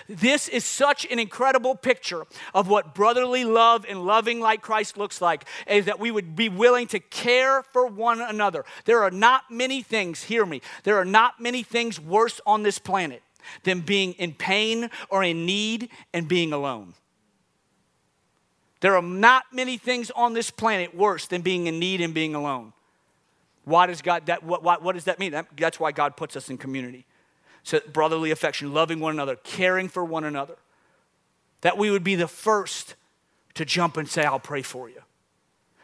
This 0.09 0.48
is 0.48 0.64
such 0.64 1.07
an 1.11 1.18
incredible 1.18 1.74
picture 1.74 2.26
of 2.55 2.68
what 2.68 2.94
brotherly 2.94 3.44
love 3.44 3.85
and 3.88 4.05
loving 4.05 4.40
like 4.40 4.62
Christ 4.62 4.96
looks 4.96 5.20
like, 5.20 5.44
is 5.66 5.85
that 5.85 6.00
we 6.00 6.11
would 6.11 6.37
be 6.37 6.48
willing 6.48 6.87
to 6.88 7.00
care 7.00 7.62
for 7.62 7.87
one 7.87 8.20
another. 8.20 8.64
There 8.85 9.02
are 9.02 9.11
not 9.11 9.44
many 9.50 9.83
things, 9.83 10.24
hear 10.24 10.44
me, 10.44 10.61
there 10.85 10.96
are 10.96 11.05
not 11.05 11.40
many 11.40 11.62
things 11.62 12.00
worse 12.00 12.40
on 12.46 12.62
this 12.62 12.79
planet 12.79 13.22
than 13.62 13.81
being 13.81 14.14
in 14.14 14.35
pain 14.35 14.90
or 15.09 15.22
in 15.22 15.46
need 15.46 15.88
and 16.12 16.26
being 16.26 16.52
alone. 16.52 16.94
There 18.81 18.96
are 18.96 19.02
not 19.02 19.44
many 19.52 19.79
things 19.79 20.11
on 20.11 20.35
this 20.35 20.50
planet 20.50 20.94
worse 20.94 21.26
than 21.26 21.42
being 21.42 21.66
in 21.66 21.79
need 21.79 22.00
and 22.00 22.12
being 22.12 22.35
alone. 22.35 22.72
Why 23.66 23.87
does 23.87 24.00
God, 24.00 24.26
that, 24.26 24.44
what, 24.44 24.62
what, 24.62 24.81
what 24.81 24.94
does 24.94 25.05
that 25.05 25.18
mean? 25.18 25.33
That, 25.33 25.48
that's 25.57 25.81
why 25.81 25.90
God 25.90 26.16
puts 26.16 26.37
us 26.37 26.48
in 26.48 26.57
community. 26.57 27.05
So, 27.64 27.81
brotherly 27.92 28.31
affection, 28.31 28.72
loving 28.72 29.00
one 29.00 29.12
another, 29.12 29.35
caring 29.35 29.88
for 29.88 30.05
one 30.05 30.22
another. 30.22 30.55
That 31.62 31.76
we 31.76 31.90
would 31.90 32.05
be 32.05 32.14
the 32.14 32.29
first 32.29 32.94
to 33.55 33.64
jump 33.64 33.96
and 33.96 34.09
say, 34.09 34.22
I'll 34.22 34.38
pray 34.38 34.62
for 34.62 34.88
you. 34.88 35.02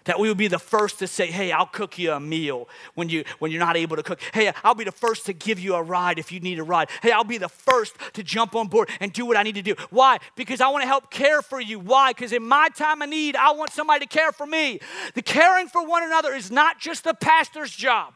That 0.05 0.19
we 0.19 0.29
would 0.29 0.39
be 0.39 0.49
the 0.49 0.59
first 0.59 0.99
to 0.99 1.07
say, 1.07 1.27
hey, 1.27 1.53
I'll 1.53 1.67
cook 1.67 1.99
you 1.99 2.13
a 2.13 2.21
meal 2.21 2.69
when, 2.95 3.09
you, 3.09 3.25
when 3.39 3.53
you're 3.53 3.61
not 3.61 3.77
able 3.77 3.97
to 3.97 4.03
cook. 4.03 4.21
Hey, 4.35 4.53
I'll 4.65 4.75
be 4.75 4.85
the 4.85 4.93
first 4.93 5.27
to 5.27 5.33
give 5.33 5.61
you 5.61 5.75
a 5.75 5.83
ride 5.83 6.19
if 6.19 6.33
you 6.33 6.41
need 6.41 6.59
a 6.59 6.63
ride. 6.63 6.89
Hey, 7.03 7.13
I'll 7.13 7.25
be 7.25 7.39
the 7.39 7.49
first 7.49 7.97
to 8.15 8.23
jump 8.23 8.55
on 8.57 8.69
board 8.69 8.91
and 9.01 9.13
do 9.13 9.25
what 9.25 9.37
I 9.37 9.43
need 9.43 9.55
to 9.55 9.63
do. 9.63 9.77
Why? 9.91 10.19
Because 10.35 10.61
I 10.61 10.69
want 10.69 10.83
to 10.83 10.89
help 10.89 11.11
care 11.11 11.41
for 11.41 11.61
you. 11.61 11.79
Why? 11.79 12.11
Because 12.11 12.33
in 12.33 12.47
my 12.47 12.69
time 12.71 13.03
of 13.03 13.09
need, 13.09 13.37
I 13.37 13.53
want 13.53 13.71
somebody 13.71 14.07
to 14.07 14.09
care 14.09 14.33
for 14.33 14.47
me. 14.47 14.81
The 15.15 15.23
caring 15.23 15.69
for 15.69 15.87
one 15.87 16.03
another 16.03 16.35
is 16.35 16.51
not 16.51 16.81
just 16.81 17.05
the 17.05 17.15
pastor's 17.15 17.71
job. 17.71 18.15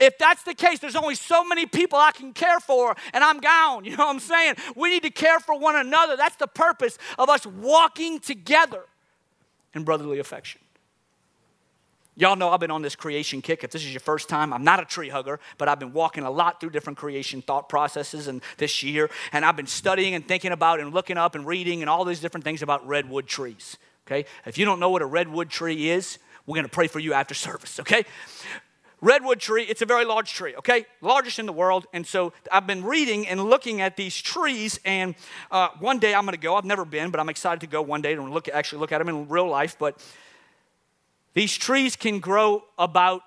If 0.00 0.16
that's 0.16 0.42
the 0.44 0.54
case, 0.54 0.78
there's 0.78 0.96
only 0.96 1.14
so 1.14 1.44
many 1.44 1.66
people 1.66 1.98
I 1.98 2.10
can 2.10 2.32
care 2.32 2.58
for, 2.58 2.96
and 3.12 3.22
I'm 3.22 3.38
gone. 3.38 3.84
You 3.90 3.96
know 3.96 4.06
what 4.06 4.14
I'm 4.14 4.20
saying? 4.20 4.54
We 4.76 4.88
need 4.90 5.02
to 5.02 5.10
care 5.10 5.40
for 5.40 5.58
one 5.58 5.76
another. 5.76 6.16
That's 6.16 6.36
the 6.36 6.46
purpose 6.46 6.96
of 7.18 7.28
us 7.28 7.44
walking 7.44 8.20
together 8.20 8.84
and 9.74 9.84
brotherly 9.84 10.18
affection. 10.18 10.60
Y'all 12.16 12.36
know 12.36 12.50
I've 12.50 12.60
been 12.60 12.70
on 12.70 12.82
this 12.82 12.96
creation 12.96 13.40
kick. 13.40 13.64
If 13.64 13.70
this 13.70 13.82
is 13.82 13.92
your 13.92 14.00
first 14.00 14.28
time, 14.28 14.52
I'm 14.52 14.64
not 14.64 14.80
a 14.80 14.84
tree 14.84 15.08
hugger, 15.08 15.40
but 15.56 15.68
I've 15.68 15.78
been 15.78 15.92
walking 15.92 16.24
a 16.24 16.30
lot 16.30 16.60
through 16.60 16.70
different 16.70 16.98
creation 16.98 17.40
thought 17.40 17.68
processes 17.68 18.28
and 18.28 18.42
this 18.58 18.82
year, 18.82 19.08
and 19.32 19.44
I've 19.44 19.56
been 19.56 19.66
studying 19.66 20.14
and 20.14 20.26
thinking 20.26 20.52
about 20.52 20.80
and 20.80 20.92
looking 20.92 21.16
up 21.16 21.34
and 21.34 21.46
reading 21.46 21.80
and 21.82 21.88
all 21.88 22.04
these 22.04 22.20
different 22.20 22.44
things 22.44 22.62
about 22.62 22.86
redwood 22.86 23.26
trees. 23.26 23.78
Okay? 24.06 24.26
If 24.44 24.58
you 24.58 24.64
don't 24.64 24.80
know 24.80 24.90
what 24.90 25.02
a 25.02 25.06
redwood 25.06 25.50
tree 25.50 25.88
is, 25.88 26.18
we're 26.46 26.56
gonna 26.56 26.68
pray 26.68 26.88
for 26.88 26.98
you 26.98 27.14
after 27.14 27.32
service, 27.34 27.78
okay? 27.80 28.04
Redwood 29.00 29.40
tree, 29.40 29.64
it's 29.64 29.82
a 29.82 29.86
very 29.86 30.04
large 30.04 30.32
tree, 30.32 30.54
okay? 30.56 30.86
Largest 31.00 31.38
in 31.38 31.46
the 31.46 31.52
world. 31.52 31.86
And 31.92 32.06
so 32.06 32.32
I've 32.50 32.66
been 32.66 32.84
reading 32.84 33.26
and 33.28 33.44
looking 33.44 33.80
at 33.80 33.96
these 33.96 34.16
trees, 34.20 34.78
and 34.84 35.14
uh, 35.50 35.68
one 35.78 35.98
day 35.98 36.14
I'm 36.14 36.24
gonna 36.24 36.36
go. 36.36 36.56
I've 36.56 36.64
never 36.64 36.84
been, 36.84 37.10
but 37.10 37.20
I'm 37.20 37.28
excited 37.28 37.60
to 37.60 37.66
go 37.66 37.82
one 37.82 38.02
day 38.02 38.12
and 38.12 38.30
look, 38.30 38.48
actually 38.48 38.80
look 38.80 38.92
at 38.92 38.98
them 38.98 39.08
in 39.08 39.28
real 39.28 39.48
life. 39.48 39.76
But 39.78 40.02
these 41.34 41.56
trees 41.56 41.96
can 41.96 42.20
grow 42.20 42.64
about 42.78 43.22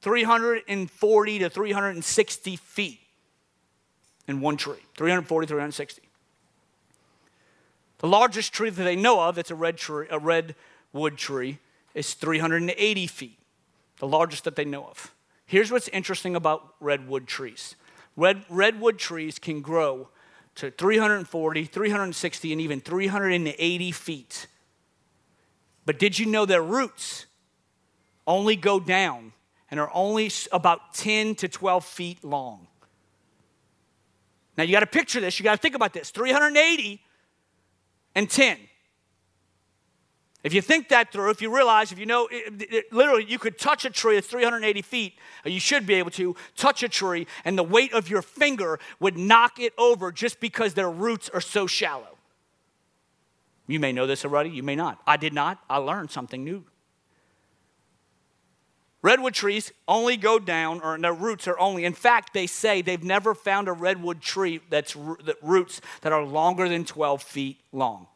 340 0.00 1.38
to 1.40 1.50
360 1.50 2.56
feet 2.56 3.00
in 4.26 4.40
one 4.40 4.56
tree. 4.56 4.80
340, 4.96 5.46
360. 5.46 6.02
The 7.98 8.08
largest 8.08 8.52
tree 8.52 8.70
that 8.70 8.82
they 8.82 8.96
know 8.96 9.20
of, 9.20 9.38
it's 9.38 9.52
a 9.52 9.54
red 9.54 9.76
tree, 9.76 10.06
a 10.10 10.18
redwood 10.18 11.16
tree, 11.16 11.58
is 11.94 12.14
380 12.14 13.06
feet, 13.06 13.38
the 14.02 14.08
largest 14.08 14.42
that 14.42 14.56
they 14.56 14.64
know 14.64 14.84
of. 14.84 15.14
Here's 15.46 15.70
what's 15.70 15.86
interesting 15.86 16.34
about 16.34 16.74
redwood 16.80 17.28
trees. 17.28 17.76
Red, 18.16 18.44
redwood 18.48 18.98
trees 18.98 19.38
can 19.38 19.60
grow 19.60 20.08
to 20.56 20.72
340, 20.72 21.64
360, 21.64 22.52
and 22.52 22.60
even 22.60 22.80
380 22.80 23.92
feet. 23.92 24.48
But 25.86 26.00
did 26.00 26.18
you 26.18 26.26
know 26.26 26.44
their 26.46 26.64
roots 26.64 27.26
only 28.26 28.56
go 28.56 28.80
down 28.80 29.34
and 29.70 29.78
are 29.78 29.90
only 29.94 30.32
about 30.50 30.94
10 30.94 31.36
to 31.36 31.46
12 31.46 31.84
feet 31.84 32.24
long? 32.24 32.66
Now 34.58 34.64
you 34.64 34.72
got 34.72 34.80
to 34.80 34.86
picture 34.86 35.20
this, 35.20 35.38
you 35.38 35.44
got 35.44 35.52
to 35.52 35.62
think 35.62 35.76
about 35.76 35.92
this 35.92 36.10
380 36.10 37.00
and 38.16 38.28
10. 38.28 38.58
If 40.44 40.52
you 40.52 40.60
think 40.60 40.88
that 40.88 41.12
through, 41.12 41.30
if 41.30 41.40
you 41.40 41.54
realize, 41.54 41.92
if 41.92 41.98
you 42.00 42.06
know, 42.06 42.28
it, 42.30 42.62
it, 42.72 42.92
literally, 42.92 43.24
you 43.24 43.38
could 43.38 43.58
touch 43.58 43.84
a 43.84 43.90
tree 43.90 44.14
that's 44.14 44.26
380 44.26 44.82
feet, 44.82 45.14
or 45.44 45.50
you 45.50 45.60
should 45.60 45.86
be 45.86 45.94
able 45.94 46.10
to 46.12 46.34
touch 46.56 46.82
a 46.82 46.88
tree, 46.88 47.28
and 47.44 47.56
the 47.56 47.62
weight 47.62 47.92
of 47.92 48.10
your 48.10 48.22
finger 48.22 48.80
would 48.98 49.16
knock 49.16 49.60
it 49.60 49.72
over 49.78 50.10
just 50.10 50.40
because 50.40 50.74
their 50.74 50.90
roots 50.90 51.28
are 51.28 51.40
so 51.40 51.68
shallow. 51.68 52.18
You 53.68 53.78
may 53.78 53.92
know 53.92 54.08
this 54.08 54.24
already, 54.24 54.50
you 54.50 54.64
may 54.64 54.74
not. 54.74 55.00
I 55.06 55.16
did 55.16 55.32
not. 55.32 55.58
I 55.70 55.76
learned 55.76 56.10
something 56.10 56.42
new. 56.42 56.64
Redwood 59.00 59.34
trees 59.34 59.72
only 59.86 60.16
go 60.16 60.40
down, 60.40 60.80
or 60.80 60.98
their 60.98 61.12
roots 61.12 61.46
are 61.46 61.58
only, 61.58 61.84
in 61.84 61.92
fact, 61.92 62.34
they 62.34 62.46
say 62.46 62.82
they've 62.82 63.02
never 63.02 63.34
found 63.34 63.68
a 63.68 63.72
redwood 63.72 64.20
tree 64.20 64.60
that's 64.70 64.94
that 65.24 65.36
roots 65.42 65.80
that 66.02 66.12
are 66.12 66.24
longer 66.24 66.68
than 66.68 66.84
12 66.84 67.22
feet 67.22 67.60
long. 67.72 68.06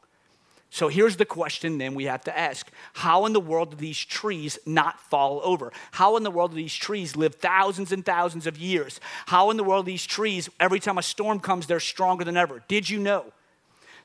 So 0.71 0.89
here's 0.89 1.17
the 1.17 1.25
question 1.25 1.79
then 1.79 1.95
we 1.95 2.05
have 2.05 2.25
to 2.25 2.39
ask 2.39 2.71
How 2.95 3.27
in 3.27 3.33
the 3.33 3.41
world 3.41 3.71
do 3.71 3.77
these 3.77 3.99
trees 3.99 4.59
not 4.67 5.01
fall 5.01 5.41
over? 5.45 5.73
How 5.93 6.17
in 6.17 6.23
the 6.23 6.31
world 6.31 6.51
do 6.51 6.57
these 6.57 6.75
trees 6.75 7.17
live 7.17 7.37
thousands 7.37 7.93
and 7.93 8.05
thousands 8.05 8.47
of 8.47 8.59
years? 8.59 9.01
How 9.27 9.51
in 9.51 9.57
the 9.57 9.65
world 9.65 9.87
do 9.87 9.93
these 9.93 10.07
trees, 10.07 10.49
every 10.61 10.81
time 10.81 10.99
a 10.99 11.03
storm 11.03 11.41
comes, 11.41 11.67
they're 11.67 11.81
stronger 11.81 12.25
than 12.25 12.37
ever? 12.37 12.63
Did 12.69 12.91
you 12.91 12.99
know 12.99 13.33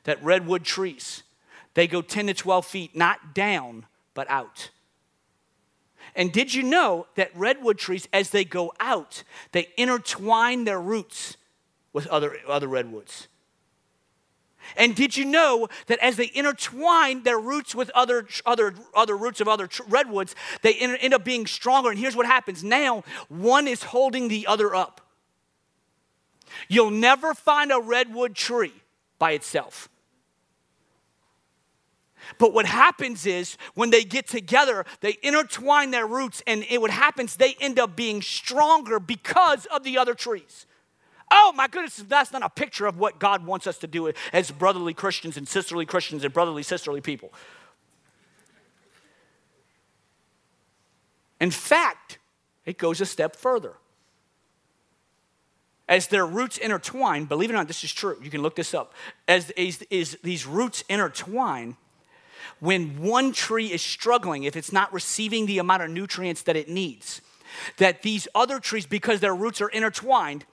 that 0.04 0.24
redwood 0.24 0.64
trees, 0.64 1.24
they 1.74 1.88
go 1.88 2.02
10 2.02 2.28
to 2.28 2.34
12 2.34 2.66
feet, 2.66 2.96
not 2.96 3.34
down, 3.34 3.86
but 4.14 4.30
out? 4.30 4.70
And 6.16 6.32
did 6.32 6.54
you 6.54 6.64
know 6.64 7.08
that 7.16 7.36
redwood 7.36 7.78
trees, 7.78 8.08
as 8.12 8.32
they 8.32 8.44
go 8.44 8.74
out, 8.80 9.24
they 9.52 9.70
intertwine 9.78 10.66
their 10.66 10.82
roots 10.82 11.38
with 11.94 12.08
other, 12.08 12.38
other 12.48 12.68
redwoods? 12.68 13.28
And 14.78 14.96
did 14.96 15.18
you 15.18 15.26
know 15.26 15.68
that 15.88 16.00
as 16.00 16.16
they 16.16 16.32
intertwine 16.34 17.24
their 17.24 17.40
roots 17.40 17.76
with 17.76 17.90
other, 17.92 18.28
other, 18.46 18.74
other 18.96 19.18
roots 19.18 19.42
of 19.42 19.48
other 19.48 19.70
redwoods, 19.88 20.36
they 20.62 20.74
end 20.76 21.14
up 21.14 21.24
being 21.24 21.48
stronger? 21.48 21.90
And 21.90 22.00
here's 22.00 22.16
what 22.16 22.26
happens 22.26 22.64
now 22.64 23.04
one 23.28 23.68
is 23.68 23.84
holding 23.84 24.28
the 24.28 24.48
other 24.48 24.74
up. 24.76 25.02
You'll 26.68 26.92
never 26.92 27.34
find 27.34 27.72
a 27.72 27.80
redwood 27.80 28.36
tree 28.36 28.74
by 29.20 29.32
itself. 29.32 29.90
But 32.38 32.54
what 32.54 32.66
happens 32.66 33.26
is 33.26 33.58
when 33.74 33.90
they 33.90 34.04
get 34.04 34.28
together, 34.28 34.86
they 35.02 35.18
intertwine 35.24 35.92
their 35.92 36.06
roots, 36.06 36.42
and 36.48 36.66
it, 36.70 36.80
what 36.80 36.92
happens, 36.92 37.36
they 37.36 37.56
end 37.60 37.80
up 37.80 37.96
being 37.96 38.22
stronger 38.22 39.00
because 39.00 39.66
of 39.68 39.84
the 39.84 39.98
other 39.98 40.14
trees. 40.14 40.66
Oh 41.34 41.54
my 41.56 41.70
goodness, 41.70 41.96
that's 41.96 42.34
not 42.34 42.44
a 42.44 42.50
picture 42.50 42.86
of 42.86 43.00
what 43.00 43.18
God 43.18 43.46
wants 43.46 43.66
us 43.66 43.78
to 43.80 43.88
do 43.88 44.12
as 44.34 44.52
brotherly 44.52 44.94
Christians 44.94 45.38
and 45.38 45.48
sisterly 45.48 45.86
Christians 45.86 46.26
and 46.26 46.34
brotherly 46.34 46.62
sisterly 46.62 47.00
people. 47.00 47.32
In 51.40 51.50
fact, 51.50 52.20
it 52.66 52.78
goes 52.78 53.00
a 53.00 53.06
step 53.06 53.36
further. 53.36 53.74
As 55.88 56.08
their 56.08 56.26
roots 56.26 56.58
intertwine, 56.58 57.26
believe 57.26 57.50
it 57.50 57.54
or 57.54 57.58
not, 57.58 57.68
this 57.68 57.84
is 57.84 57.92
true. 57.92 58.18
You 58.22 58.30
can 58.30 58.42
look 58.42 58.56
this 58.56 58.74
up. 58.74 58.94
As, 59.28 59.52
as 59.52 60.18
these 60.24 60.46
roots 60.46 60.84
intertwine, 60.88 61.78
when 62.60 63.02
one 63.02 63.32
tree 63.32 63.68
is 63.72 63.82
struggling, 63.82 64.44
if 64.44 64.56
it's 64.56 64.72
not 64.72 64.94
receiving 64.94 65.48
the 65.48 65.58
amount 65.60 65.82
of 65.82 65.90
nutrients 65.90 66.44
that 66.44 66.56
it 66.56 66.70
needs, 66.70 67.22
that 67.78 68.02
these 68.02 68.28
other 68.36 68.60
trees, 68.60 68.86
because 68.86 69.20
their 69.20 69.36
roots 69.36 69.62
are 69.62 69.70
intertwined, 69.70 70.46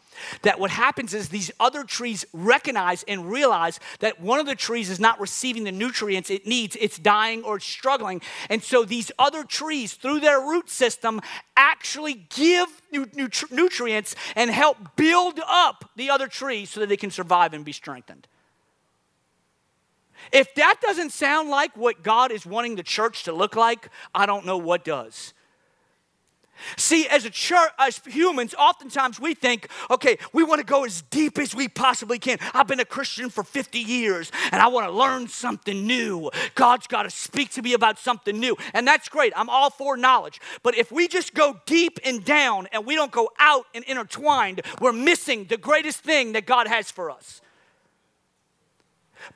that 0.43 0.59
what 0.59 0.71
happens 0.71 1.15
is 1.15 1.29
these 1.29 1.51
other 1.61 1.85
trees 1.85 2.25
recognize 2.33 3.05
and 3.07 3.31
realize 3.31 3.79
that 4.01 4.21
one 4.21 4.41
of 4.41 4.47
the 4.47 4.57
trees 4.57 4.91
is 4.91 4.99
not 4.99 5.21
receiving 5.21 5.63
the 5.63 5.71
nutrients 5.71 6.29
it 6.29 6.45
needs, 6.45 6.77
it's 6.81 6.99
dying 6.99 7.45
or 7.45 7.57
it's 7.57 7.65
struggling. 7.65 8.21
And 8.51 8.63
so 8.63 8.85
these 8.85 9.13
other 9.17 9.45
trees, 9.45 9.95
through 9.95 10.19
their 10.21 10.41
root 10.41 10.71
system, 10.71 11.21
actually 11.57 12.27
give 12.31 12.69
nutrients 13.51 14.17
and 14.35 14.51
help 14.51 14.97
build 14.97 15.41
up 15.47 15.89
the 15.95 16.11
other 16.11 16.27
trees 16.27 16.71
so 16.71 16.81
that 16.81 16.89
they 16.89 16.97
can 16.97 17.13
survive 17.13 17.55
and 17.55 17.65
be 17.65 17.73
strengthened. 17.73 18.27
If 20.33 20.53
that 20.57 20.81
doesn't 20.83 21.11
sound 21.11 21.49
like 21.49 21.77
what 21.77 22.03
God 22.03 22.33
is 22.33 22.45
wanting 22.45 22.75
the 22.75 22.83
church 22.83 23.23
to 23.25 23.33
look 23.33 23.55
like, 23.55 23.89
I 24.13 24.27
don't 24.27 24.45
know 24.45 24.59
what 24.59 24.85
does. 24.85 25.33
See, 26.77 27.07
as 27.09 27.25
a 27.25 27.31
church, 27.31 27.71
as 27.79 28.01
humans, 28.07 28.55
oftentimes 28.59 29.21
we 29.21 29.35
think, 29.35 29.69
okay, 29.91 30.19
we 30.33 30.45
want 30.45 30.61
to 30.61 30.67
go 30.67 30.85
as 30.85 31.03
deep 31.03 31.39
as 31.39 31.55
we 31.55 31.69
possibly 31.69 32.19
can. 32.19 32.39
I've 32.55 32.67
been 32.67 32.81
a 32.81 32.85
Christian 32.85 33.31
for 33.31 33.45
50 33.45 33.79
years 33.79 34.33
and 34.53 34.61
I 34.61 34.69
want 34.69 34.87
to 34.87 34.93
learn 34.93 35.29
something 35.29 35.87
new. 35.87 36.31
God's 36.55 36.87
got 36.87 37.03
to 37.05 37.11
speak 37.11 37.51
to 37.53 37.63
me 37.63 37.75
about 37.75 37.99
something 37.99 38.39
new. 38.39 38.57
And 38.75 38.87
that's 38.87 39.09
great. 39.09 39.33
I'm 39.37 39.49
all 39.51 39.71
for 39.71 39.97
knowledge. 39.97 40.41
But 40.63 40.77
if 40.77 40.91
we 40.93 41.09
just 41.09 41.35
go 41.35 41.61
deep 41.67 41.99
and 42.05 42.25
down 42.25 42.69
and 42.73 42.87
we 42.87 42.95
don't 42.95 43.13
go 43.13 43.31
out 43.39 43.67
and 43.75 43.85
intertwined, 43.85 44.63
we're 44.81 44.93
missing 44.93 45.45
the 45.45 45.57
greatest 45.57 46.01
thing 46.01 46.33
that 46.33 46.47
God 46.47 46.67
has 46.67 46.91
for 46.91 47.11
us 47.11 47.41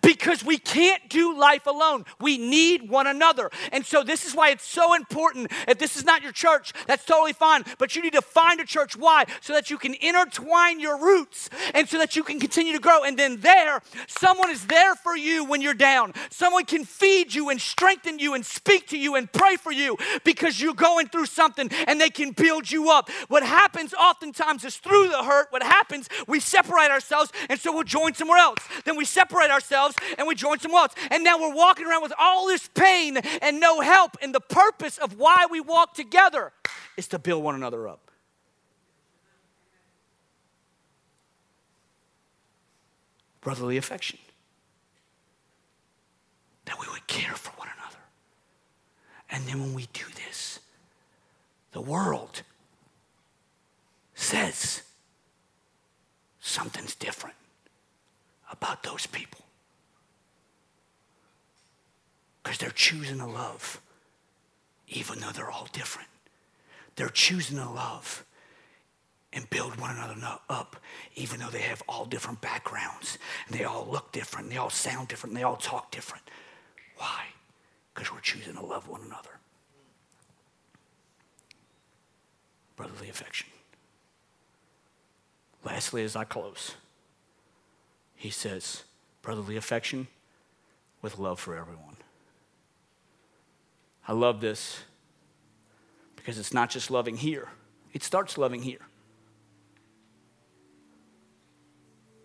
because 0.01 0.45
we 0.45 0.59
can't 0.59 1.09
do 1.09 1.39
life 1.39 1.67
alone. 1.67 2.05
We 2.21 2.39
need 2.39 2.89
one 2.89 3.07
another. 3.07 3.51
And 3.73 3.85
so, 3.85 4.03
this 4.03 4.25
is 4.25 4.35
why 4.35 4.51
it's 4.51 4.65
so 4.65 4.95
important. 4.95 5.51
If 5.69 5.79
this 5.79 5.97
is 5.97 6.05
not 6.05 6.23
your 6.23 6.33
church, 6.33 6.73
that's 6.87 7.05
totally 7.05 7.33
fine. 7.33 7.65
But 7.79 7.97
you 7.97 8.03
need 8.03 8.13
to 8.13 8.23
find 8.23 8.61
a 8.61 8.65
church. 8.65 8.97
Why? 8.97 9.25
So 9.41 9.53
that 9.53 9.71
you 9.71 9.79
can 9.79 9.95
intertwine 9.95 10.81
your 10.81 10.99
roots 11.03 11.51
and 11.75 11.89
so 11.89 11.99
that 11.99 12.17
you 12.17 12.23
can 12.23 12.41
continue 12.41 12.73
to 12.73 12.79
grow. 12.79 13.03
And 13.05 13.19
then, 13.19 13.41
there, 13.41 13.83
someone 14.07 14.51
is 14.51 14.67
there 14.67 14.95
for 14.95 15.17
you 15.17 15.45
when 15.45 15.61
you're 15.61 15.75
down. 15.75 16.13
Someone 16.31 16.65
can 16.65 16.85
feed 16.85 17.35
you 17.35 17.51
and 17.51 17.61
strengthen 17.61 18.19
you 18.19 18.35
and 18.35 18.45
speak 18.45 18.89
to 18.89 18.99
you 18.99 19.17
and 19.17 19.31
pray 19.33 19.57
for 19.57 19.73
you 19.73 19.97
because 20.25 20.61
you're 20.61 20.75
going 20.75 21.09
through 21.09 21.27
something 21.27 21.69
and 21.87 22.01
they 22.01 22.11
can 22.11 22.33
build 22.33 22.71
you 22.71 22.91
up. 22.91 23.11
What 23.29 23.43
happens 23.43 23.95
oftentimes 23.95 24.65
is 24.65 24.77
through 24.77 25.09
the 25.09 25.23
hurt, 25.23 25.49
what 25.51 25.63
happens, 25.63 26.09
we 26.27 26.41
separate 26.41 26.91
ourselves 26.91 27.33
and 27.49 27.59
so 27.59 27.73
we'll 27.73 27.83
join 27.85 28.15
somewhere 28.15 28.39
else. 28.39 28.59
Then 28.85 28.97
we 28.97 29.05
separate 29.05 29.51
ourselves 29.51 29.72
ourselves 29.73 29.97
and 30.19 30.27
we 30.27 30.35
joined 30.35 30.61
someone 30.61 30.83
else. 30.83 30.95
And 31.11 31.25
now 31.25 31.41
we're 31.41 31.55
walking 31.55 31.87
around 31.87 32.03
with 32.03 32.13
all 32.19 32.47
this 32.47 32.69
pain 32.75 33.17
and 33.17 33.61
no 33.61 33.81
help. 33.81 34.17
And 34.23 34.35
the 34.35 34.41
purpose 34.41 34.99
of 34.99 35.19
why 35.19 35.47
we 35.51 35.61
walk 35.61 35.95
together 35.95 36.53
is 36.97 37.09
to 37.09 37.19
build 37.19 37.43
one 37.43 37.55
another 37.55 37.89
up. 37.89 38.11
Brotherly 43.41 43.77
affection. 43.77 44.19
That 46.67 46.79
we 46.81 46.87
would 46.93 47.07
care 47.07 47.35
for 47.35 47.51
one 47.57 47.69
another. 47.77 47.99
And 49.31 49.45
then 49.47 49.61
when 49.61 49.75
we 49.75 49.89
do 49.93 50.05
this, 50.27 50.61
the 51.73 51.81
world 51.81 52.43
says 54.15 54.83
something's 56.39 56.95
different 56.95 57.35
about 58.51 58.83
those 58.85 59.07
people 59.07 59.42
because 62.43 62.59
they're 62.59 62.71
choosing 62.71 63.19
to 63.19 63.27
love, 63.27 63.81
even 64.89 65.21
though 65.21 65.31
they're 65.31 65.51
all 65.51 65.69
different. 65.73 66.09
They're 66.97 67.09
choosing 67.09 67.57
to 67.59 67.69
love 67.69 68.25
and 69.33 69.49
build 69.49 69.81
one 69.81 69.97
another 69.97 70.39
up, 70.49 70.77
even 71.15 71.41
though 71.41 71.49
they 71.49 71.61
have 71.61 71.83
all 71.89 72.05
different 72.05 72.41
backgrounds 72.41 73.17
and 73.47 73.59
they 73.59 73.65
all 73.65 73.89
look 73.91 74.13
different, 74.13 74.47
and 74.47 74.53
they 74.53 74.59
all 74.59 74.71
sound 74.71 75.09
different, 75.09 75.33
and 75.33 75.39
they 75.39 75.45
all 75.45 75.57
talk 75.57 75.91
different. 75.91 76.25
Why? 76.97 77.25
Because 77.95 78.13
we're 78.13 78.21
choosing 78.21 78.55
to 78.55 78.65
love 78.65 78.89
one 78.89 79.01
another. 79.03 79.31
Brotherly 82.77 83.09
affection. 83.09 83.49
Lastly, 85.65 86.03
as 86.03 86.17
I 86.17 86.25
close, 86.25 86.75
he 88.17 88.31
says, 88.31 88.83
brotherly 89.23 89.57
affection 89.57 90.09
with 91.01 91.19
love 91.19 91.39
for 91.39 91.57
everyone. 91.57 91.97
I 94.07 94.13
love 94.13 94.41
this 94.41 94.81
because 96.17 96.39
it's 96.39 96.53
not 96.53 96.71
just 96.71 96.91
loving 96.91 97.17
here, 97.17 97.49
it 97.93 98.03
starts 98.03 98.39
loving 98.39 98.63
here. 98.63 98.81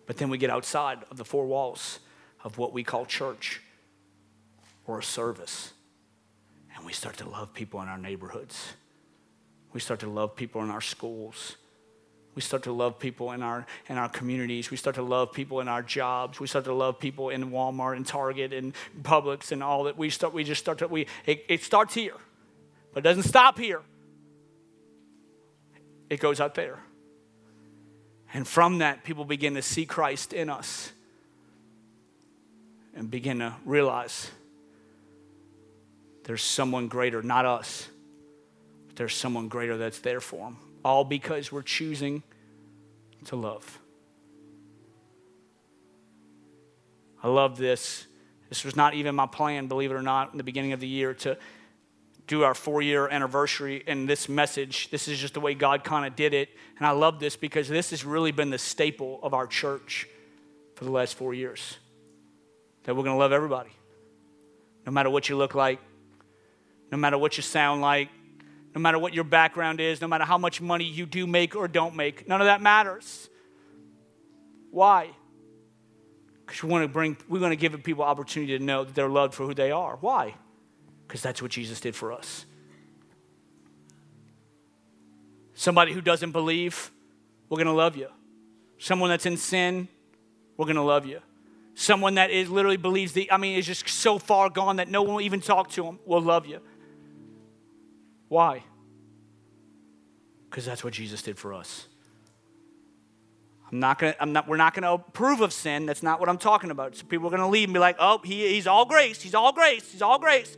But 0.06 0.16
then 0.16 0.30
we 0.30 0.38
get 0.38 0.48
outside 0.48 1.00
of 1.10 1.18
the 1.18 1.24
four 1.24 1.46
walls 1.46 1.98
of 2.42 2.56
what 2.56 2.72
we 2.72 2.82
call 2.82 3.04
church 3.04 3.60
or 4.86 4.98
a 4.98 5.02
service. 5.02 5.74
And 6.74 6.86
we 6.86 6.94
start 6.94 7.18
to 7.18 7.28
love 7.28 7.52
people 7.52 7.82
in 7.82 7.88
our 7.88 7.98
neighborhoods. 7.98 8.72
We 9.74 9.80
start 9.80 10.00
to 10.00 10.08
love 10.08 10.34
people 10.34 10.62
in 10.62 10.70
our 10.70 10.80
schools. 10.80 11.56
We 12.38 12.42
start 12.42 12.62
to 12.62 12.72
love 12.72 13.00
people 13.00 13.32
in 13.32 13.42
our, 13.42 13.66
in 13.88 13.98
our 13.98 14.08
communities. 14.08 14.70
We 14.70 14.76
start 14.76 14.94
to 14.94 15.02
love 15.02 15.32
people 15.32 15.58
in 15.58 15.66
our 15.66 15.82
jobs. 15.82 16.38
We 16.38 16.46
start 16.46 16.66
to 16.66 16.72
love 16.72 17.00
people 17.00 17.30
in 17.30 17.50
Walmart 17.50 17.96
and 17.96 18.06
Target 18.06 18.52
and 18.52 18.74
Publix 19.02 19.50
and 19.50 19.60
all 19.60 19.82
that. 19.82 19.98
We, 19.98 20.08
start, 20.08 20.32
we 20.32 20.44
just 20.44 20.60
start 20.60 20.78
to, 20.78 20.86
we, 20.86 21.08
it, 21.26 21.44
it 21.48 21.64
starts 21.64 21.94
here, 21.94 22.14
but 22.94 23.00
it 23.00 23.02
doesn't 23.02 23.24
stop 23.24 23.58
here. 23.58 23.80
It 26.08 26.20
goes 26.20 26.40
out 26.40 26.54
there. 26.54 26.78
And 28.32 28.46
from 28.46 28.78
that, 28.78 29.02
people 29.02 29.24
begin 29.24 29.54
to 29.54 29.62
see 29.62 29.84
Christ 29.84 30.32
in 30.32 30.48
us 30.48 30.92
and 32.94 33.10
begin 33.10 33.40
to 33.40 33.52
realize 33.64 34.30
there's 36.22 36.44
someone 36.44 36.86
greater, 36.86 37.20
not 37.20 37.46
us, 37.46 37.88
but 38.86 38.94
there's 38.94 39.16
someone 39.16 39.48
greater 39.48 39.76
that's 39.76 39.98
there 39.98 40.20
for 40.20 40.44
them 40.44 40.58
all 40.84 41.04
because 41.04 41.52
we're 41.52 41.62
choosing 41.62 42.22
to 43.26 43.36
love. 43.36 43.78
I 47.22 47.28
love 47.28 47.58
this. 47.58 48.06
This 48.48 48.64
was 48.64 48.76
not 48.76 48.94
even 48.94 49.14
my 49.14 49.26
plan, 49.26 49.66
believe 49.66 49.90
it 49.90 49.94
or 49.94 50.02
not, 50.02 50.32
in 50.32 50.38
the 50.38 50.44
beginning 50.44 50.72
of 50.72 50.80
the 50.80 50.86
year 50.86 51.14
to 51.14 51.36
do 52.26 52.42
our 52.44 52.54
four 52.54 52.82
year 52.82 53.08
anniversary 53.08 53.82
and 53.86 54.08
this 54.08 54.28
message. 54.28 54.90
This 54.90 55.08
is 55.08 55.18
just 55.18 55.34
the 55.34 55.40
way 55.40 55.54
God 55.54 55.82
kind 55.82 56.06
of 56.06 56.14
did 56.14 56.34
it. 56.34 56.50
And 56.76 56.86
I 56.86 56.90
love 56.92 57.18
this 57.18 57.36
because 57.36 57.68
this 57.68 57.90
has 57.90 58.04
really 58.04 58.32
been 58.32 58.50
the 58.50 58.58
staple 58.58 59.18
of 59.22 59.34
our 59.34 59.46
church 59.46 60.06
for 60.76 60.84
the 60.84 60.90
last 60.90 61.14
four 61.14 61.34
years 61.34 61.78
that 62.84 62.94
we're 62.94 63.02
going 63.02 63.14
to 63.14 63.18
love 63.18 63.32
everybody, 63.32 63.70
no 64.86 64.92
matter 64.92 65.10
what 65.10 65.28
you 65.28 65.36
look 65.36 65.54
like, 65.54 65.80
no 66.90 66.96
matter 66.96 67.18
what 67.18 67.36
you 67.36 67.42
sound 67.42 67.82
like, 67.82 68.08
no 68.74 68.80
matter 68.80 68.98
what 68.98 69.14
your 69.14 69.24
background 69.24 69.80
is, 69.80 70.00
no 70.00 70.08
matter 70.08 70.24
how 70.24 70.38
much 70.38 70.60
money 70.60 70.84
you 70.84 71.06
do 71.06 71.26
make 71.26 71.56
or 71.56 71.68
don't 71.68 71.96
make. 71.96 72.28
None 72.28 72.40
of 72.40 72.46
that 72.46 72.60
matters. 72.60 73.28
Why? 74.70 75.10
Because 76.46 76.62
we 76.62 76.68
want 76.68 76.84
to 76.84 76.88
bring, 76.88 77.16
we 77.28 77.38
want 77.38 77.52
to 77.52 77.56
give 77.56 77.82
people 77.82 78.04
opportunity 78.04 78.56
to 78.56 78.64
know 78.64 78.84
that 78.84 78.94
they're 78.94 79.08
loved 79.08 79.34
for 79.34 79.46
who 79.46 79.54
they 79.54 79.70
are. 79.70 79.96
Why? 80.00 80.34
Because 81.06 81.22
that's 81.22 81.40
what 81.42 81.50
Jesus 81.50 81.80
did 81.80 81.96
for 81.96 82.12
us. 82.12 82.44
Somebody 85.54 85.92
who 85.92 86.00
doesn't 86.00 86.32
believe, 86.32 86.90
we're 87.48 87.56
going 87.56 87.66
to 87.66 87.72
love 87.72 87.96
you. 87.96 88.08
Someone 88.78 89.10
that's 89.10 89.26
in 89.26 89.36
sin, 89.36 89.88
we're 90.56 90.66
going 90.66 90.76
to 90.76 90.82
love 90.82 91.04
you. 91.04 91.20
Someone 91.74 92.14
that 92.14 92.30
is 92.30 92.48
literally 92.48 92.76
believes 92.76 93.12
the, 93.12 93.30
I 93.30 93.36
mean, 93.38 93.58
is 93.58 93.66
just 93.66 93.88
so 93.88 94.18
far 94.18 94.50
gone 94.50 94.76
that 94.76 94.88
no 94.88 95.02
one 95.02 95.14
will 95.14 95.20
even 95.20 95.40
talk 95.40 95.70
to 95.70 95.82
them, 95.82 95.98
we'll 96.04 96.20
love 96.20 96.46
you. 96.46 96.60
Why? 98.28 98.62
Because 100.48 100.64
that's 100.64 100.84
what 100.84 100.92
Jesus 100.92 101.22
did 101.22 101.38
for 101.38 101.54
us. 101.54 101.86
I'm 103.70 103.80
not 103.80 103.98
gonna, 103.98 104.14
I'm 104.18 104.32
not, 104.32 104.48
we're 104.48 104.56
not 104.56 104.74
to 104.74 104.92
approve 104.92 105.40
of 105.40 105.52
sin. 105.52 105.84
That's 105.84 106.02
not 106.02 106.20
what 106.20 106.28
I'm 106.28 106.38
talking 106.38 106.70
about. 106.70 106.96
So 106.96 107.04
people 107.04 107.26
are 107.26 107.30
to 107.40 107.46
leave 107.46 107.68
and 107.68 107.74
be 107.74 107.80
like, 107.80 107.96
oh, 107.98 108.20
he, 108.24 108.48
he's 108.48 108.66
all 108.66 108.86
grace. 108.86 109.20
He's 109.20 109.34
all 109.34 109.52
grace. 109.52 109.92
He's 109.92 110.00
all 110.00 110.18
grace. 110.18 110.56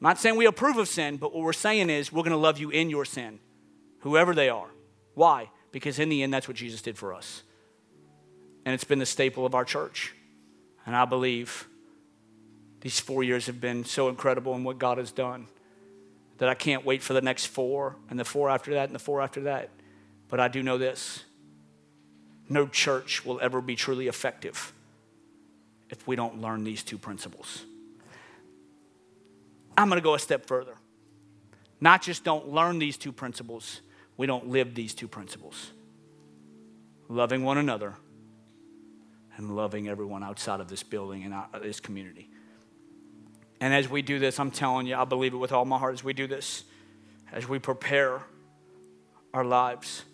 I'm 0.00 0.08
not 0.08 0.18
saying 0.18 0.36
we 0.36 0.46
approve 0.46 0.76
of 0.76 0.88
sin, 0.88 1.16
but 1.16 1.34
what 1.34 1.42
we're 1.42 1.52
saying 1.52 1.90
is 1.90 2.12
we're 2.12 2.22
to 2.32 2.36
love 2.36 2.58
you 2.58 2.70
in 2.70 2.90
your 2.90 3.04
sin, 3.04 3.38
whoever 4.00 4.34
they 4.34 4.48
are. 4.48 4.68
Why? 5.14 5.50
Because 5.72 5.98
in 5.98 6.08
the 6.08 6.22
end, 6.22 6.32
that's 6.32 6.48
what 6.48 6.56
Jesus 6.56 6.82
did 6.82 6.98
for 6.98 7.14
us. 7.14 7.42
And 8.64 8.74
it's 8.74 8.84
been 8.84 8.98
the 8.98 9.06
staple 9.06 9.46
of 9.46 9.54
our 9.54 9.64
church. 9.64 10.14
And 10.86 10.94
I 10.96 11.04
believe 11.04 11.68
these 12.80 12.98
four 12.98 13.22
years 13.22 13.46
have 13.46 13.60
been 13.60 13.84
so 13.84 14.08
incredible 14.08 14.54
in 14.54 14.64
what 14.64 14.78
God 14.78 14.98
has 14.98 15.12
done 15.12 15.46
that 16.38 16.48
I 16.48 16.54
can't 16.54 16.84
wait 16.84 17.02
for 17.02 17.12
the 17.12 17.20
next 17.20 17.46
four 17.46 17.96
and 18.08 18.18
the 18.18 18.24
four 18.24 18.48
after 18.48 18.72
that 18.74 18.88
and 18.88 18.94
the 18.94 19.00
four 19.00 19.20
after 19.20 19.42
that. 19.42 19.68
But 20.28 20.40
I 20.40 20.48
do 20.48 20.62
know 20.62 20.78
this 20.78 21.24
no 22.48 22.66
church 22.66 23.24
will 23.24 23.38
ever 23.40 23.60
be 23.60 23.76
truly 23.76 24.08
effective 24.08 24.72
if 25.88 26.06
we 26.06 26.16
don't 26.16 26.40
learn 26.40 26.64
these 26.64 26.82
two 26.82 26.98
principles. 26.98 27.64
I'm 29.76 29.88
going 29.88 30.00
to 30.00 30.04
go 30.04 30.14
a 30.14 30.18
step 30.18 30.46
further. 30.46 30.74
Not 31.80 32.02
just 32.02 32.24
don't 32.24 32.48
learn 32.48 32.78
these 32.78 32.96
two 32.96 33.12
principles, 33.12 33.80
we 34.16 34.26
don't 34.26 34.48
live 34.48 34.74
these 34.74 34.94
two 34.94 35.08
principles. 35.08 35.70
Loving 37.08 37.44
one 37.44 37.56
another 37.56 37.94
and 39.36 39.56
loving 39.56 39.88
everyone 39.88 40.22
outside 40.22 40.60
of 40.60 40.68
this 40.68 40.82
building 40.82 41.24
and 41.24 41.62
this 41.62 41.80
community. 41.80 42.30
And 43.60 43.74
as 43.74 43.88
we 43.88 44.02
do 44.02 44.18
this, 44.18 44.40
I'm 44.40 44.50
telling 44.50 44.86
you, 44.86 44.96
I 44.96 45.04
believe 45.04 45.34
it 45.34 45.36
with 45.36 45.52
all 45.52 45.64
my 45.64 45.78
heart 45.78 45.94
as 45.94 46.02
we 46.02 46.12
do 46.12 46.26
this, 46.26 46.64
as 47.32 47.48
we 47.48 47.58
prepare 47.58 48.22
our 49.34 49.44
lives, 49.44 50.04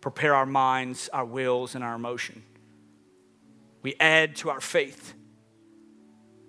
prepare 0.00 0.34
our 0.34 0.46
minds, 0.46 1.08
our 1.12 1.24
wills, 1.24 1.74
and 1.74 1.84
our 1.84 1.94
emotion. 1.94 2.42
We 3.82 3.94
add 4.00 4.36
to 4.36 4.50
our 4.50 4.60
faith 4.60 5.14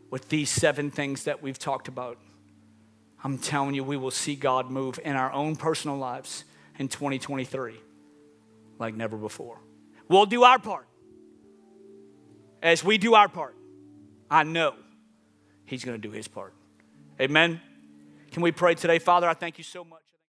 with 0.10 0.30
these 0.30 0.50
seven 0.50 0.92
things 0.92 1.24
that 1.24 1.42
we've 1.42 1.58
talked 1.60 1.88
about. 1.88 2.18
I'm 3.24 3.38
telling 3.38 3.74
you, 3.74 3.84
we 3.84 3.98
will 3.98 4.12
see 4.12 4.36
God 4.36 4.70
move 4.70 5.00
in 5.04 5.16
our 5.16 5.32
own 5.32 5.56
personal 5.56 5.98
lives 5.98 6.44
in 6.78 6.88
2023 6.88 7.76
like 8.80 8.96
never 8.96 9.16
before. 9.16 9.60
We'll 10.10 10.26
do 10.26 10.44
our 10.44 10.60
part. 10.60 10.88
As 12.62 12.84
we 12.84 12.98
do 12.98 13.14
our 13.14 13.30
part, 13.30 13.56
I 14.30 14.44
know 14.44 14.76
He's 15.74 15.84
going 15.84 16.00
to 16.00 16.08
do 16.08 16.14
his 16.14 16.28
part. 16.28 16.54
Amen. 17.20 17.60
Can 18.32 18.44
we 18.44 18.52
pray 18.52 18.76
today? 18.76 19.00
Father, 19.00 19.28
I 19.28 19.34
thank 19.34 19.58
you 19.58 19.64
so 19.64 19.84
much. 19.84 20.02